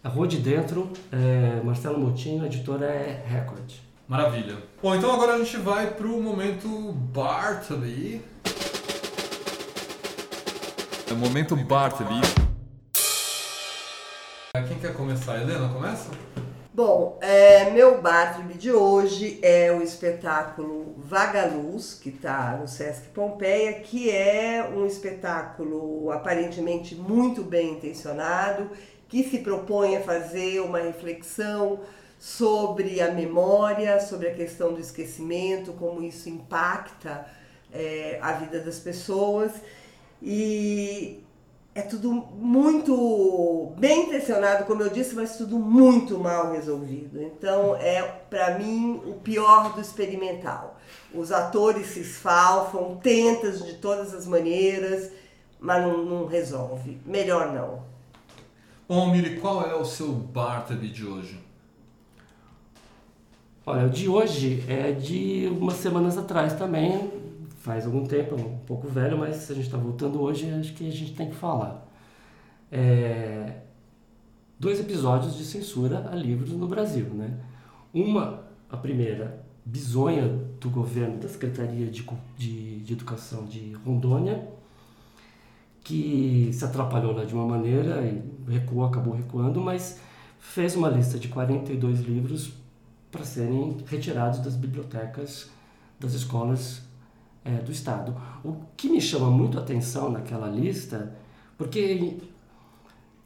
A 0.03 0.09
Rua 0.09 0.26
de 0.26 0.38
Dentro, 0.38 0.90
é 1.12 1.62
Marcelo 1.62 1.99
Motinho, 1.99 2.42
a 2.42 2.47
editora 2.47 2.86
é 2.86 3.24
Record. 3.24 3.70
Maravilha. 4.09 4.59
Bom, 4.82 4.97
então 4.97 5.12
agora 5.12 5.34
a 5.34 5.38
gente 5.38 5.57
vai 5.59 5.92
para 5.92 6.09
o 6.09 6.20
momento 6.20 6.92
Bartleby. 6.92 8.20
É 11.09 11.12
o 11.12 11.16
momento 11.16 11.55
Bartleby. 11.55 12.43
Quem 14.63 14.79
quer 14.79 14.95
começar? 14.95 15.41
Helena, 15.41 15.69
começa? 15.69 16.13
Bom, 16.73 17.19
é, 17.21 17.73
meu 17.73 18.01
Bartleby 18.01 18.55
de 18.55 18.71
hoje 18.71 19.41
é 19.43 19.73
o 19.73 19.83
espetáculo 19.83 20.95
Vagaluz, 20.97 21.95
que 21.95 22.11
está 22.11 22.57
no 22.57 22.69
Sesc 22.69 23.09
Pompeia, 23.09 23.81
que 23.81 24.09
é 24.09 24.63
um 24.73 24.87
espetáculo 24.87 26.13
aparentemente 26.13 26.95
muito 26.95 27.43
bem 27.43 27.73
intencionado, 27.73 28.71
que 29.09 29.25
se 29.25 29.39
propõe 29.39 29.97
a 29.97 30.03
fazer 30.03 30.61
uma 30.61 30.79
reflexão 30.79 31.81
sobre 32.17 33.01
a 33.01 33.11
memória, 33.11 33.99
sobre 33.99 34.29
a 34.29 34.35
questão 34.35 34.73
do 34.73 34.79
esquecimento, 34.79 35.73
como 35.73 36.01
isso 36.01 36.29
impacta 36.29 37.27
é, 37.73 38.21
a 38.23 38.35
vida 38.35 38.61
das 38.61 38.79
pessoas. 38.79 39.51
E 40.23 41.24
é 41.75 41.83
tudo 41.83 42.12
muito 42.12 43.72
bem 43.77 44.05
intencionado, 44.07 44.64
como 44.64 44.83
eu 44.83 44.91
disse, 44.91 45.14
mas 45.14 45.37
tudo 45.37 45.59
muito 45.59 46.18
mal 46.18 46.53
resolvido. 46.53 47.20
Então 47.20 47.75
é, 47.77 48.03
para 48.31 48.59
mim, 48.59 49.03
o 49.05 49.14
pior 49.14 49.75
do 49.75 49.81
experimental. 49.81 50.79
Os 51.12 51.33
atores 51.33 51.89
se 51.89 52.01
esfalfam, 52.01 52.97
tentam 53.03 53.51
de 53.51 53.75
todas 53.75 54.14
as 54.14 54.27
maneiras, 54.27 55.11
mas 55.59 55.83
não, 55.83 56.05
não 56.05 56.27
resolve. 56.27 56.99
Melhor 57.05 57.53
não. 57.53 57.83
Bom, 58.89 59.11
Miri, 59.11 59.41
qual 59.41 59.66
é 59.66 59.75
o 59.75 59.85
seu 59.85 60.12
Bartleby 60.12 60.89
de 60.89 61.07
hoje? 61.07 61.41
Olha, 63.66 63.87
o 63.87 63.89
de 63.89 64.09
hoje 64.09 64.62
é 64.68 64.93
de 64.93 65.49
umas 65.51 65.77
semanas 65.77 66.18
atrás 66.18 66.53
também, 66.53 67.11
faz 67.65 67.87
algum 67.87 68.05
tempo, 68.05 68.35
é 68.35 68.39
um 68.39 68.59
pouco 68.59 68.87
velho, 68.87 69.17
mas 69.17 69.37
se 69.37 69.53
a 69.53 69.55
gente 69.55 69.65
está 69.65 69.79
voltando 69.79 70.21
hoje, 70.21 70.51
acho 70.51 70.75
que 70.75 70.87
a 70.87 70.93
gente 70.93 71.15
tem 71.15 71.31
que 71.31 71.35
falar. 71.35 71.91
É, 72.71 73.61
dois 74.61 74.79
episódios 74.81 75.35
de 75.35 75.47
censura 75.47 76.11
a 76.12 76.15
livros 76.15 76.51
no 76.51 76.69
Brasil, 76.69 77.07
né? 77.15 77.41
Uma, 77.93 78.45
a 78.69 78.77
primeira, 78.77 79.43
bizonha 79.65 80.29
do 80.61 80.69
governo 80.69 81.17
da 81.17 81.27
Secretaria 81.27 81.87
de, 81.87 82.07
de, 82.37 82.81
de 82.81 82.93
Educação 82.93 83.47
de 83.47 83.73
Rondônia, 83.83 84.47
que 85.83 86.51
se 86.53 86.67
atrapalhou 86.67 87.12
lá 87.15 87.25
de 87.25 87.33
uma 87.33 87.47
maneira 87.47 88.03
e 88.03 88.23
recuou, 88.47 88.85
acabou 88.85 89.15
recuando, 89.15 89.59
mas 89.62 89.99
fez 90.39 90.77
uma 90.77 90.91
lista 90.91 91.19
de 91.19 91.29
42 91.29 92.01
livros 92.01 92.53
para 93.11 93.25
serem 93.25 93.79
retirados 93.87 94.41
das 94.41 94.55
bibliotecas 94.55 95.49
das 95.99 96.12
escolas 96.12 96.83
é, 97.45 97.57
do 97.57 97.70
Estado. 97.70 98.16
O 98.45 98.57
que 98.76 98.88
me 98.88 99.01
chama 99.01 99.30
muito 99.30 99.59
a 99.59 99.61
atenção 99.61 100.11
naquela 100.11 100.49
lista, 100.49 101.14
porque 101.59 102.16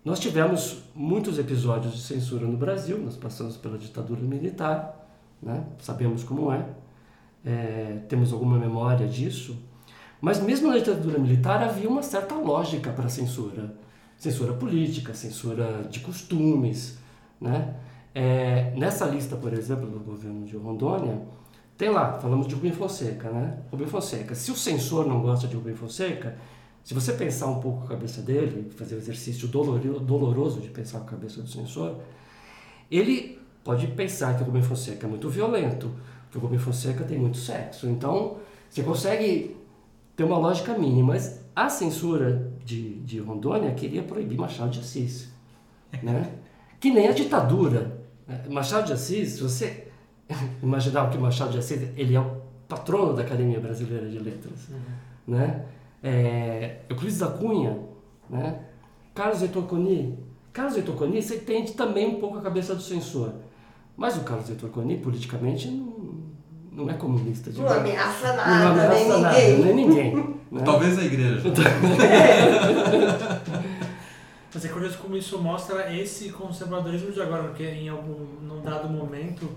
nós 0.04 0.18
tivemos 0.18 0.82
muitos 0.94 1.38
episódios 1.38 1.94
de 1.94 2.00
censura 2.00 2.46
no 2.46 2.56
Brasil, 2.56 2.98
nós 2.98 3.16
passamos 3.16 3.56
pela 3.56 3.78
ditadura 3.78 4.20
militar, 4.20 5.08
né? 5.42 5.64
sabemos 5.80 6.24
como 6.24 6.52
é, 6.52 6.66
é, 7.44 8.02
temos 8.08 8.32
alguma 8.32 8.58
memória 8.58 9.06
disso, 9.06 9.56
mas 10.20 10.40
mesmo 10.42 10.68
na 10.68 10.78
ditadura 10.78 11.18
militar 11.18 11.62
havia 11.62 11.88
uma 11.88 12.02
certa 12.02 12.34
lógica 12.34 12.90
para 12.90 13.06
a 13.06 13.08
censura. 13.08 13.74
Censura 14.16 14.52
política, 14.52 15.14
censura 15.14 15.84
de 15.88 16.00
costumes. 16.00 16.98
Né? 17.40 17.74
É, 18.12 18.72
nessa 18.76 19.06
lista, 19.06 19.36
por 19.36 19.52
exemplo, 19.52 19.86
do 19.86 20.00
governo 20.00 20.44
de 20.44 20.56
Rondônia, 20.56 21.22
tem 21.78 21.90
lá, 21.90 22.14
falamos 22.14 22.48
de 22.48 22.56
Rubem 22.56 22.72
Fonseca, 22.72 23.30
né? 23.30 23.56
Rubem 23.70 23.86
Fonseca. 23.86 24.34
Se 24.34 24.50
o 24.50 24.56
censor 24.56 25.06
não 25.06 25.22
gosta 25.22 25.46
de 25.46 25.54
Rubem 25.54 25.76
Fonseca, 25.76 26.36
se 26.82 26.92
você 26.92 27.12
pensar 27.12 27.46
um 27.46 27.60
pouco 27.60 27.84
a 27.84 27.88
cabeça 27.90 28.20
dele, 28.20 28.68
fazer 28.70 28.96
o 28.96 28.98
exercício 28.98 29.46
doloroso 29.46 30.60
de 30.60 30.70
pensar 30.70 30.98
a 30.98 31.02
cabeça 31.02 31.40
do 31.40 31.48
censor, 31.48 32.00
ele 32.90 33.40
pode 33.62 33.86
pensar 33.86 34.36
que 34.36 34.42
o 34.42 34.46
Rubem 34.46 34.60
Fonseca 34.60 35.06
é 35.06 35.08
muito 35.08 35.30
violento, 35.30 35.92
que 36.32 36.36
o 36.36 36.40
Rubem 36.40 36.58
Fonseca 36.58 37.04
tem 37.04 37.16
muito 37.16 37.36
sexo. 37.36 37.86
Então, 37.86 38.38
você 38.68 38.82
consegue 38.82 39.56
ter 40.16 40.24
uma 40.24 40.36
lógica 40.36 40.76
mínima, 40.76 41.12
mas 41.12 41.44
a 41.54 41.68
censura 41.68 42.52
de, 42.64 42.94
de 43.02 43.20
Rondônia 43.20 43.72
queria 43.72 44.02
proibir 44.02 44.36
Machado 44.36 44.70
de 44.70 44.80
Assis. 44.80 45.28
Né? 46.02 46.28
Que 46.80 46.90
nem 46.90 47.06
a 47.06 47.12
ditadura. 47.12 48.00
Machado 48.50 48.88
de 48.88 48.94
Assis, 48.94 49.38
você 49.38 49.87
imaginar 50.62 51.10
que 51.10 51.18
Machado 51.18 51.52
de 51.52 51.58
Assis 51.58 51.80
ele 51.96 52.14
é 52.14 52.20
o 52.20 52.36
patrono 52.68 53.14
da 53.14 53.22
Academia 53.22 53.60
Brasileira 53.60 54.08
de 54.08 54.18
Letras. 54.18 54.68
Né? 55.26 55.64
É, 56.02 56.78
Euclides 56.88 57.18
da 57.18 57.28
Cunha, 57.28 57.78
né? 58.28 58.60
Carlos 59.14 59.42
Heitor 59.42 59.64
Coni. 59.64 60.18
Carlos 60.52 60.76
Heitor 60.76 60.94
Coni, 60.94 61.20
você 61.20 61.36
entende 61.36 61.72
também 61.72 62.06
um 62.06 62.20
pouco 62.20 62.38
a 62.38 62.42
cabeça 62.42 62.74
do 62.74 62.82
censor. 62.82 63.32
Mas 63.96 64.16
o 64.16 64.20
Carlos 64.20 64.48
Heitor 64.48 64.70
Coni, 64.70 64.96
politicamente, 64.98 65.68
não, 65.68 66.22
não 66.70 66.88
é 66.90 66.94
comunista. 66.94 67.50
de 67.50 67.58
Não 67.58 67.66
verdade. 67.68 67.90
ameaça 67.90 68.28
Não 68.28 68.36
nada, 68.36 68.70
ameaça 68.70 68.94
nem 68.94 69.08
nada, 69.08 69.38
ninguém. 69.38 69.64
nem 69.64 69.74
ninguém. 69.74 70.16
né? 70.52 70.62
Talvez 70.64 70.98
a 70.98 71.04
igreja. 71.04 71.42
Mas 74.54 74.64
é 74.64 74.68
curioso 74.68 74.98
como 74.98 75.16
isso 75.16 75.38
mostra 75.38 75.94
esse 75.94 76.30
conservadorismo 76.30 77.12
de 77.12 77.20
agora, 77.20 77.44
porque 77.44 77.64
em 77.64 77.88
algum 77.88 78.24
num 78.42 78.60
dado 78.62 78.88
momento 78.88 79.48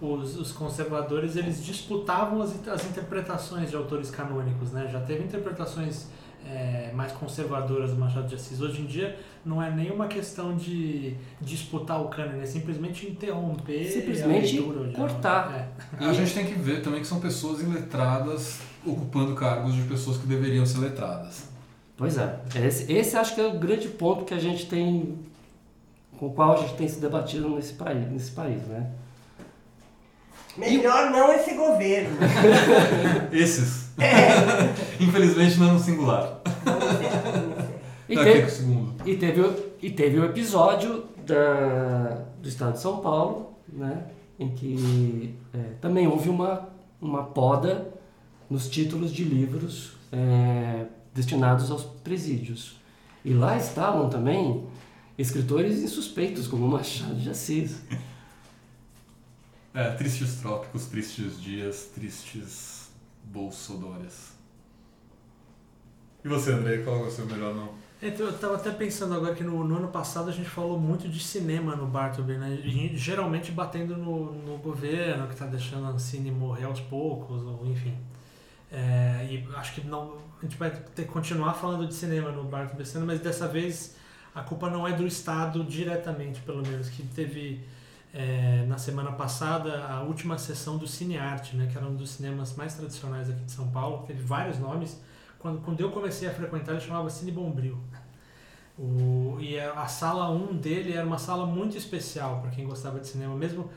os, 0.00 0.36
os 0.38 0.52
conservadores 0.52 1.36
eles 1.36 1.64
disputavam 1.64 2.40
as, 2.42 2.54
as 2.68 2.84
interpretações 2.86 3.70
de 3.70 3.76
autores 3.76 4.10
canônicos, 4.10 4.70
né? 4.72 4.88
Já 4.90 5.00
teve 5.00 5.24
interpretações 5.24 6.06
é, 6.46 6.92
mais 6.94 7.12
conservadoras 7.12 7.90
do 7.90 7.96
Machado 7.96 8.26
de 8.28 8.34
Assis. 8.34 8.60
Hoje 8.60 8.80
em 8.82 8.86
dia 8.86 9.18
não 9.44 9.62
é 9.62 9.70
nem 9.70 9.90
uma 9.90 10.06
questão 10.06 10.56
de 10.56 11.14
disputar 11.40 12.00
o 12.00 12.08
cânone, 12.08 12.42
é 12.42 12.46
simplesmente 12.46 13.06
interromper 13.06 13.84
Simplesmente 13.84 14.58
a 14.58 14.60
leitura. 14.60 14.92
cortar. 14.92 15.70
É. 16.00 16.04
A 16.04 16.12
gente 16.12 16.32
tem 16.32 16.46
que 16.46 16.54
ver 16.54 16.82
também 16.82 17.00
que 17.00 17.06
são 17.06 17.18
pessoas 17.20 17.60
iletradas 17.60 18.60
ocupando 18.86 19.34
cargos 19.34 19.74
de 19.74 19.82
pessoas 19.82 20.16
que 20.18 20.26
deveriam 20.26 20.64
ser 20.64 20.78
letradas. 20.78 21.48
Pois 21.96 22.16
é. 22.16 22.38
Esse, 22.54 22.92
esse 22.92 23.16
acho 23.16 23.34
que 23.34 23.40
é 23.40 23.46
o 23.46 23.58
grande 23.58 23.88
ponto 23.88 24.24
que 24.24 24.32
a 24.32 24.38
gente 24.38 24.66
tem. 24.66 25.18
com 26.16 26.26
o 26.28 26.32
qual 26.32 26.52
a 26.52 26.56
gente 26.56 26.74
tem 26.74 26.86
se 26.86 27.00
debatido 27.00 27.48
nesse 27.50 27.72
país, 27.74 28.08
nesse 28.10 28.30
país 28.30 28.62
né? 28.68 28.88
Melhor 30.58 31.10
não 31.10 31.32
esse 31.32 31.54
governo. 31.54 32.16
Esses. 33.32 33.90
Infelizmente 35.00 35.58
não 35.58 35.74
no 35.74 35.78
singular. 35.78 36.40
E 38.08 38.14
teve, 38.16 38.40
e, 39.06 39.16
teve, 39.16 39.40
o- 39.40 39.56
e 39.82 39.90
teve 39.90 40.18
o 40.18 40.24
episódio 40.24 41.04
da, 41.26 42.22
do 42.40 42.48
estado 42.48 42.72
de 42.72 42.80
São 42.80 42.98
Paulo, 42.98 43.52
né? 43.72 44.04
Em 44.38 44.48
que 44.48 45.34
é, 45.52 45.58
também 45.80 46.06
houve 46.06 46.28
uma, 46.28 46.68
uma 47.00 47.24
poda 47.24 47.88
nos 48.48 48.68
títulos 48.68 49.12
de 49.12 49.24
livros 49.24 49.92
é, 50.12 50.86
destinados 51.14 51.70
aos 51.70 51.82
presídios. 51.84 52.76
E 53.24 53.32
lá 53.34 53.56
estavam 53.58 54.08
também 54.08 54.64
escritores 55.18 55.82
insuspeitos, 55.82 56.46
como 56.46 56.66
Machado 56.66 57.16
de 57.16 57.28
Assis. 57.28 57.82
É, 59.74 59.90
tristes 59.92 60.36
trópicos, 60.36 60.86
tristes 60.86 61.40
dias, 61.40 61.90
tristes 61.94 62.90
bolsodórias. 63.24 64.32
E 66.24 66.28
você, 66.28 66.52
André, 66.52 66.78
qual 66.78 67.04
é 67.04 67.08
o 67.08 67.10
seu 67.10 67.26
melhor 67.26 67.54
não? 67.54 67.74
Então, 68.00 68.26
eu 68.26 68.38
tava 68.38 68.56
até 68.56 68.70
pensando 68.70 69.14
agora 69.14 69.34
que 69.34 69.42
no, 69.42 69.64
no 69.64 69.76
ano 69.76 69.88
passado 69.88 70.30
a 70.30 70.32
gente 70.32 70.48
falou 70.48 70.78
muito 70.78 71.08
de 71.08 71.22
cinema 71.22 71.74
no 71.74 71.86
Bartleby, 71.86 72.34
né? 72.34 72.60
E 72.64 72.96
geralmente 72.96 73.50
batendo 73.50 73.96
no, 73.96 74.32
no 74.32 74.58
governo 74.58 75.26
que 75.26 75.34
tá 75.34 75.46
deixando 75.46 75.86
a 75.86 75.90
Ancine 75.90 76.30
morrer 76.30 76.64
aos 76.64 76.80
poucos, 76.80 77.42
ou 77.42 77.66
enfim. 77.66 77.96
É, 78.70 79.26
e 79.28 79.48
acho 79.56 79.74
que 79.74 79.86
não, 79.86 80.18
a 80.38 80.44
gente 80.44 80.56
vai 80.56 80.70
ter 80.70 81.04
que 81.04 81.08
continuar 81.08 81.54
falando 81.54 81.86
de 81.88 81.94
cinema 81.94 82.30
no 82.30 82.44
Bartleby 82.44 82.84
mas 83.04 83.20
dessa 83.20 83.48
vez 83.48 83.96
a 84.34 84.42
culpa 84.42 84.70
não 84.70 84.86
é 84.86 84.92
do 84.92 85.06
Estado 85.06 85.64
diretamente, 85.64 86.40
pelo 86.42 86.62
menos, 86.62 86.88
que 86.88 87.02
teve 87.02 87.60
é, 88.18 88.64
na 88.66 88.76
semana 88.76 89.12
passada 89.12 89.84
a 89.84 90.02
última 90.02 90.36
sessão 90.36 90.76
do 90.76 90.88
Cinearte, 90.88 91.56
né? 91.56 91.68
Que 91.70 91.78
era 91.78 91.86
um 91.86 91.94
dos 91.94 92.10
cinemas 92.10 92.56
mais 92.56 92.74
tradicionais 92.74 93.30
aqui 93.30 93.44
de 93.44 93.52
São 93.52 93.68
Paulo, 93.70 94.04
teve 94.08 94.20
vários 94.20 94.58
nomes. 94.58 95.00
Quando, 95.38 95.60
quando 95.60 95.80
eu 95.80 95.92
comecei 95.92 96.26
a 96.26 96.34
frequentar, 96.34 96.72
ele 96.72 96.80
chamava 96.80 97.08
Cine 97.10 97.30
Bombril. 97.30 97.78
O, 98.76 99.36
e 99.38 99.58
a, 99.60 99.72
a 99.72 99.86
sala 99.86 100.30
1 100.30 100.56
dele 100.56 100.94
era 100.94 101.06
uma 101.06 101.18
sala 101.18 101.46
muito 101.46 101.76
especial 101.76 102.40
para 102.40 102.50
quem 102.50 102.66
gostava 102.66 102.98
de 102.98 103.06
cinema, 103.06 103.36
mesmo 103.36 103.70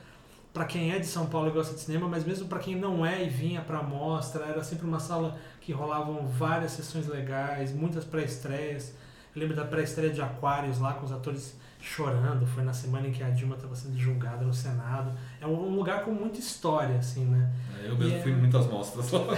para 0.51 0.65
quem 0.65 0.91
é 0.91 0.97
de 0.97 1.05
São 1.05 1.27
Paulo 1.27 1.47
e 1.49 1.51
gosta 1.51 1.75
de 1.75 1.81
cinema, 1.81 2.07
mas 2.07 2.25
mesmo 2.25 2.47
para 2.47 2.57
quem 2.57 2.75
não 2.75 3.05
é 3.05 3.23
e 3.23 3.29
vinha 3.29 3.61
para 3.61 3.83
mostra, 3.83 4.45
era 4.45 4.63
sempre 4.63 4.87
uma 4.87 4.99
sala 4.99 5.37
que 5.61 5.71
rolavam 5.71 6.25
várias 6.25 6.71
sessões 6.71 7.07
legais, 7.07 7.71
muitas 7.71 8.03
pré-estreias. 8.05 8.95
Eu 9.35 9.41
lembro 9.41 9.55
da 9.55 9.65
pré-estreia 9.65 10.11
de 10.11 10.21
Aquários 10.21 10.79
lá 10.79 10.93
com 10.95 11.05
os 11.05 11.11
atores 11.11 11.55
chorando, 11.81 12.45
foi 12.45 12.63
na 12.63 12.71
semana 12.73 13.07
em 13.07 13.11
que 13.11 13.23
a 13.23 13.29
Dilma 13.29 13.55
estava 13.55 13.75
sendo 13.75 13.97
julgada 13.97 14.45
no 14.45 14.53
Senado. 14.53 15.11
É 15.41 15.47
um, 15.47 15.75
lugar 15.75 16.03
com 16.05 16.11
muita 16.11 16.39
história, 16.39 16.95
assim, 16.97 17.25
né? 17.25 17.51
Eu 17.83 17.97
mesmo 17.97 18.17
E 18.17 18.21
fui 18.21 18.31
é- 18.31 18.35
em 18.35 18.37
muitas 18.37 18.67
mostras 18.67 19.11
lá. 19.11 19.21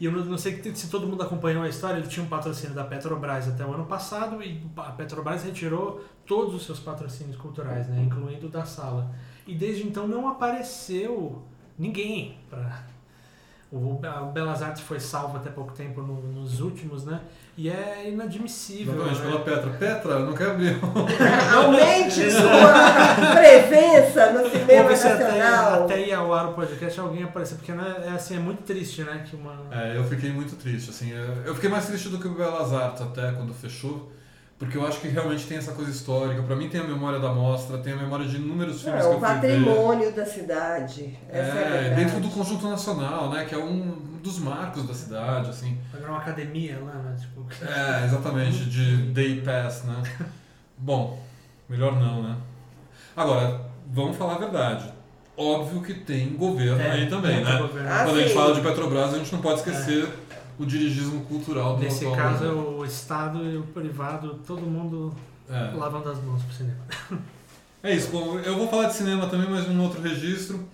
E 0.00 0.04
eu 0.06 0.10
não, 0.10 0.36
sei 0.36 0.60
se 0.74 0.90
todo 0.90 1.06
mundo 1.06 1.22
acompanhou 1.22 1.62
a 1.62 1.68
história, 1.68 1.96
ele 2.00 2.08
tinha 2.08 2.26
um 2.26 2.28
patrocínio 2.28 2.74
da 2.74 2.82
Petrobras 2.82 3.46
até 3.48 3.64
o 3.64 3.72
ano 3.72 3.84
passado 3.86 4.42
e 4.42 4.60
a 4.76 4.90
Petrobras 4.90 5.44
retirou 5.44 6.04
todos 6.26 6.56
os 6.56 6.66
seus 6.66 6.80
patrocínios 6.80 7.36
culturais, 7.36 7.86
né, 7.86 8.02
incluindo 8.02 8.48
o 8.48 8.50
da 8.50 8.64
sala. 8.64 9.14
E 9.46 9.54
desde 9.54 9.86
então 9.86 10.08
não 10.08 10.26
apareceu 10.28 11.40
ninguém 11.78 12.36
para 12.50 12.82
o 13.70 14.00
Belas 14.32 14.60
Artes 14.60 14.82
foi 14.82 14.98
salvo 14.98 15.36
até 15.36 15.50
pouco 15.50 15.72
tempo 15.72 16.02
no- 16.02 16.20
nos 16.32 16.60
últimos, 16.60 17.04
né? 17.04 17.20
E 17.54 17.68
é 17.68 18.08
inadmissível. 18.08 18.94
Exatamente, 18.94 19.20
né? 19.20 19.26
pela 19.26 19.40
Petra. 19.40 19.70
Petra, 19.70 20.12
eu 20.12 20.26
não 20.26 20.32
quero 20.32 20.52
abrir. 20.52 20.80
Aumente 21.54 22.30
sua 22.30 23.34
presença 23.34 24.32
no 24.32 24.48
cinema 24.48 24.88
ver 24.88 24.96
se 24.96 25.06
até, 25.06 25.38
nacional. 25.38 25.84
até 25.84 26.08
ir 26.08 26.14
ao 26.14 26.32
ar 26.32 26.48
o 26.48 26.54
podcast 26.54 26.98
alguém 26.98 27.24
aparecer, 27.24 27.56
porque 27.56 27.72
né, 27.72 28.04
é, 28.06 28.10
assim, 28.10 28.36
é 28.36 28.38
muito 28.38 28.62
triste, 28.62 29.04
né? 29.04 29.22
Que 29.28 29.36
uma... 29.36 29.60
É, 29.70 29.98
eu 29.98 30.04
fiquei 30.04 30.32
muito 30.32 30.56
triste, 30.56 30.88
assim. 30.88 31.12
Eu 31.12 31.52
eu 31.52 31.54
fiquei 31.54 31.68
mais 31.68 31.86
triste 31.86 32.08
do 32.08 32.18
que 32.18 32.26
o 32.26 32.34
Belas 32.34 32.72
Artes 32.72 33.02
até 33.02 33.30
quando 33.32 33.52
fechou, 33.52 34.10
porque 34.64 34.78
eu 34.78 34.86
acho 34.86 35.00
que 35.00 35.08
realmente 35.08 35.44
tem 35.46 35.58
essa 35.58 35.72
coisa 35.72 35.90
histórica. 35.90 36.40
Pra 36.42 36.54
mim 36.54 36.68
tem 36.68 36.80
a 36.80 36.84
memória 36.84 37.18
da 37.18 37.32
mostra, 37.32 37.78
tem 37.78 37.94
a 37.94 37.96
memória 37.96 38.24
de 38.24 38.36
inúmeros 38.36 38.80
filmes 38.82 39.00
É 39.00 39.02
que 39.02 39.08
o 39.08 39.16
eu 39.16 39.20
fui 39.20 39.28
ver. 39.28 39.34
patrimônio 39.34 40.12
da 40.12 40.24
cidade. 40.24 41.18
Essa 41.28 41.58
é, 41.58 41.86
É, 41.88 41.94
dentro 41.96 42.20
do 42.20 42.28
conjunto 42.28 42.68
nacional, 42.68 43.28
né? 43.30 43.44
Que 43.44 43.56
é 43.56 43.58
um 43.58 43.90
dos 44.22 44.38
marcos 44.38 44.86
da 44.86 44.94
cidade, 44.94 45.50
assim. 45.50 45.76
Era 45.92 46.08
uma 46.08 46.18
academia 46.18 46.78
lá, 46.80 46.94
né? 46.94 47.16
Tipo... 47.20 47.44
É, 47.64 48.04
exatamente, 48.04 48.64
de 48.66 48.96
Day 49.12 49.40
Pass, 49.40 49.82
né? 49.82 50.00
Bom, 50.78 51.20
melhor 51.68 51.96
não, 51.98 52.22
né? 52.22 52.36
Agora, 53.16 53.62
vamos 53.92 54.16
falar 54.16 54.34
a 54.36 54.38
verdade. 54.38 54.84
Óbvio 55.36 55.82
que 55.82 55.94
tem 55.94 56.36
governo 56.36 56.80
É, 56.80 56.90
aí 56.92 57.08
também, 57.08 57.42
né? 57.42 57.58
governo. 57.58 57.88
Ah, 57.90 58.04
Quando 58.04 58.16
a 58.16 58.20
gente 58.20 58.28
sim. 58.28 58.34
fala 58.36 58.54
de 58.54 58.60
Petrobras, 58.60 59.14
a 59.14 59.18
gente 59.18 59.32
não 59.32 59.40
pode 59.40 59.58
esquecer 59.60 60.08
o 60.58 60.64
dirigismo 60.66 61.22
cultural 61.24 61.76
do 61.76 61.82
Nesse 61.82 62.04
caso 62.04 62.44
é 62.44 62.48
governo. 62.48 62.78
o 62.78 62.84
Estado 62.84 63.44
e 63.44 63.56
o 63.56 63.62
privado, 63.62 64.40
todo 64.46 64.62
mundo 64.62 65.12
É. 65.50 65.72
lavando 65.76 66.08
as 66.10 66.22
mãos 66.22 66.42
pro 66.42 66.54
cinema. 66.54 66.80
É 67.82 67.94
isso, 67.94 68.10
bom, 68.12 68.38
eu 68.38 68.56
vou 68.56 68.68
falar 68.68 68.86
de 68.88 68.94
cinema 68.94 69.26
também, 69.26 69.50
mas 69.50 69.66
num 69.68 69.82
outro 69.82 70.00
registro. 70.00 70.64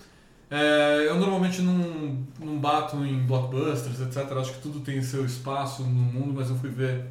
É, 0.51 1.07
eu 1.09 1.16
normalmente 1.18 1.61
não, 1.62 2.18
não 2.41 2.59
bato 2.59 2.97
em 3.05 3.18
blockbusters, 3.26 4.01
etc. 4.01 4.30
Acho 4.33 4.53
que 4.55 4.61
tudo 4.63 4.80
tem 4.80 5.00
seu 5.03 5.25
espaço 5.25 5.83
no 5.83 5.88
mundo, 5.88 6.33
mas 6.37 6.49
eu 6.50 6.57
fui 6.57 6.71
ver 6.71 7.05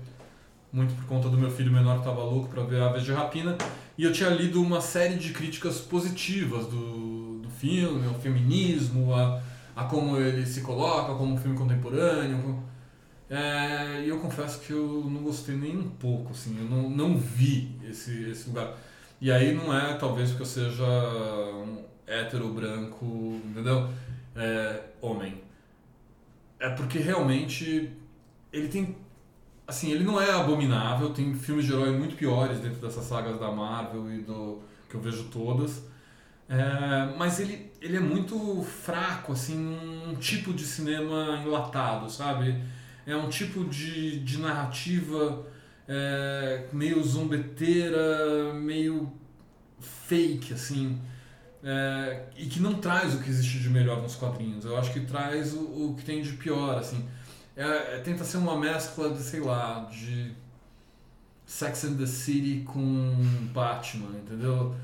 muito 0.73 0.93
por 0.95 1.05
conta 1.05 1.29
do 1.29 1.37
meu 1.37 1.49
filho 1.49 1.71
menor 1.71 1.93
que 1.93 1.99
estava 1.99 2.23
louco 2.23 2.47
para 2.49 2.63
ver 2.63 2.81
Aves 2.81 3.03
de 3.03 3.11
Rapina. 3.11 3.57
E 3.97 4.03
eu 4.03 4.11
tinha 4.11 4.29
lido 4.29 4.61
uma 4.61 4.81
série 4.81 5.15
de 5.15 5.33
críticas 5.33 5.77
positivas 5.79 6.65
do, 6.67 7.39
do 7.41 7.49
filme, 7.59 8.07
ao 8.07 8.15
feminismo, 8.15 9.13
a, 9.15 9.39
a 9.77 9.83
como 9.85 10.17
ele 10.17 10.43
se 10.43 10.61
coloca 10.61 11.13
como 11.13 11.37
filme 11.37 11.55
contemporâneo. 11.55 12.63
É, 13.29 14.01
e 14.03 14.09
eu 14.09 14.17
confesso 14.19 14.59
que 14.61 14.71
eu 14.71 15.05
não 15.07 15.21
gostei 15.21 15.55
nem 15.55 15.77
um 15.77 15.89
pouco, 15.89 16.31
assim, 16.31 16.57
eu 16.57 16.65
não, 16.65 16.89
não 16.89 17.17
vi 17.17 17.75
esse, 17.87 18.31
esse 18.31 18.47
lugar. 18.47 18.75
E 19.21 19.31
aí 19.31 19.53
não 19.53 19.75
é 19.75 19.93
talvez 19.93 20.29
porque 20.29 20.43
eu 20.43 20.47
seja 20.47 20.83
um 20.83 21.83
hétero 22.07 22.49
branco, 22.49 23.05
entendeu? 23.45 23.87
É, 24.35 24.81
homem. 24.99 25.43
É 26.59 26.69
porque 26.69 26.97
realmente 26.97 27.91
ele 28.51 28.69
tem. 28.69 28.95
Assim, 29.67 29.91
ele 29.91 30.03
não 30.03 30.19
é 30.19 30.31
abominável, 30.31 31.11
tem 31.11 31.35
filmes 31.35 31.65
de 31.65 31.73
herói 31.73 31.91
muito 31.91 32.15
piores 32.15 32.59
dentro 32.59 32.79
dessas 32.79 33.03
sagas 33.03 33.39
da 33.39 33.51
Marvel 33.51 34.11
e 34.11 34.21
do. 34.21 34.59
que 34.89 34.95
eu 34.95 35.01
vejo 35.01 35.25
todas. 35.25 35.83
É, 36.49 37.15
mas 37.17 37.39
ele, 37.39 37.71
ele 37.81 37.97
é 37.97 37.99
muito 37.99 38.63
fraco, 38.63 39.33
assim, 39.33 39.57
um 40.07 40.15
tipo 40.15 40.53
de 40.53 40.65
cinema 40.65 41.41
enlatado, 41.45 42.09
sabe? 42.09 42.61
É 43.05 43.15
um 43.15 43.29
tipo 43.29 43.65
de, 43.65 44.19
de 44.21 44.37
narrativa 44.39 45.45
é, 45.87 46.67
meio 46.71 47.03
zombeteira, 47.03 48.53
meio 48.53 49.11
fake, 49.79 50.53
assim. 50.53 50.99
É, 51.63 52.23
e 52.37 52.45
que 52.45 52.59
não 52.61 52.75
traz 52.75 53.13
o 53.15 53.19
que 53.19 53.29
existe 53.29 53.59
de 53.59 53.69
melhor 53.69 54.01
nos 54.01 54.15
quadrinhos. 54.15 54.63
Eu 54.65 54.77
acho 54.77 54.93
que 54.93 55.01
traz 55.01 55.53
o, 55.53 55.59
o 55.91 55.95
que 55.97 56.05
tem 56.05 56.21
de 56.21 56.33
pior, 56.33 56.77
assim. 56.77 57.07
É, 57.55 57.95
é- 57.97 57.99
tenta 57.99 58.23
ser 58.23 58.37
uma 58.37 58.57
mescla 58.57 59.09
de, 59.13 59.21
sei 59.21 59.41
lá, 59.41 59.89
de 59.91 60.31
Sex 61.45 61.85
and 61.85 61.97
the 61.97 62.05
City 62.05 62.63
com 62.65 63.15
Batman, 63.53 64.17
entendeu? 64.19 64.75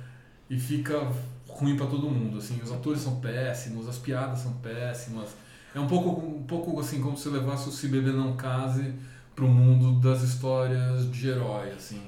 E 0.50 0.60
fica 0.60 1.12
ruim 1.56 1.76
pra 1.76 1.86
todo 1.86 2.10
mundo, 2.10 2.38
assim, 2.38 2.60
os 2.62 2.72
atores 2.72 3.02
são 3.02 3.20
péssimos, 3.20 3.88
as 3.88 3.98
piadas 3.98 4.40
são 4.40 4.54
péssimas. 4.54 5.30
É 5.74 5.80
um 5.80 5.88
pouco, 5.88 6.26
um 6.26 6.44
pouco 6.44 6.80
assim 6.80 7.02
como 7.02 7.18
se 7.18 7.30
levasse 7.30 7.68
o 7.68 7.72
Se 7.72 7.88
Beber 7.88 8.14
Não 8.14 8.36
Case 8.36 8.94
pro 9.36 9.48
mundo 9.48 10.00
das 10.00 10.22
histórias 10.22 11.10
de 11.12 11.28
herói, 11.28 11.72
assim. 11.72 12.02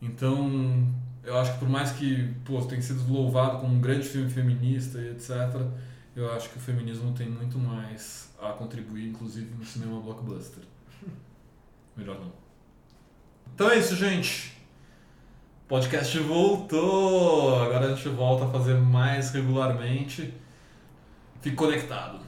Então, 0.00 0.92
eu 1.24 1.38
acho 1.38 1.52
que 1.54 1.58
por 1.58 1.68
mais 1.68 1.92
que, 1.92 2.34
pô, 2.44 2.60
tenha 2.62 2.82
sido 2.82 3.10
louvado 3.10 3.58
como 3.58 3.74
um 3.74 3.80
grande 3.80 4.06
filme 4.06 4.28
feminista 4.28 4.98
e 4.98 5.10
etc., 5.10 5.30
eu 6.14 6.30
acho 6.32 6.50
que 6.50 6.58
o 6.58 6.60
feminismo 6.60 7.12
tem 7.12 7.28
muito 7.28 7.58
mais 7.58 8.30
a 8.40 8.52
contribuir, 8.52 9.08
inclusive 9.08 9.54
no 9.54 9.64
cinema 9.64 10.00
blockbuster. 10.00 10.62
Melhor 11.96 12.18
não. 12.20 12.32
Então 13.54 13.70
é 13.70 13.78
isso, 13.78 13.96
gente. 13.96 14.51
Podcast 15.72 16.18
voltou. 16.18 17.58
Agora 17.58 17.86
a 17.86 17.94
gente 17.94 18.06
volta 18.10 18.44
a 18.44 18.48
fazer 18.50 18.74
mais 18.74 19.30
regularmente. 19.30 20.34
Fique 21.40 21.56
conectado. 21.56 22.20